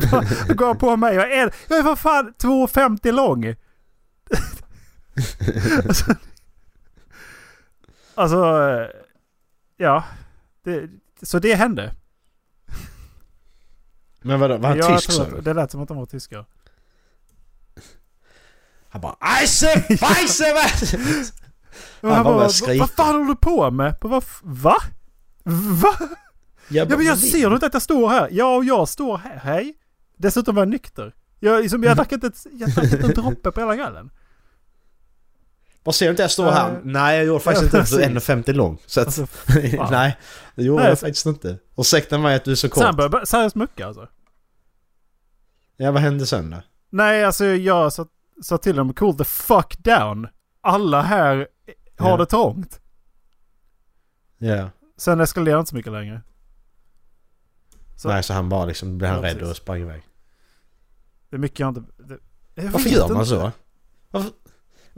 går 0.53 0.73
på 0.73 0.95
mig. 0.95 1.15
Jag 1.15 1.33
är, 1.33 1.53
jag 1.69 1.79
är 1.79 1.83
för 1.83 1.95
fan 1.95 2.33
2,50 2.41 3.11
lång. 3.11 3.55
Alltså, 5.87 6.15
alltså... 8.15 8.37
Ja. 9.77 10.03
Det, 10.63 10.89
så 11.21 11.39
det 11.39 11.55
hände. 11.55 11.93
Men 14.21 14.39
vadå, 14.39 14.57
var 14.57 14.69
han 14.69 14.77
Jag 14.77 14.95
tysk 14.97 15.11
sa? 15.11 15.25
Det 15.41 15.53
lät 15.53 15.71
som 15.71 15.81
att 15.81 15.87
de 15.87 15.97
var 15.97 16.05
tyskar. 16.05 16.45
Han 18.89 19.01
bara 19.01 19.15
Eise! 19.39 19.85
Men 22.01 22.11
Han 22.11 22.11
han 22.15 22.23
bara 22.23 22.33
bara, 22.37 22.47
vad, 22.79 22.89
fan 22.91 23.15
håller 23.15 23.25
du 23.27 23.35
på 23.35 23.71
med? 23.71 23.95
F- 24.17 24.39
va? 24.43 24.75
Va? 25.43 25.93
Ja 26.89 26.97
men 26.97 27.05
jag 27.05 27.17
ser 27.17 27.47
du 27.49 27.53
inte 27.53 27.65
att 27.65 27.73
jag 27.73 27.81
står 27.81 28.09
här? 28.09 28.27
Ja 28.31 28.55
och 28.55 28.65
jag 28.65 28.89
står 28.89 29.17
här, 29.17 29.35
hej. 29.37 29.77
Dessutom 30.17 30.55
var 30.55 30.61
jag 30.61 30.69
nykter. 30.69 31.15
Jag, 31.39 31.61
liksom, 31.61 31.83
jag 31.83 31.97
drack 31.97 32.11
inte, 32.11 32.27
ett- 32.27 32.45
jag 32.51 32.69
drack 32.69 32.93
inte 32.93 33.05
en 33.07 33.13
droppe 33.13 33.51
på 33.51 33.59
hela 33.59 33.75
kvällen. 33.75 34.09
Vad 35.83 35.95
ser 35.95 36.05
du 36.05 36.09
inte 36.11 36.21
jag 36.23 36.31
står 36.31 36.51
här? 36.51 36.71
Eh, 36.71 36.77
Nej 36.83 37.17
jag 37.17 37.25
gjorde 37.25 37.39
faktiskt 37.43 37.63
inte 37.63 37.77
precis. 37.79 37.99
1,50 37.99 38.53
lång. 38.53 38.77
Så 38.85 39.01
att, 39.01 39.07
Alltså, 39.07 39.27
nej, 39.91 40.17
det 40.55 40.63
gjorde 40.63 40.81
Nej, 40.81 40.89
jag 40.89 40.97
så- 40.97 41.05
faktiskt 41.05 41.25
inte. 41.25 41.57
Ursäkta 41.77 42.17
mig 42.17 42.35
att 42.35 42.43
du 42.45 42.51
är 42.51 42.55
så 42.55 42.59
sen 42.59 42.69
kort. 42.69 42.95
började 42.95 43.25
jag 43.31 43.55
mucka 43.55 43.87
alltså. 43.87 44.07
Ja 45.77 45.91
vad 45.91 46.01
hände 46.01 46.25
sen 46.25 46.49
då? 46.49 46.57
Nej 46.89 47.23
alltså 47.25 47.45
jag 47.45 47.93
sa, 47.93 48.05
sa 48.41 48.57
till 48.57 48.75
dem 48.75 48.93
cool 48.93 49.17
the 49.17 49.23
fuck 49.23 49.77
down. 49.77 50.27
Alla 50.61 51.01
här 51.01 51.47
har 51.97 52.09
Ja. 52.09 52.17
det 52.17 52.25
trångt. 52.25 52.79
Ja. 54.37 54.69
Sen 54.97 55.19
eskalerade 55.21 55.59
inte 55.59 55.69
så 55.69 55.75
mycket 55.75 55.91
längre. 55.91 56.21
Så- 57.97 58.07
Nej 58.07 58.23
så 58.23 58.33
han 58.33 58.49
bara 58.49 58.65
liksom 58.65 58.97
blev 58.97 59.09
han 59.11 59.19
Ja, 59.19 59.25
rädd 59.29 59.33
precis. 59.37 59.49
och 59.51 59.57
sprang 59.57 59.81
iväg. 59.81 60.01
Det 61.29 61.35
är 61.35 61.39
mycket 61.39 61.59
jag 61.59 61.69
inte... 61.69 61.81
Det, 61.97 62.17
jag 62.55 62.63
Varför 62.71 62.89
gör 62.89 63.07
man 63.07 63.17
inte. 63.17 63.25
så? 63.29 63.51
Varför, 64.11 64.31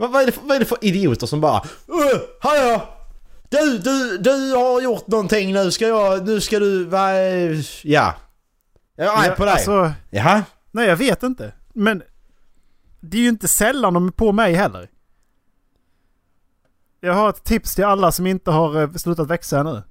vad, 0.02 0.10
vad, 0.12 0.22
är 0.22 0.26
det 0.26 0.32
för, 0.32 0.42
vad 0.42 0.56
är 0.56 0.58
det 0.60 0.64
för 0.66 0.78
idioter 0.80 1.26
som 1.26 1.40
bara 1.40 1.62
"Öh, 1.88 2.20
Hallå! 2.40 2.88
Du, 3.48 3.78
du, 3.78 4.18
du 4.18 4.52
har 4.54 4.80
gjort 4.82 5.06
någonting 5.06 5.52
nu 5.52 5.70
ska 5.70 5.86
jag, 5.88 6.26
nu 6.26 6.40
ska 6.40 6.58
du, 6.58 6.84
va, 6.84 7.12
ja. 7.82 8.14
Jag 8.96 9.06
är 9.06 9.30
arg 9.30 9.36
på 9.36 9.44
dig. 9.44 9.52
Alltså, 9.54 9.92
Jaha? 10.10 10.44
nej 10.70 10.88
jag 10.88 10.96
vet 10.96 11.22
inte. 11.22 11.52
Men 11.72 12.02
det 13.00 13.16
är 13.16 13.20
ju 13.22 13.28
inte 13.28 13.48
sällan 13.48 13.94
de 13.94 14.06
är 14.06 14.10
på 14.12 14.32
mig 14.32 14.54
heller. 14.54 14.88
Jag 17.00 17.14
har 17.14 17.28
ett 17.30 17.44
tips 17.44 17.74
till 17.74 17.84
alla 17.84 18.12
som 18.12 18.26
inte 18.26 18.50
har 18.50 18.82
eh, 18.82 18.92
slutat 18.92 19.28
växa 19.28 19.60
ännu. 19.60 19.82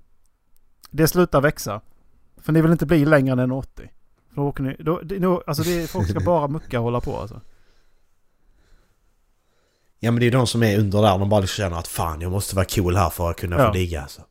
Det 0.90 1.08
slutar 1.08 1.42
växa. 1.42 1.82
För 2.38 2.54
ni 2.54 2.62
vill 2.62 2.72
inte 2.72 2.86
bli 2.86 3.06
längre 3.06 3.32
än 3.44 3.52
1,80. 3.52 3.66
För 3.76 4.36
då 4.36 4.42
åker 4.42 4.64
ni, 4.64 4.76
då, 4.80 5.02
då, 5.04 5.44
alltså 5.48 5.64
det, 5.64 5.90
folk 5.90 6.10
ska 6.10 6.20
bara 6.20 6.48
mucka 6.48 6.80
och 6.80 6.84
hålla 6.84 7.02
på 7.02 7.18
alltså. 7.18 7.42
Ja 10.04 10.12
men 10.12 10.20
det 10.20 10.24
är 10.24 10.26
ju 10.26 10.32
de 10.32 10.48
som 10.48 10.64
är 10.64 10.80
under 10.80 11.02
där, 11.02 11.18
de 11.18 11.30
bara 11.30 11.40
liksom 11.40 11.64
känner 11.64 11.78
att 11.78 11.88
fan 11.88 12.22
jag 12.22 12.32
måste 12.32 12.56
vara 12.56 12.66
cool 12.66 12.96
här 12.96 13.10
för 13.10 13.30
att 13.32 13.38
kunna 13.38 13.58
Ja. 13.60 13.68
få 13.68 13.74
ligga 13.74 14.02
alltså. 14.02 14.22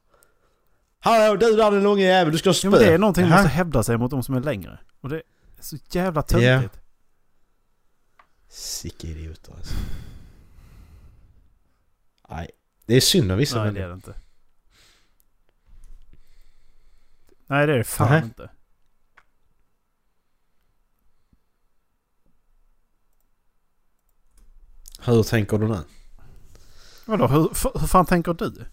Hallå 0.99 1.37
du 1.37 1.57
där 1.57 1.71
den 1.71 1.83
långa 1.83 2.03
jävel, 2.03 2.33
du 2.33 2.39
ska 2.39 2.49
ha 2.49 2.55
Ja, 2.55 2.55
spö. 2.55 2.71
men 2.71 2.79
det 2.81 2.93
är 2.95 2.99
någonting 2.99 3.25
Jaha. 3.27 3.37
måste 3.37 3.49
hävda 3.49 3.83
sig 3.83 3.99
mot 3.99 4.11
de 4.11 4.23
som 4.23 4.35
är 4.35 4.41
längre. 4.41 4.79
Och 5.01 5.09
det 5.09 5.17
är 5.17 5.23
så 5.61 5.77
jävla 5.91 6.23
töntigt. 6.23 6.81
Sicka 8.49 9.07
idioter 9.07 9.53
alltså. 9.57 9.75
Nej. 12.31 12.51
Det 12.87 12.95
är 12.95 13.01
synd 13.01 13.33
om 13.33 13.39
vissa 13.39 13.65
Nej 13.65 13.73
det 13.73 13.81
är 13.83 13.89
det 13.89 13.95
inte. 13.95 14.15
Nej 17.47 17.67
det 17.67 17.73
är 17.73 17.79
det 17.79 17.85
fan 17.85 18.09
Nähä. 18.13 18.25
inte. 18.25 18.51
Hur 25.05 25.23
tänker 25.23 25.59
du 25.59 25.69
nu? 25.69 25.79
Vadå, 27.07 27.27
hur, 27.27 27.79
hur 27.81 27.87
fan 27.87 28.07
tänker 28.07 28.35
du? 28.35 28.65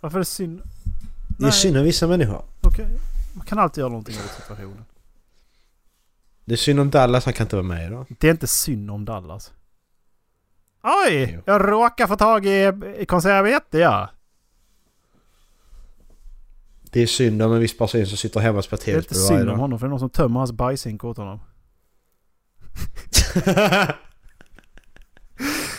Varför 0.00 0.16
är 0.18 0.20
det 0.20 0.24
synd? 0.24 0.62
Det 1.38 1.46
är 1.46 1.50
synd 1.50 1.76
om 1.76 1.84
vissa 1.84 2.06
människor. 2.06 2.44
Okej, 2.62 2.86
man 3.36 3.46
kan 3.46 3.58
alltid 3.58 3.80
göra 3.80 3.88
någonting 3.88 4.16
åt 4.24 4.30
situationen. 4.30 4.84
Det 6.44 6.52
är 6.52 6.56
synd 6.56 6.80
om 6.80 6.90
Dallas, 6.90 7.24
han 7.24 7.34
kan 7.34 7.44
inte 7.44 7.56
vara 7.56 7.66
med 7.66 7.86
idag. 7.86 8.06
Det 8.20 8.26
är 8.28 8.30
inte 8.32 8.46
synd 8.46 8.90
om 8.90 9.04
Dallas. 9.04 9.52
Oj! 10.82 11.32
Jo. 11.34 11.42
Jag 11.46 11.68
råkar 11.70 12.06
få 12.06 12.16
tag 12.16 12.46
i, 12.46 12.72
i 12.98 13.06
konservvete 13.06 13.78
ja. 13.78 14.10
Det 16.90 17.00
är 17.00 17.06
synd 17.06 17.42
om 17.42 17.52
en 17.52 17.60
viss 17.60 17.78
person 17.78 18.06
som 18.06 18.16
sitter 18.16 18.40
hemma 18.40 18.58
och 18.58 18.64
spelar 18.64 18.82
Det 18.84 18.92
är 18.92 18.96
inte 18.96 19.08
tv-spel 19.08 19.28
varje 19.28 19.38
synd 19.38 19.50
om 19.50 19.56
dag. 19.56 19.62
honom 19.62 19.78
för 19.78 19.86
det 19.86 19.88
är 19.88 19.90
någon 19.90 19.98
som 19.98 20.10
tömmer 20.10 20.40
hans 20.40 20.52
bajshink 20.52 21.04
åt 21.04 21.16
honom. 21.16 21.40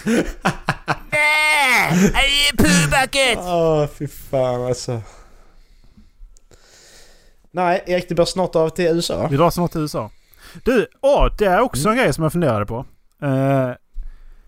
Åh, 3.40 3.88
fy 3.88 4.08
fan 4.08 4.62
alltså. 4.62 5.02
Nej, 7.52 7.84
Erik 7.88 8.10
det 8.10 8.16
blir 8.16 8.26
snart 8.26 8.56
av 8.56 8.70
till 8.70 8.86
USA. 8.86 9.28
Vi 9.28 9.38
drar 9.38 9.50
snart 9.50 9.72
till 9.72 9.82
USA. 9.82 10.12
Du, 10.64 10.88
åh, 11.02 11.28
det 11.38 11.46
är 11.46 11.60
också 11.60 11.90
en 11.90 11.96
grej 11.98 12.14
som 12.14 12.24
jag 12.24 12.32
funderade 12.32 12.66
på. 12.66 12.86
Eh, 13.22 13.72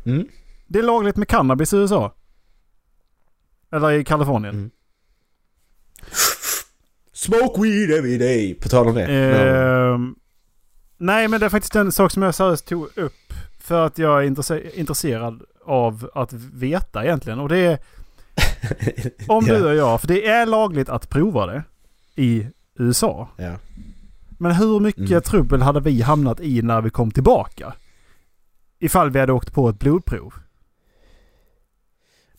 Mm. 0.05 0.27
det 0.67 0.79
är 0.79 0.83
lagligt 0.83 1.15
med 1.15 1.27
cannabis 1.27 1.73
i 1.73 1.77
USA. 1.77 2.15
Eller 3.71 3.91
i 3.91 4.03
Kalifornien. 4.05 4.55
Mm. 4.55 4.71
Smoke 7.13 7.61
weed 7.61 7.91
every 7.91 8.17
day. 8.17 8.53
På 8.53 8.69
tal 8.69 8.87
om 8.87 8.95
det. 8.95 9.05
Ehm, 9.05 10.15
nej, 10.97 11.27
men 11.27 11.39
det 11.39 11.45
är 11.45 11.49
faktiskt 11.49 11.75
en 11.75 11.91
sak 11.91 12.11
som 12.11 12.23
jag 12.23 12.35
seriöst 12.35 12.67
tog 12.67 12.97
upp. 12.97 13.13
För 13.59 13.85
att 13.85 13.97
jag 13.97 14.23
är 14.23 14.29
intresse- 14.29 14.71
intresserad 14.75 15.41
av 15.65 16.09
att 16.15 16.33
veta 16.33 17.03
egentligen. 17.03 17.39
Och 17.39 17.49
det 17.49 17.57
är 17.57 17.79
om 19.27 19.45
du 19.45 19.65
och 19.65 19.75
jag. 19.75 20.01
För 20.01 20.07
det 20.07 20.27
är 20.27 20.45
lagligt 20.45 20.89
att 20.89 21.09
prova 21.09 21.45
det 21.45 21.63
i 22.15 22.47
USA. 22.75 23.27
Ja. 23.37 23.55
Men 24.37 24.51
hur 24.51 24.79
mycket 24.79 25.09
Mm. 25.09 25.21
trubbel 25.21 25.61
hade 25.61 25.79
vi 25.79 26.01
hamnat 26.01 26.39
i 26.39 26.61
när 26.61 26.81
vi 26.81 26.89
kom 26.89 27.11
tillbaka? 27.11 27.73
Ifall 28.79 29.09
vi 29.09 29.19
hade 29.19 29.33
åkt 29.33 29.53
på 29.53 29.69
ett 29.69 29.79
blodprov. 29.79 30.33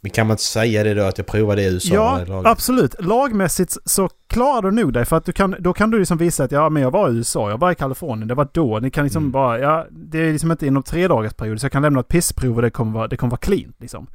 Men 0.01 0.11
kan 0.11 0.27
man 0.27 0.35
inte 0.35 0.43
säga 0.43 0.85
det 0.85 0.95
då 0.95 1.03
att 1.03 1.19
jag 1.19 1.27
provade 1.27 1.63
i 1.63 1.67
USA? 1.67 1.95
Ja, 1.95 2.43
absolut. 2.51 2.95
Lagmässigt 3.05 3.77
så 3.85 4.09
klarar 4.31 4.63
du 4.63 4.71
nog 4.71 4.93
dig. 4.93 5.05
För 5.05 5.17
att 5.17 5.25
du 5.25 5.33
kan, 5.33 5.57
då 5.59 5.73
kan 5.73 5.91
du 5.91 5.99
liksom 5.99 6.19
visa 6.19 6.45
att 6.45 6.53
ja, 6.53 6.69
men 6.69 6.83
jag 6.83 6.91
var 6.91 7.11
i 7.11 7.17
USA, 7.17 7.51
jag 7.51 7.59
var 7.59 7.73
i 7.73 7.75
Kalifornien, 7.75 8.29
det 8.29 8.35
var 8.35 8.49
då. 8.53 8.79
Ni 8.79 8.91
kan 8.91 9.05
liksom 9.05 9.23
Mm. 9.23 9.33
bara, 9.33 9.59
ja, 9.59 9.87
det 9.91 10.19
är 10.19 10.33
liksom 10.33 10.51
inte 10.51 10.67
inom 10.67 10.83
tre 10.83 11.09
dagars 11.09 11.35
period. 11.35 11.61
Så 11.61 11.65
jag 11.65 11.73
kan 11.73 11.83
lämna 11.83 12.01
ett 12.01 12.09
pissprov 12.09 12.57
och 12.57 12.63
det 12.63 12.71
kommer 12.71 12.93
vara, 12.93 13.09
det 13.09 13.17
kommer 13.17 13.31
vara 13.31 13.39
clean 13.41 13.73
liksom. 13.79 14.07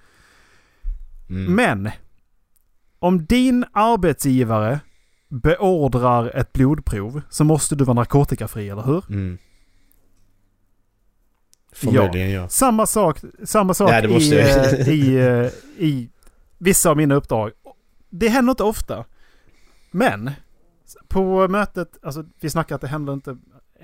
Mm. 1.30 1.54
Men 1.56 1.90
om 3.00 3.26
din 3.26 3.66
arbetsgivare 3.74 4.80
beordrar 5.30 6.32
ett 6.38 6.54
blodprov 6.54 7.22
så 7.30 7.44
måste 7.44 7.76
du 7.76 7.84
vara 7.84 7.96
narkotikafri, 7.96 8.70
eller 8.70 8.84
hur? 8.84 9.04
Mm. 9.10 9.38
Förmodligen 11.74 12.32
ja. 12.32 12.50
Samma 12.50 12.86
sak, 12.86 13.20
samma 13.44 13.74
sak 13.74 13.90
Ja, 13.92 14.08
måste 14.10 14.36
i, 14.36 14.40
eh, 14.40 14.90
i, 14.90 15.18
eh, 15.18 15.86
i 15.86 16.10
vissa 16.58 16.90
av 16.90 16.98
mina 16.98 17.16
uppdrag. 17.16 17.52
Det 18.10 18.30
händer 18.30 18.52
inte 18.52 18.64
ofta. 18.64 19.06
Men 19.96 20.32
på 21.08 21.48
mötet, 21.48 21.98
alltså 22.02 22.24
vi 22.40 22.50
snackar 22.50 22.76
att 22.76 22.82
det 22.82 22.88
händer 22.88 23.14
inte, 23.14 23.38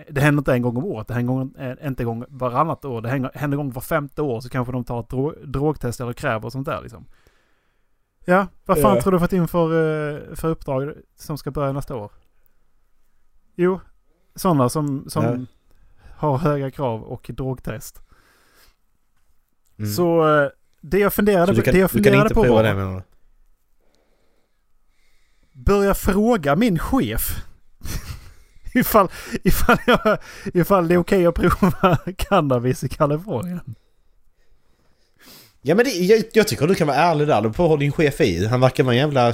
det 0.09 0.21
händer 0.21 0.41
inte 0.41 0.53
en 0.53 0.61
gång 0.61 0.77
om 0.77 0.85
året, 0.85 1.07
det 1.07 1.13
händer 1.13 1.49
eh, 1.61 1.87
inte 1.87 2.03
en 2.03 2.07
gång 2.07 2.25
varannat 2.29 2.85
år, 2.85 3.01
det 3.01 3.09
händer, 3.09 3.31
händer 3.35 3.57
en 3.57 3.63
gång 3.63 3.71
var 3.71 3.81
femte 3.81 4.21
år 4.21 4.41
så 4.41 4.49
kanske 4.49 4.71
de 4.71 4.83
tar 4.83 4.99
ett 4.99 5.09
dro, 5.09 5.33
drogtest 5.45 6.01
eller 6.01 6.13
kräver 6.13 6.45
och 6.45 6.51
sånt 6.51 6.65
där 6.65 6.81
liksom. 6.81 7.05
Ja, 8.25 8.47
vad 8.65 8.81
fan 8.81 8.95
Ja. 8.95 9.01
tror 9.01 9.11
du 9.13 9.19
fått 9.19 9.33
in 9.33 9.47
för, 9.47 9.65
eh, 9.69 10.35
för 10.35 10.47
uppdrag 10.49 10.93
som 11.15 11.37
ska 11.37 11.51
börja 11.51 11.71
nästa 11.73 11.95
år? 11.95 12.11
Jo, 13.55 13.79
sådana 14.35 14.69
som, 14.69 15.09
som 15.09 15.23
Ja. 15.23 15.37
har 16.15 16.37
höga 16.37 16.71
krav 16.71 17.03
och 17.03 17.31
drogtest. 17.33 18.01
Mm. 19.77 19.91
Så 19.91 20.37
eh, 20.43 20.49
det 20.81 20.99
jag 20.99 21.13
funderade, 21.13 21.47
Så 21.47 21.53
du 21.53 21.61
kan, 21.61 21.73
det 21.73 21.79
jag 21.79 21.89
du 21.93 22.03
kan 22.03 22.13
inte 22.13 22.33
på 22.33 22.43
prova 22.43 22.73
var 22.73 22.93
det? 22.95 23.03
Börja 25.53 25.93
fråga 25.93 26.55
min 26.55 26.79
chef 26.79 27.35
ifall, 28.73 29.07
ifall, 29.43 29.77
jag, 29.87 30.17
ifall 30.53 30.87
det 30.87 30.93
är 30.93 30.97
okej 30.97 31.25
att 31.25 31.35
prova 31.35 31.97
cannabis 32.17 32.83
i 32.83 32.89
Kalifornien. 32.89 33.75
Ja 35.61 35.75
men 35.75 35.85
det, 35.85 35.91
jag, 35.91 36.23
jag 36.33 36.47
tycker 36.47 36.67
du 36.67 36.75
kan 36.75 36.87
vara 36.87 36.97
ärlig 36.97 37.27
där. 37.27 37.41
Du 37.41 37.53
får 37.53 37.77
din 37.77 37.91
chef 37.91 38.21
i. 38.21 38.47
Han 38.47 38.59
verkar 38.59 38.83
vara 38.83 38.95
en 38.95 38.99
jävla... 38.99 39.33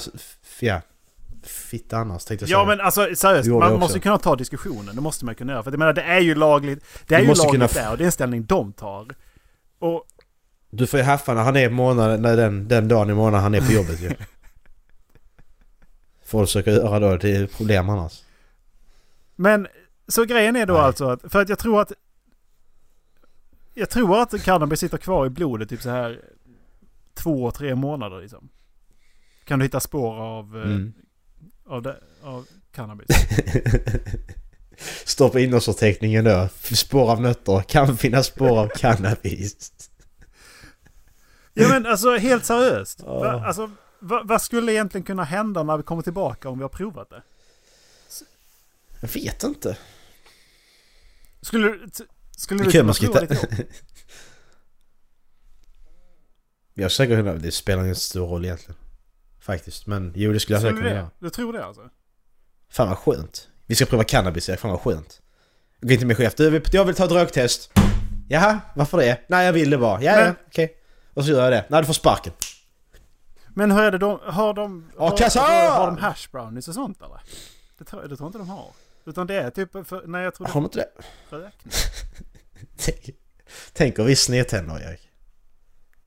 Ja, 0.60 0.82
fitta 1.44 1.98
annars 1.98 2.26
tänkte 2.26 2.44
jag 2.44 2.50
säga. 2.50 2.60
Ja 2.60 2.66
men 2.66 2.82
alltså 2.82 3.16
seriöst, 3.16 3.50
man 3.50 3.80
måste 3.80 4.00
kunna 4.00 4.18
ta 4.18 4.36
diskussionen. 4.36 4.96
Det 4.96 5.02
måste 5.02 5.26
man 5.26 5.36
kunna 5.36 5.54
göra. 5.54 5.64
För 5.64 5.72
jag 5.72 5.80
menar 5.80 5.94
det 5.94 6.02
är 6.02 6.20
ju 6.20 6.36
lagligt. 6.36 6.86
Det 7.08 7.16
är 7.16 7.20
Du 7.20 7.26
ju 7.26 7.34
lagligt 7.34 7.52
kunna 7.52 7.68
där 7.68 7.92
och 7.92 7.98
det 7.98 8.04
är 8.04 8.06
en 8.06 8.12
ställning 8.12 8.46
de 8.46 8.74
tar. 8.74 9.08
Och 9.80 10.04
Du 10.72 10.88
får 10.88 11.00
ju 11.00 11.06
haffa 11.06 11.34
när 11.34 11.44
han 11.44 11.56
är 11.56 11.70
månaden, 11.70 12.22
när 12.22 12.38
den, 12.38 12.68
den 12.68 12.88
dagen 12.88 13.10
i 13.10 13.14
månaden 13.14 13.44
han 13.44 13.56
är 13.56 13.62
på 13.62 13.72
jobbet 13.72 14.02
ju. 14.02 14.10
Får 16.28 16.46
försöka 16.46 16.72
göra 16.72 17.00
då, 17.00 17.18
det 17.18 17.36
är 17.36 17.48
problem 17.48 17.90
annars. 17.90 18.24
Men 19.36 19.68
så 20.08 20.26
grejen 20.26 20.56
är 20.56 20.66
då 20.66 20.74
Nej. 20.74 20.82
alltså 20.82 21.10
att, 21.10 21.32
för 21.32 21.42
att 21.42 21.50
jag 21.50 21.60
tror 21.60 21.82
att 21.82 21.92
jag 23.74 23.90
tror 23.90 24.22
att 24.22 24.44
cannabis 24.44 24.80
sitter 24.80 24.98
kvar 24.98 25.26
i 25.26 25.30
blodet 25.30 25.70
typ 25.70 25.82
så 25.82 25.90
här 25.90 26.22
två, 27.14 27.52
tre 27.52 27.76
månader 27.76 28.22
liksom. 28.22 28.50
Kan 29.46 29.60
du 29.60 29.66
hitta 29.66 29.80
spår 29.80 30.16
av, 30.16 30.58
eh, 30.58 30.64
Mm. 30.64 30.94
av, 31.68 31.82
det, 31.82 31.98
av 32.24 32.48
cannabis? 32.72 33.08
Står 35.06 35.30
på 35.30 35.40
innehållsförteckningen 35.40 36.24
då. 36.24 36.50
Spår 36.62 37.12
av 37.12 37.22
nötter. 37.22 37.62
Kan 37.62 37.98
finnas 37.98 38.26
spår 38.28 38.60
av 38.60 38.68
cannabis. 38.68 39.72
ja 41.54 41.68
men 41.70 41.86
alltså 41.86 42.18
helt 42.18 42.46
seriöst. 42.46 43.04
Alltså, 43.08 43.72
va, 44.00 44.22
vad 44.26 44.42
skulle 44.42 44.72
egentligen 44.74 45.04
kunna 45.06 45.24
hända 45.24 45.64
när 45.64 45.78
vi 45.78 45.84
kommer 45.84 46.02
tillbaka 46.02 46.50
om 46.50 46.58
vi 46.58 46.62
har 46.64 46.70
provat 46.70 47.10
det? 47.10 47.24
Jag 49.02 49.10
vet 49.10 49.44
inte. 49.44 49.78
Skulle, 51.42 51.68
du- 51.68 51.88
skulle 52.38 52.64
du 52.64 52.72
kunna 52.72 52.94
prova 52.94 53.20
lite? 53.22 53.48
Jag 56.74 56.86
är 56.86 56.90
säker 56.90 57.24
på 57.24 57.30
att 57.30 57.42
det 57.42 57.52
spelar 57.52 57.84
ingen 57.84 57.96
stor 57.96 58.28
roll 58.28 58.46
egentligen. 58.46 58.76
Faktiskt. 59.40 59.88
Men 59.88 60.14
jo, 60.16 60.34
det 60.34 60.40
skulle 60.40 60.56
jag 60.56 60.62
säkert 60.62 60.78
kunna 60.78 60.90
du 60.90 60.96
göra. 60.96 61.10
Du 61.20 61.30
tror 61.30 61.54
det 61.54 61.66
alltså? 61.66 61.90
Fan 62.70 62.88
vad 62.90 62.98
skönt. 62.98 63.48
Vi 63.66 63.76
ska 63.76 63.86
prova 63.86 64.04
cannabis. 64.04 64.50
Fan 64.58 64.72
vad 64.72 64.82
skönt. 64.82 65.22
Går 65.82 65.92
in 65.92 65.98
till 65.98 66.08
min 66.08 66.18
chef. 66.18 66.36
Du, 66.36 66.62
jag 66.72 66.86
vill- 66.86 66.96
ta 66.96 67.08
drogtest. 67.08 67.72
Jaha, 68.28 68.60
varför 68.76 68.98
det? 68.98 69.22
Nej, 69.28 69.46
jag 69.46 69.54
vill 69.54 69.70
det 69.70 69.78
bara. 69.78 70.02
Ja, 70.04 70.20
ja, 70.22 70.34
okej. 70.48 70.74
Och 71.14 71.24
så 71.26 71.32
gör 71.32 71.44
jag 71.44 71.52
det. 71.52 71.66
Nej, 71.70 71.82
du 71.82 71.86
får 71.86 71.94
sparken. 71.94 72.34
Men 73.58 73.72
hur 73.72 73.82
är 73.82 73.92
det 73.92 73.98
de, 73.98 74.20
har 74.24 74.54
de, 74.54 74.92
har, 74.98 75.08
A-kassa! 75.08 75.40
har, 75.40 75.70
har 75.80 75.86
de 75.86 75.98
hash 75.98 76.32
brownies 76.32 76.68
och 76.68 76.74
sånt 76.74 77.02
eller? 77.02 77.22
Det 77.78 77.84
tror, 77.84 78.08
det 78.08 78.18
tror 78.18 78.28
inte 78.28 78.38
de 78.38 78.50
har. 78.50 78.72
Utan 79.06 79.28
det 79.28 79.36
är 79.36 79.50
typ, 79.50 79.88
för, 79.88 80.08
nej 80.08 80.24
jag 80.24 80.36
tror 80.36 80.48
Har 80.48 80.54
de 80.54 80.64
inte 80.64 80.80
det? 80.80 80.92
Tänk, 82.78 83.10
tänk 83.74 84.00
om 84.00 84.06
vi 84.06 84.16
snedtänder, 84.16 84.80
Erik. 84.90 85.10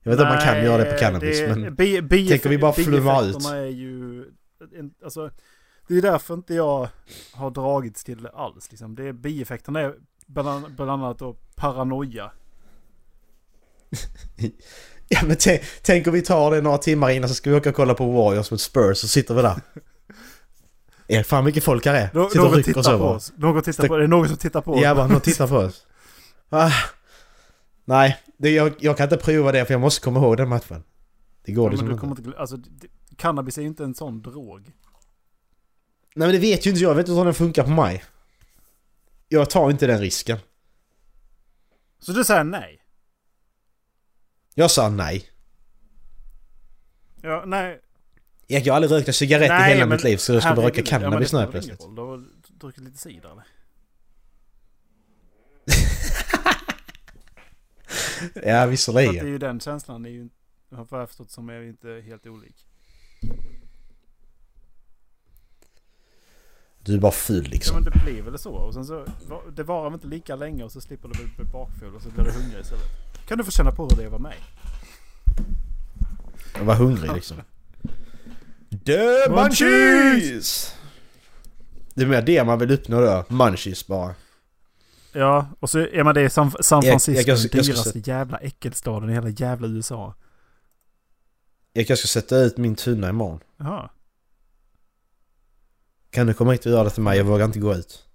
Jag 0.03 0.11
vet 0.11 0.19
inte 0.19 0.29
om 0.29 0.35
man 0.35 0.45
kan 0.45 0.63
göra 0.63 0.83
det 0.83 0.91
på 0.91 0.97
cannabis, 0.97 1.39
det- 1.39 1.55
men... 1.55 1.75
bi, 1.75 2.01
bi, 2.01 2.27
tänk 2.29 2.45
om 2.45 2.51
vi 2.51 2.57
bara 2.57 2.73
flummar 2.73 3.29
ut. 3.29 3.45
är 3.45 3.65
ju... 3.65 4.25
Alltså, 5.03 5.31
det 5.87 5.97
är 5.97 6.01
därför 6.01 6.33
inte 6.33 6.53
jag 6.53 6.89
har 7.33 7.49
dragits 7.51 8.03
till 8.03 8.23
det 8.23 8.29
alls. 8.29 8.71
Liksom. 8.71 8.95
Det 8.95 9.03
är, 9.03 9.13
bieffekterna 9.13 9.79
är 9.79 9.95
bland, 10.27 10.75
bland 10.75 10.91
annat 10.91 11.19
då 11.19 11.33
paranoia. 11.55 12.31
Ja 15.13 15.19
men 15.25 15.37
tänk, 15.81 16.07
om 16.07 16.13
vi 16.13 16.21
tar 16.21 16.51
det 16.51 16.61
några 16.61 16.77
timmar 16.77 17.09
innan 17.09 17.29
så 17.29 17.35
ska 17.35 17.49
vi 17.49 17.55
åka 17.55 17.69
och 17.69 17.75
kolla 17.75 17.93
på 17.93 18.11
Warriors 18.11 18.51
mot 18.51 18.61
Spurs 18.61 18.97
så 18.97 19.07
sitter 19.07 19.33
vi 19.33 19.41
där. 19.41 19.55
Erik, 21.07 21.25
fan 21.27 21.43
mycket 21.45 21.63
folk 21.63 21.85
här 21.85 21.93
är. 21.93 22.09
Nå- 22.13 22.29
Sitter 22.29 22.39
och 22.39 22.45
Någon 22.45 22.57
rycker 22.57 22.67
tittar 22.73 22.79
oss 22.79 22.87
på 22.87 22.91
över. 22.93 23.05
oss. 23.05 23.33
Någon 23.37 23.61
tittar 23.63 23.87
på, 23.87 23.97
det 23.97 24.03
är 24.03 24.07
någon 24.07 24.27
som 24.27 24.37
tittar 24.37 24.61
på 24.61 24.73
oss. 24.73 24.81
Ja, 24.81 24.95
bara 24.95 25.07
någon 25.07 25.21
tittar 25.21 25.47
på 25.47 25.55
oss. 25.55 25.87
Ah. 26.53 26.71
Nej, 27.85 28.17
det, 28.37 28.49
jag, 28.49 28.73
jag 28.79 28.97
kan 28.97 29.03
inte 29.03 29.17
prova 29.17 29.51
det 29.51 29.65
för 29.65 29.73
jag 29.73 29.81
måste 29.81 30.01
komma 30.01 30.19
ihåg 30.19 30.37
den 30.37 30.49
matchen. 30.49 30.83
Det 31.45 31.51
går 31.51 31.65
Ja, 31.65 31.71
liksom 31.71 31.87
men 31.87 31.95
du 31.95 31.99
kommer 32.01 32.17
inte, 32.17 32.39
alltså, 32.39 32.57
det, 32.57 32.87
cannabis 33.17 33.57
är 33.57 33.61
ju 33.61 33.67
inte 33.67 33.83
en 33.83 33.95
sån 33.95 34.21
drog. 34.21 34.59
Nej 36.15 36.27
men 36.27 36.31
det 36.31 36.37
vet 36.39 36.65
ju 36.65 36.69
inte 36.69 36.81
jag, 36.83 36.89
jag 36.89 36.95
vet 36.95 37.07
inte 37.07 37.17
hur 37.17 37.25
den 37.25 37.33
funkar 37.33 37.63
på 37.63 37.69
mig. 37.69 38.03
Jag 39.27 39.49
tar 39.49 39.69
inte 39.71 39.87
den 39.87 39.99
risken. 39.99 40.37
Så 41.99 42.11
du 42.11 42.23
säger 42.23 42.43
nej? 42.43 42.80
Jag 44.55 44.71
sa 44.71 44.89
nej. 44.89 45.29
Ja, 47.21 47.43
nej. 47.47 47.81
Jag 48.47 48.61
har 48.65 48.71
aldrig 48.71 48.91
rökt 48.91 49.07
en 49.07 49.13
cigarett 49.13 49.45
i 49.45 49.49
Nej, 49.49 49.73
hela 49.73 49.85
men 49.85 49.95
mitt 49.95 50.03
liv 50.03 50.17
så 50.17 50.33
jag 50.33 50.43
skulle 50.43 50.61
röka 50.61 50.67
Ja, 50.79 50.83
det 50.83 50.89
cannabis 50.89 51.33
nu 51.33 51.39
helt 51.39 51.51
plötsligt. 51.51 51.79
Du 51.79 52.01
har 52.01 52.25
druckit 52.59 52.83
lite 52.83 52.97
cider 52.97 53.31
eller? 53.31 53.43
Ja 58.43 58.65
visserligen. 58.65 59.13
det 59.13 59.19
är 59.19 59.25
ju 59.25 59.37
den 59.37 59.59
känslan 59.59 60.05
är 60.05 60.09
ju, 60.09 60.29
har 60.71 60.87
jag 60.91 61.09
förstått 61.09 61.31
som 61.31 61.49
är 61.49 61.61
inte 61.61 62.03
helt 62.05 62.27
olik. 62.27 62.65
Du 66.83 66.95
är 66.95 66.99
bara 66.99 67.11
ful 67.11 67.43
Ja 67.43 67.49
liksom. 67.51 67.75
men 67.75 67.83
det 67.83 67.99
blir 68.05 68.21
väl 68.21 68.39
så. 68.39 68.53
Och 68.53 68.73
sen 68.73 68.85
så, 68.85 69.05
det 69.55 69.63
varar 69.63 69.83
väl 69.83 69.93
inte 69.93 70.07
lika 70.07 70.35
länge 70.35 70.63
och 70.63 70.71
så 70.71 70.81
slipper 70.81 71.09
du 71.09 71.35
bli 71.35 71.45
bakfull 71.45 71.95
och 71.95 72.01
så 72.01 72.09
blir 72.09 72.23
du 72.23 72.31
hungrig 72.31 72.61
istället. 72.61 73.10
Kan 73.31 73.37
du 73.37 73.43
få 73.43 73.51
känna 73.51 73.71
på 73.71 73.87
hur 73.87 73.95
det 73.95 74.01
är 74.03 74.05
att 74.05 74.11
vara 74.11 74.21
mig? 74.21 74.37
Jag 76.55 76.63
var 76.63 76.75
hungrig 76.75 77.13
liksom. 77.13 77.37
The 78.85 79.29
munchies! 79.29 80.75
Det 81.93 82.01
är 82.01 82.07
mer 82.07 82.21
det 82.21 82.43
man 82.43 82.59
vill 82.59 82.71
uppnå 82.71 83.01
då. 83.01 83.25
Munchies 83.29 83.87
bara. 83.87 84.15
Ja, 85.11 85.47
och 85.59 85.69
så 85.69 85.79
är 85.79 86.03
man 86.03 86.15
det 86.15 86.21
i 86.21 86.29
San, 86.29 86.51
San 86.61 86.81
Francisco, 86.81 87.21
jag- 87.29 87.37
jag- 87.37 87.43
jag 87.43 87.51
den 87.51 87.61
dyraste 87.63 87.99
jävla 87.99 88.37
äckelstaden 88.37 89.09
i 89.09 89.13
hela 89.13 89.29
jävla 89.29 89.67
USA. 89.67 90.15
Jag 91.73 91.87
kanske 91.87 92.07
ska 92.07 92.19
sätta 92.21 92.37
ut 92.37 92.57
min 92.57 92.75
tunna 92.75 93.09
imorgon. 93.09 93.39
Jaha. 93.57 93.89
Kan 96.09 96.27
du 96.27 96.33
komma 96.33 96.51
hit 96.51 96.65
och 96.65 96.71
göra 96.71 96.83
det 96.83 96.89
till 96.89 97.03
mig? 97.03 97.17
Jag 97.17 97.25
vågar 97.25 97.45
inte 97.45 97.59
gå 97.59 97.73
ut. 97.75 98.05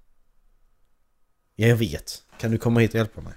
Ja, 1.55 1.67
jag 1.67 1.77
vet. 1.77 2.23
Kan 2.41 2.51
du 2.51 2.59
komma 2.59 2.81
hit 2.81 2.91
och 2.91 2.97
hjälpa 2.99 3.21
mig? 3.21 3.33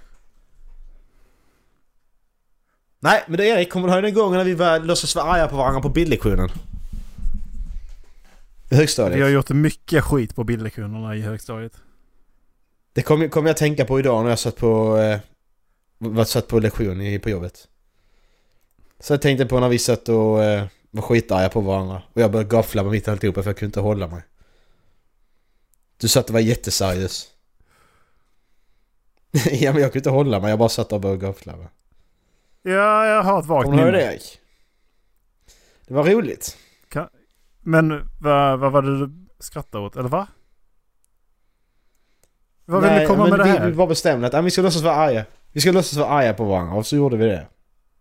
Nej, 3.02 3.24
men 3.28 3.36
det 3.36 3.46
Erik, 3.46 3.70
kommer 3.70 3.88
du 3.88 3.94
ihåg 3.94 4.02
den 4.02 4.14
gången 4.14 4.38
när 4.38 4.44
vi 4.44 4.54
var, 4.54 4.78
låtsas 4.78 5.16
vara 5.16 5.32
arga 5.32 5.48
på 5.48 5.56
varandra 5.56 5.80
på 5.80 5.88
bildlektionen? 5.88 6.48
I 8.70 8.74
högstadiet. 8.74 9.18
Vi 9.18 9.22
har 9.22 9.30
gjort 9.30 9.50
mycket 9.50 10.04
skit 10.04 10.34
på 10.34 10.44
bildlektionerna 10.44 11.16
i 11.16 11.20
högstadiet. 11.20 11.72
Det 12.92 13.02
kom, 13.02 13.28
kom 13.30 13.46
jag 13.46 13.56
tänka 13.56 13.84
på 13.84 13.98
idag 13.98 14.22
när 14.22 14.30
jag 14.30 14.38
satt 14.38 14.56
på, 14.56 14.96
eh, 14.96 16.24
satt 16.24 16.48
på 16.48 16.58
lektion 16.58 17.00
i, 17.00 17.18
på 17.18 17.30
jobbet. 17.30 17.68
Så 19.00 19.12
jag 19.12 19.22
tänkte 19.22 19.46
på 19.46 19.60
när 19.60 19.68
vi 19.68 19.78
satt 19.78 20.08
och 20.08 20.44
eh, 20.44 20.66
var 20.90 21.02
skitarga 21.02 21.48
på 21.48 21.60
varandra. 21.60 22.02
Och 22.12 22.20
jag 22.20 22.30
började 22.30 22.50
gapflabba 22.50 22.90
mitt 22.90 23.08
i 23.08 23.10
alltihopa 23.10 23.42
för 23.42 23.50
jag 23.50 23.56
kunde 23.56 23.68
inte 23.68 23.80
hålla 23.80 24.06
mig. 24.06 24.22
Du 25.96 26.08
satt 26.08 26.28
och 26.28 26.32
var 26.32 26.40
jätteseriös. 26.40 27.28
ja 29.50 29.72
men 29.72 29.82
jag 29.82 29.92
kunde 29.92 29.98
inte 29.98 30.10
hålla 30.10 30.40
mig, 30.40 30.50
jag 30.50 30.58
bara 30.58 30.68
satt 30.68 30.92
och 30.92 31.00
började 31.00 31.26
gapflabba. 31.26 31.68
Ja, 32.62 33.06
jag 33.06 33.22
har 33.22 33.40
ett 33.40 33.46
vagt 33.46 33.64
Kommer 33.64 33.76
du 33.78 33.82
ihåg 33.82 33.92
minne. 33.92 34.04
det 34.06 34.12
Erik? 34.12 34.40
Det 35.86 35.94
var 35.94 36.04
roligt. 36.04 36.56
Men 37.62 38.08
vad, 38.20 38.58
vad 38.58 38.72
var 38.72 38.82
det 38.82 38.98
du 38.98 39.26
skrattade 39.38 39.84
åt? 39.84 39.96
Eller 39.96 40.08
va? 40.08 40.26
Vad 42.64 42.82
vill 42.82 43.00
du 43.00 43.06
komma 43.06 43.22
men 43.22 43.30
med 43.30 43.38
det 43.38 43.44
här? 43.44 43.66
Vi 43.66 43.72
bara 43.74 43.86
bestämde 43.86 44.38
att 44.38 44.44
vi 44.44 44.50
ska 44.50 44.62
låtsas 44.62 44.82
vara 44.82 44.94
arga. 44.94 45.24
Vi 45.52 45.60
ska 45.60 45.72
låtsas 45.72 45.98
vara 45.98 46.08
arga 46.08 46.34
på 46.34 46.44
varandra 46.44 46.74
och 46.74 46.86
så 46.86 46.96
gjorde 46.96 47.16
vi 47.16 47.24
det. 47.24 47.46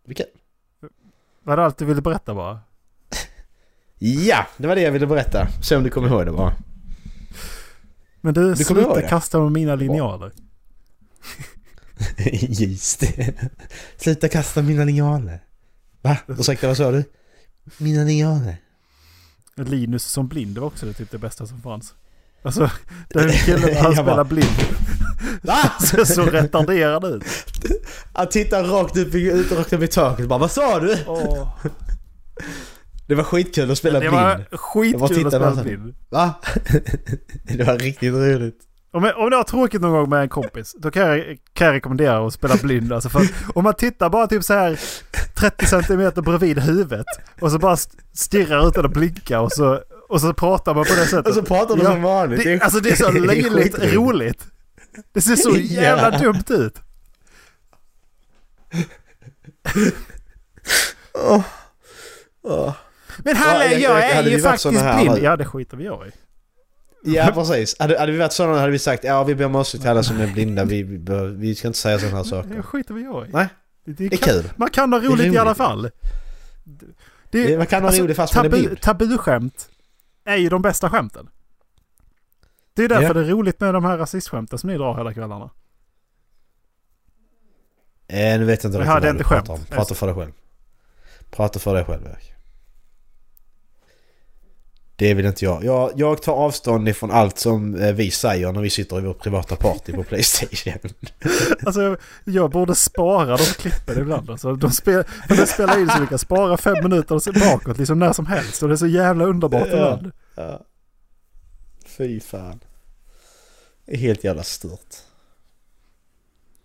Vilket? 0.05 0.27
Var 1.43 1.57
det 1.57 1.65
allt 1.65 1.77
du 1.77 1.85
ville 1.85 2.01
berätta 2.01 2.33
bara? 2.33 2.59
Ja, 4.01 4.47
det 4.57 4.67
var 4.67 4.75
det 4.75 4.81
jag 4.81 4.91
ville 4.91 5.07
berätta. 5.07 5.47
Se 5.63 5.75
om 5.75 5.83
du 5.83 5.89
kommer 5.89 6.07
ihåg 6.07 6.25
det 6.25 6.31
bara. 6.31 6.53
Men 8.21 8.33
du, 8.33 8.49
Du 8.53 8.63
sluta 8.63 9.01
kasta 9.01 9.39
med 9.39 9.51
mina 9.51 9.75
linjaler. 9.75 10.31
Just 12.49 12.99
det. 12.99 13.33
Sluta 13.97 14.27
kasta 14.29 14.61
mina 14.61 14.83
linjaler. 14.83 15.39
Va? 16.01 16.17
Ursäkta, 16.27 16.67
vad 16.67 16.77
sa 16.77 16.91
du? 16.91 17.03
Mina 17.77 18.03
linjaler. 18.03 18.57
Linus 19.55 20.03
som 20.03 20.27
blind 20.27 20.55
det 20.55 20.61
var 20.61 20.67
också 20.67 20.85
det, 20.85 20.93
typ 20.93 21.11
det 21.11 21.17
bästa 21.17 21.45
som 21.47 21.61
fanns. 21.61 21.93
Alltså, 22.43 22.71
den 23.09 23.31
killen 23.31 23.61
han 23.61 23.71
Jag 23.75 23.83
bara- 23.83 23.93
spelar 23.95 24.23
blind. 24.23 24.49
Va? 25.41 25.57
Ser 25.81 26.03
så 26.05 26.25
retarderad 26.25 27.05
ut. 27.05 27.23
Han 28.13 28.29
tittar 28.29 28.63
rakt 28.63 28.97
upp 28.97 29.15
ut, 29.15 29.51
rakt 29.51 29.73
upp 29.73 29.81
i 29.83 29.87
taket 29.87 30.27
bara 30.27 30.39
Vad 30.39 30.51
sa 30.51 30.79
du? 30.79 30.97
Åh. 31.07 31.57
Det 33.07 33.15
var 33.15 33.23
skitkul 33.23 33.71
att 33.71 33.77
spela 33.77 33.99
Det 33.99 34.09
blind. 34.09 34.13
var 34.15 34.29
Jag 34.29 34.39
bara 34.39 34.57
skitkul 35.09 35.27
att 35.27 35.33
spela 35.33 35.63
blind. 35.63 35.95
Va? 36.09 36.33
det 37.43 37.63
var 37.63 37.77
riktigt 37.77 38.13
roligt. 38.13 38.59
Om, 38.91 39.03
jag, 39.03 39.17
om 39.17 39.29
du 39.29 39.35
har 39.35 39.43
tråkigt 39.43 39.81
någon 39.81 39.91
gång 39.91 40.09
med 40.09 40.21
en 40.21 40.29
kompis, 40.29 40.75
då 40.79 40.91
kan 40.91 41.01
jag, 41.07 41.37
kan 41.53 41.67
jag 41.67 41.73
rekommendera 41.73 42.27
att 42.27 42.33
spela 42.33 42.55
blind. 42.55 42.93
Alltså 42.93 43.09
för 43.09 43.27
om 43.55 43.63
man 43.63 43.73
tittar 43.73 44.09
bara 44.09 44.27
typ 44.27 44.43
så 44.43 44.53
här 44.53 44.79
30 45.39 45.65
centimeter 45.65 46.21
bredvid 46.21 46.59
huvudet 46.59 47.05
och 47.41 47.51
så 47.51 47.59
bara 47.59 47.73
st- 47.73 47.97
stirrar 48.13 48.67
utan 48.67 48.85
att 48.85 48.91
blinka 48.91 49.39
och 49.41 49.51
så, 49.51 49.81
och 50.09 50.21
så 50.21 50.33
pratar 50.33 50.73
man 50.75 50.85
på 50.85 50.93
det 50.93 51.05
sättet. 51.05 51.27
Och 51.27 51.33
så 51.33 51.43
pratar 51.43 51.75
de 51.75 51.83
Ja, 51.83 51.91
som 51.91 52.01
vanligt. 52.01 52.43
det, 52.43 52.61
alltså 52.61 52.79
det 52.79 52.89
är 52.91 52.95
så 52.95 53.11
löjligt 53.25 53.79
roligt. 53.93 54.45
Det 55.13 55.21
ser 55.21 55.35
så 55.35 55.55
jävla 55.57 56.11
Ja. 56.13 56.19
dumt 56.19 56.43
ut. 56.49 56.75
Åh. 61.13 61.41
Åh. 62.43 62.73
Men 63.23 63.35
hallå, 63.35 63.59
Ja, 63.63 63.71
jag- 63.71 63.81
jag, 63.81 64.09
är 64.09 64.23
ju 64.29 64.39
faktiskt 64.41 64.81
här 64.81 64.99
blind. 65.01 65.15
nu? 65.15 65.23
Ja, 65.23 65.35
det 65.35 65.45
skiter 65.45 65.77
vi 65.77 65.85
jag 65.85 66.07
i. 66.07 66.11
Ja 67.03 67.31
precis. 67.33 67.75
Hade, 67.79 67.99
hade 67.99 68.11
vi 68.11 68.17
varit 68.17 68.33
sådana 68.33 68.59
hade 68.59 68.71
vi 68.71 68.79
sagt 68.79 69.03
ja 69.03 69.23
vi 69.23 69.35
ber 69.35 69.45
om 69.45 69.55
ursäkt 69.55 69.81
till 69.81 69.89
alla 69.89 70.03
som 70.03 70.19
är 70.19 70.27
blinda. 70.33 70.65
Vi, 70.65 70.83
vi, 70.83 70.97
bör, 70.97 71.27
vi 71.27 71.55
ska 71.55 71.67
inte 71.67 71.79
säga 71.79 71.99
sådana 71.99 72.17
här 72.17 72.23
Det 72.23 72.29
saker. 72.29 72.61
skiter 72.61 72.93
vi 72.93 73.03
jag 73.03 73.27
i. 73.27 73.29
Nej, 73.33 73.47
Det, 73.85 73.93
Det 73.93 74.05
är 74.05 74.17
kan, 74.17 74.33
kul. 74.33 74.49
Man 74.55 74.69
kan 74.69 74.93
ha 74.93 74.99
är 74.99 75.03
roligt 75.03 75.33
i 75.33 75.37
alla 75.37 75.49
roligt. 75.49 75.57
fall. 75.57 75.81
Det, 77.31 77.47
Det- 77.47 77.57
Man 77.57 77.67
kan 77.67 77.81
ha 77.81 77.87
alltså, 77.87 78.03
roligt 78.03 78.15
fast 78.17 78.35
man 78.35 78.45
är 78.45 78.49
tabu, 78.49 78.61
blind. 78.63 78.81
Tabuskämt 78.81 79.69
är 80.25 80.35
ju 80.35 80.49
de 80.49 80.61
bästa 80.61 80.89
skämten. 80.89 81.29
Det 82.73 82.83
är 82.83 82.89
därför 82.89 83.03
Ja. 83.03 83.13
det 83.13 83.19
är 83.19 83.23
roligt 83.25 83.59
med 83.59 83.73
de 83.73 83.85
här 83.85 83.97
rasistskämten 83.97 84.59
som 84.59 84.69
ni 84.69 84.77
drar 84.77 84.97
hela 84.97 85.13
kvällarna. 85.13 85.49
Eh, 88.07 88.39
nu 88.39 88.45
vet 88.45 88.63
jag 88.63 88.69
inte 88.69 88.79
riktigt 88.79 88.93
vad 88.93 89.01
du 89.03 89.09
inte 89.09 89.23
pratar 89.23 89.53
om. 89.53 89.65
Prata 89.65 89.95
för 89.95 90.07
dig 90.07 90.15
själv. 90.15 90.31
Prata 91.31 91.59
för 91.59 91.73
dig 91.73 91.85
själv 91.85 92.05
Erik. 92.05 92.33
Det 94.99 95.13
vill 95.13 95.25
inte 95.25 95.45
jag. 95.45 95.63
jag. 95.63 95.91
Jag 95.95 96.21
tar 96.21 96.33
avstånd 96.33 96.89
ifrån 96.89 97.11
allt 97.11 97.37
som 97.39 97.75
eh, 97.75 97.93
vi 97.93 98.11
säger 98.11 98.51
när 98.51 98.61
vi 98.61 98.69
sitter 98.69 98.97
i 98.97 99.01
vårt 99.01 99.19
privata 99.23 99.55
party 99.55 99.93
på 99.93 100.03
Playstation. 100.03 100.91
Alltså 101.65 101.97
jag 102.23 102.51
borde 102.51 102.75
spara 102.75 103.37
de 103.37 103.43
klippen 103.43 103.99
ibland. 104.01 104.29
Alltså, 104.29 104.55
de, 104.55 104.71
spel, 104.71 105.03
de 105.29 105.35
spelar 105.47 105.79
in 105.79 105.89
så 105.89 106.01
vi 106.01 106.07
kan 106.07 106.19
spara 106.19 106.57
fem 106.57 106.75
minuter 106.83 107.15
och 107.15 107.23
se 107.23 107.31
bakåt 107.31 107.77
liksom 107.77 107.99
när 107.99 108.13
som 108.13 108.25
helst. 108.25 108.63
Och 108.63 108.69
det 108.69 108.75
är 108.75 108.77
så 108.77 108.87
jävla 108.87 109.25
underbart 109.25 109.67
Ja. 109.71 109.73
ibland. 109.73 110.11
Ja. 110.35 110.61
Fy 111.85 112.19
fan. 112.19 112.59
Det 113.85 113.93
är 113.93 113.97
helt 113.97 114.23
jävla 114.23 114.43
stört. 114.43 114.95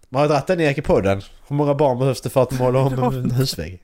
Man 0.08 0.20
har 0.22 0.28
dragit 0.28 0.46
den 0.46 0.60
Erik 0.60 0.78
i 0.78 0.82
podden. 0.82 1.22
Hur 1.48 1.56
många 1.56 1.74
barn 1.74 1.98
behövs 1.98 2.20
det 2.20 2.30
för 2.30 2.42
att 2.42 2.58
måla 2.58 2.78
om 2.78 3.14
en 3.14 3.30
husvägg? 3.30 3.82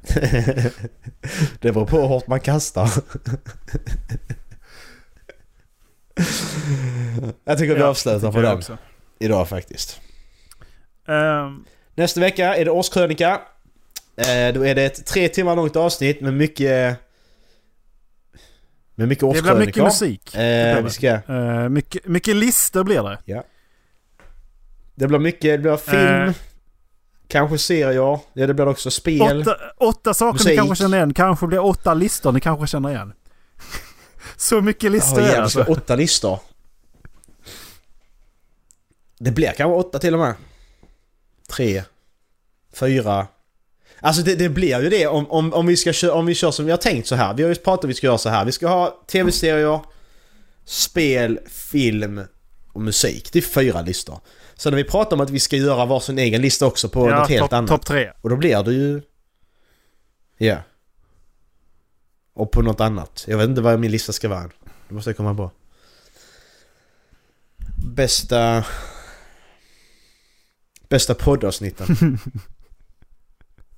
det 1.60 1.72
beror 1.72 1.86
på 1.86 2.00
hur 2.00 2.06
hårt 2.08 2.26
man 2.26 2.40
kastar. 2.40 2.90
Jag 7.44 7.58
tycker 7.58 7.74
vi 7.74 7.80
Ja, 7.80 7.86
avslutar 7.86 8.32
på 8.32 8.40
den 8.40 8.62
idag 9.18 9.48
faktiskt. 9.48 10.00
Ehm, 11.08 11.64
Nästa 11.94 12.20
vecka 12.20 12.56
är 12.56 12.64
det 12.64 12.70
årskrönika. 12.70 13.40
Eh, 14.16 14.54
då 14.54 14.66
är 14.66 14.74
det 14.74 14.82
ett 14.84 15.06
tre 15.06 15.28
timmar 15.28 15.56
långt 15.56 15.76
avsnitt 15.76 16.20
med 16.20 16.34
mycket... 16.34 16.98
Med 18.94 19.08
mycket 19.08 19.20
det 19.20 19.26
årskrönikor. 19.26 19.56
blir 19.56 19.66
mycket 19.66 19.82
musik. 19.84 20.30
Det 20.32 20.70
Eh, 20.70 20.76
vi 20.76 20.82
det. 20.82 20.90
ska... 20.90 21.08
Eh, 21.34 21.68
mycket, 21.68 22.06
mycket 22.06 22.36
listor 22.36 22.84
blir 22.84 23.02
det. 23.02 23.42
Det 24.94 25.06
blir 25.08 25.18
mycket, 25.18 25.42
det 25.42 25.58
blir 25.58 25.76
film, 25.76 25.98
Eh. 26.28 26.32
Kanske 27.28 27.58
serier, 27.58 27.92
ja 27.92 28.22
det 28.32 28.54
blir 28.54 28.68
också 28.68 28.90
spel. 28.90 29.40
Åtta, 29.40 29.56
åtta 29.76 30.14
saker 30.14 30.32
musik. 30.32 30.50
ni 30.50 30.56
kanske 30.56 30.76
känner 30.76 30.96
igen. 30.96 31.14
Kanske 31.14 31.46
blir 31.46 31.64
åtta 31.64 31.94
listor 31.94 32.32
ni 32.32 32.40
kanske 32.40 32.66
känner 32.66 32.90
igen. 32.90 33.12
Så 34.36 34.60
mycket 34.60 34.92
listor 34.92 35.20
Ja, 35.20 35.28
är 35.28 35.40
alltså. 35.40 35.62
åtta 35.62 35.96
listor. 35.96 36.38
Det 39.18 39.30
blir 39.30 39.52
kanske 39.56 39.78
åtta 39.78 39.98
till 39.98 40.14
och 40.14 40.20
med. 40.20 40.34
Tre, 41.48 41.82
fyra. 42.72 43.26
Alltså 44.00 44.22
det, 44.22 44.34
det 44.34 44.48
blir 44.48 44.82
ju 44.82 44.88
det 44.88 45.06
om, 45.06 45.30
om, 45.30 45.52
om, 45.54 45.66
vi 45.66 45.76
ska 45.76 45.92
köra, 45.92 46.12
om 46.12 46.26
vi 46.26 46.34
kör 46.34 46.50
som 46.50 46.64
vi 46.64 46.70
har 46.70 46.78
tänkt 46.78 47.08
så 47.08 47.14
här. 47.14 47.34
Vi 47.34 47.42
har 47.42 47.48
ju 47.50 47.54
pratat 47.54 47.84
om 47.84 47.88
vi 47.88 47.94
ska 47.94 48.06
göra 48.06 48.18
så 48.18 48.28
här. 48.28 48.44
Vi 48.44 48.52
ska 48.52 48.68
ha 48.68 49.02
tv-serier, 49.06 49.80
spel, 50.64 51.40
film 51.48 52.20
och 52.72 52.80
musik. 52.80 53.32
Det 53.32 53.38
är 53.38 53.42
fyra 53.42 53.82
listor. 53.82 54.20
Så 54.58 54.70
när 54.70 54.76
vi 54.76 54.84
pratar 54.84 55.16
om 55.16 55.20
att 55.20 55.30
vi 55.30 55.40
ska 55.40 55.56
göra 55.56 55.86
varsin 55.86 56.18
egen 56.18 56.42
lista 56.42 56.66
också 56.66 56.88
på 56.88 57.10
Ja, 57.10 57.18
något 57.20 57.28
helt 57.28 57.42
topp 57.42 57.52
annat. 57.52 57.70
top 57.70 57.86
tre. 57.86 58.12
Och 58.20 58.30
då 58.30 58.36
blir 58.36 58.62
det 58.62 58.72
ju... 58.72 59.02
Ja. 60.38 60.56
Och 62.34 62.50
på 62.50 62.62
något 62.62 62.80
annat. 62.80 63.24
Jag 63.28 63.38
vet 63.38 63.48
inte 63.48 63.60
vad 63.60 63.80
min 63.80 63.90
lista 63.90 64.12
ska 64.12 64.28
vara. 64.28 64.50
Det 64.88 64.94
måste 64.94 65.10
jag 65.10 65.16
komma 65.16 65.34
på. 65.34 65.50
Bästa... 67.94 68.64
Bästa 70.88 71.14
poddavsnitten. 71.14 72.18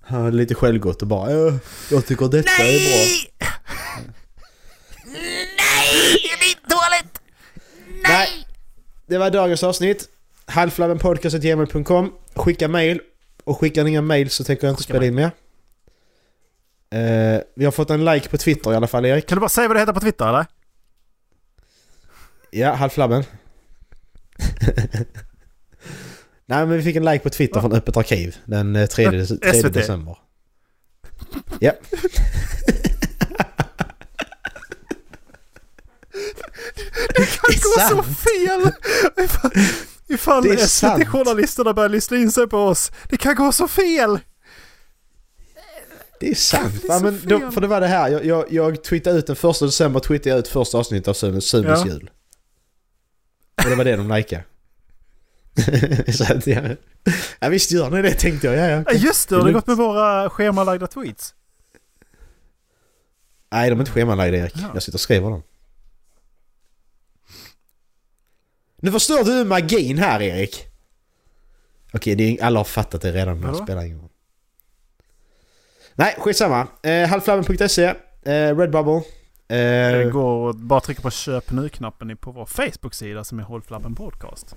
Ha, 0.03 0.31
lite 0.31 0.55
självgott 0.55 1.03
och 1.03 1.09
bara 1.09 1.31
"Ja, 1.33 1.59
jag 1.91 2.07
tycker 2.07 2.28
detta 2.28 2.51
är 2.62 2.78
bra. 2.78 3.26
Nej! 8.03 8.47
Det 9.07 9.18
var 9.18 9.31
dagens 9.31 9.62
avsnitt. 9.64 10.09
Halflabbenpodcast.gmail.com 10.51 12.12
Skicka 12.34 12.68
mail. 12.68 13.01
Och 13.44 13.59
skickar 13.61 13.84
ni 13.84 13.90
inga 13.90 14.03
mail 14.03 14.30
så 14.30 14.44
tänker 14.44 14.66
jag 14.66 14.72
inte 14.72 14.82
Skicka 14.82 14.92
spela 14.92 15.07
in 15.07 15.14
mer. 15.14 15.30
Eh, 16.94 17.40
vi 17.57 17.64
har 17.64 17.72
fått 17.72 17.90
en 17.90 18.05
like 18.05 18.28
på 18.28 18.38
Twitter 18.38 18.72
i 18.72 18.76
alla 18.76 18.86
fall 18.86 19.07
Erik. 19.07 19.26
Kan 19.26 19.36
du 19.36 19.40
bara 19.40 19.48
säga 19.48 19.68
vad 19.68 19.76
det 19.76 19.80
heter 19.80 19.92
på 19.92 20.01
Twitter 20.01 20.28
eller? 20.28 20.46
Ja, 22.51 22.72
Halflabben. 22.72 23.24
Nej 26.46 26.66
men 26.66 26.76
vi 26.76 26.82
fick 26.82 26.96
en 26.96 27.05
like 27.05 27.22
på 27.22 27.30
Twitter 27.30 27.55
Va? 27.55 27.61
från 27.61 27.72
Öppet 27.72 27.96
Arkiv 27.96 28.36
den 28.44 28.76
eh, 28.76 28.86
3, 28.86 29.07
Ö- 29.07 29.26
3 29.26 29.53
SVT. 29.53 29.72
december. 29.74 30.18
Ja. 31.61 31.72
Det 37.16 37.26
kan 37.26 37.55
gå 37.62 37.80
så 37.88 38.03
fel! 38.03 38.72
Ifall. 40.11 40.58
SVT-journalisterna 40.58 41.72
börjar 41.74 41.88
lyssna 41.88 42.16
in 42.16 42.32
sig 42.32 42.46
på 42.46 42.58
oss. 42.58 42.92
Det 43.08 43.16
kan 43.16 43.34
gå 43.34 43.52
så 43.52 43.68
fel! 43.68 44.18
Det 46.20 46.30
är 46.30 46.34
sant. 46.34 46.74
Det 46.82 46.88
är 46.88 46.92
Ja, 46.92 47.00
men 47.00 47.20
då, 47.24 47.50
för 47.50 47.61
det 47.61 47.66
var 47.66 47.80
det 47.80 47.86
här. 47.86 48.08
Jag, 48.08 48.24
jag, 48.24 48.44
jag 48.52 48.84
tweetade 48.84 49.18
ut 49.18 49.26
den 49.26 49.36
första 49.36 49.64
december 49.64 50.00
tweetade 50.00 50.30
jag 50.30 50.38
ut 50.38 50.48
första 50.48 50.78
avsnittet 50.78 51.08
av 51.08 51.12
Sunes, 51.14 51.54
Ja. 51.54 51.86
jul. 51.86 52.11
Och 53.64 53.70
det 53.70 53.76
var 53.76 53.84
det 53.84 53.96
de 53.96 54.08
likade. 54.14 54.44
så 56.12 56.32
att 56.32 56.46
jag... 56.46 56.76
Ja 57.40 57.48
visst 57.48 57.70
gör 57.70 57.90
ni 57.90 58.02
det 58.02 58.14
tänkte 58.14 58.46
jag. 58.46 58.56
Ja, 58.56 58.76
ja, 58.76 58.82
Ja, 58.86 58.92
just 58.92 59.28
det, 59.28 59.36
har 59.36 59.44
det 59.46 59.52
gått 59.52 59.66
med 59.66 59.76
våra 59.76 60.30
schemalagda 60.30 60.86
tweets? 60.86 61.34
Nej 63.52 63.70
de 63.70 63.76
är 63.76 63.80
inte 63.82 63.92
schemalagda 63.92 64.36
Erik. 64.38 64.52
Ja. 64.56 64.70
Jag 64.74 64.82
sitter 64.82 64.96
och 64.96 65.00
skriver 65.00 65.30
dem. 65.30 65.42
Nu 68.81 68.93
förstår 68.93 69.24
du 69.24 69.45
magin 69.45 69.99
här 69.99 70.22
Erik. 70.22 70.66
Okej, 71.93 72.14
det 72.14 72.24
är, 72.39 72.45
alla 72.45 72.59
har 72.61 72.64
fattat 72.64 73.03
det 73.03 73.12
redan. 73.12 73.41
men 73.41 73.53
Det 73.53 73.59
spelar 73.59 73.85
ingen 73.85 74.01
roll. 74.01 74.09
Nej, 75.95 76.14
skitsamma. 76.18 76.66
Eh, 76.83 77.09
halvflabben.se, 77.09 77.85
eh, 77.85 78.57
Redbubble. 78.57 79.03
Det 79.47 80.03
Eh, 80.03 80.11
går 80.11 80.51
att 80.51 80.57
bara 80.57 80.81
trycka 80.81 81.03
på 81.03 81.11
köp 81.11 81.51
nu-knappen 81.51 82.16
på 82.16 82.33
vår 82.33 82.47
Facebook-sida 82.47 83.24
som 83.24 83.39
är 83.39 83.43
Håll 83.43 83.62
Flabben 83.62 83.95
Podcast. 83.95 84.57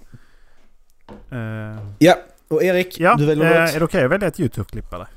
Eh, 1.32 1.90
ja, 2.00 2.16
och 2.48 2.64
Erik, 2.64 3.00
ja, 3.00 3.16
du 3.16 3.26
väljer 3.26 3.46
eh, 3.56 3.62
något. 3.62 3.76
är 3.76 3.80
det 3.80 3.86
okej 3.86 4.06
att 4.06 4.12
välja 4.12 4.28
ett 4.28 4.40
YouTube-klipp 4.40 4.94
eller? 4.94 5.08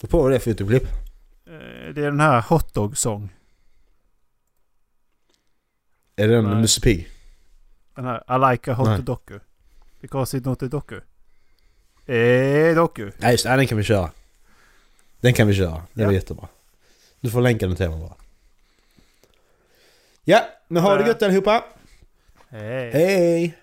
Vad 0.00 0.10
på 0.10 0.22
vad 0.22 0.30
det 0.30 0.34
är 0.34 0.38
för 0.38 0.50
YouTube-klipp? 0.50 0.82
Eh, 1.46 1.94
det 1.94 2.00
är 2.00 2.10
den 2.10 2.20
här 2.20 2.40
Hotdog 2.40 2.96
Song. 2.96 3.35
Är 6.16 6.28
det 6.28 6.34
den 6.34 6.44
med. 6.44 6.60
Musse 6.60 6.80
Pigg? 6.80 7.08
Den 7.94 8.04
här 8.04 8.16
I 8.50 8.52
like 8.52 8.70
a 8.70 8.74
hot 8.74 8.86
Nej. 8.88 9.02
doku. 9.02 9.38
Because 10.00 10.38
it's 10.38 10.44
not 10.48 10.62
a 10.62 10.66
doku. 10.66 11.00
Eh, 12.06 12.74
doku. 12.74 13.10
Nej 13.18 13.32
just 13.32 13.44
det, 13.44 13.56
den 13.56 13.66
kan 13.66 13.78
vi 13.78 13.84
köra. 13.84 14.10
Den 15.20 15.32
kan 15.34 15.46
vi 15.46 15.54
köra. 15.54 15.70
Var 15.70 16.04
Ja. 16.04 16.12
jättebra. 16.12 16.48
Du 17.20 17.30
får 17.30 17.40
länka 17.40 17.66
den 17.66 17.76
till 17.76 17.88
mig 17.90 18.00
bara. 18.00 18.14
Ja, 20.24 20.46
men 20.68 20.82
ha 20.82 20.96
det 20.96 21.06
gött 21.08 21.22
allihopa. 21.22 21.64
Hej. 22.48 22.90
Hej! 22.92 23.56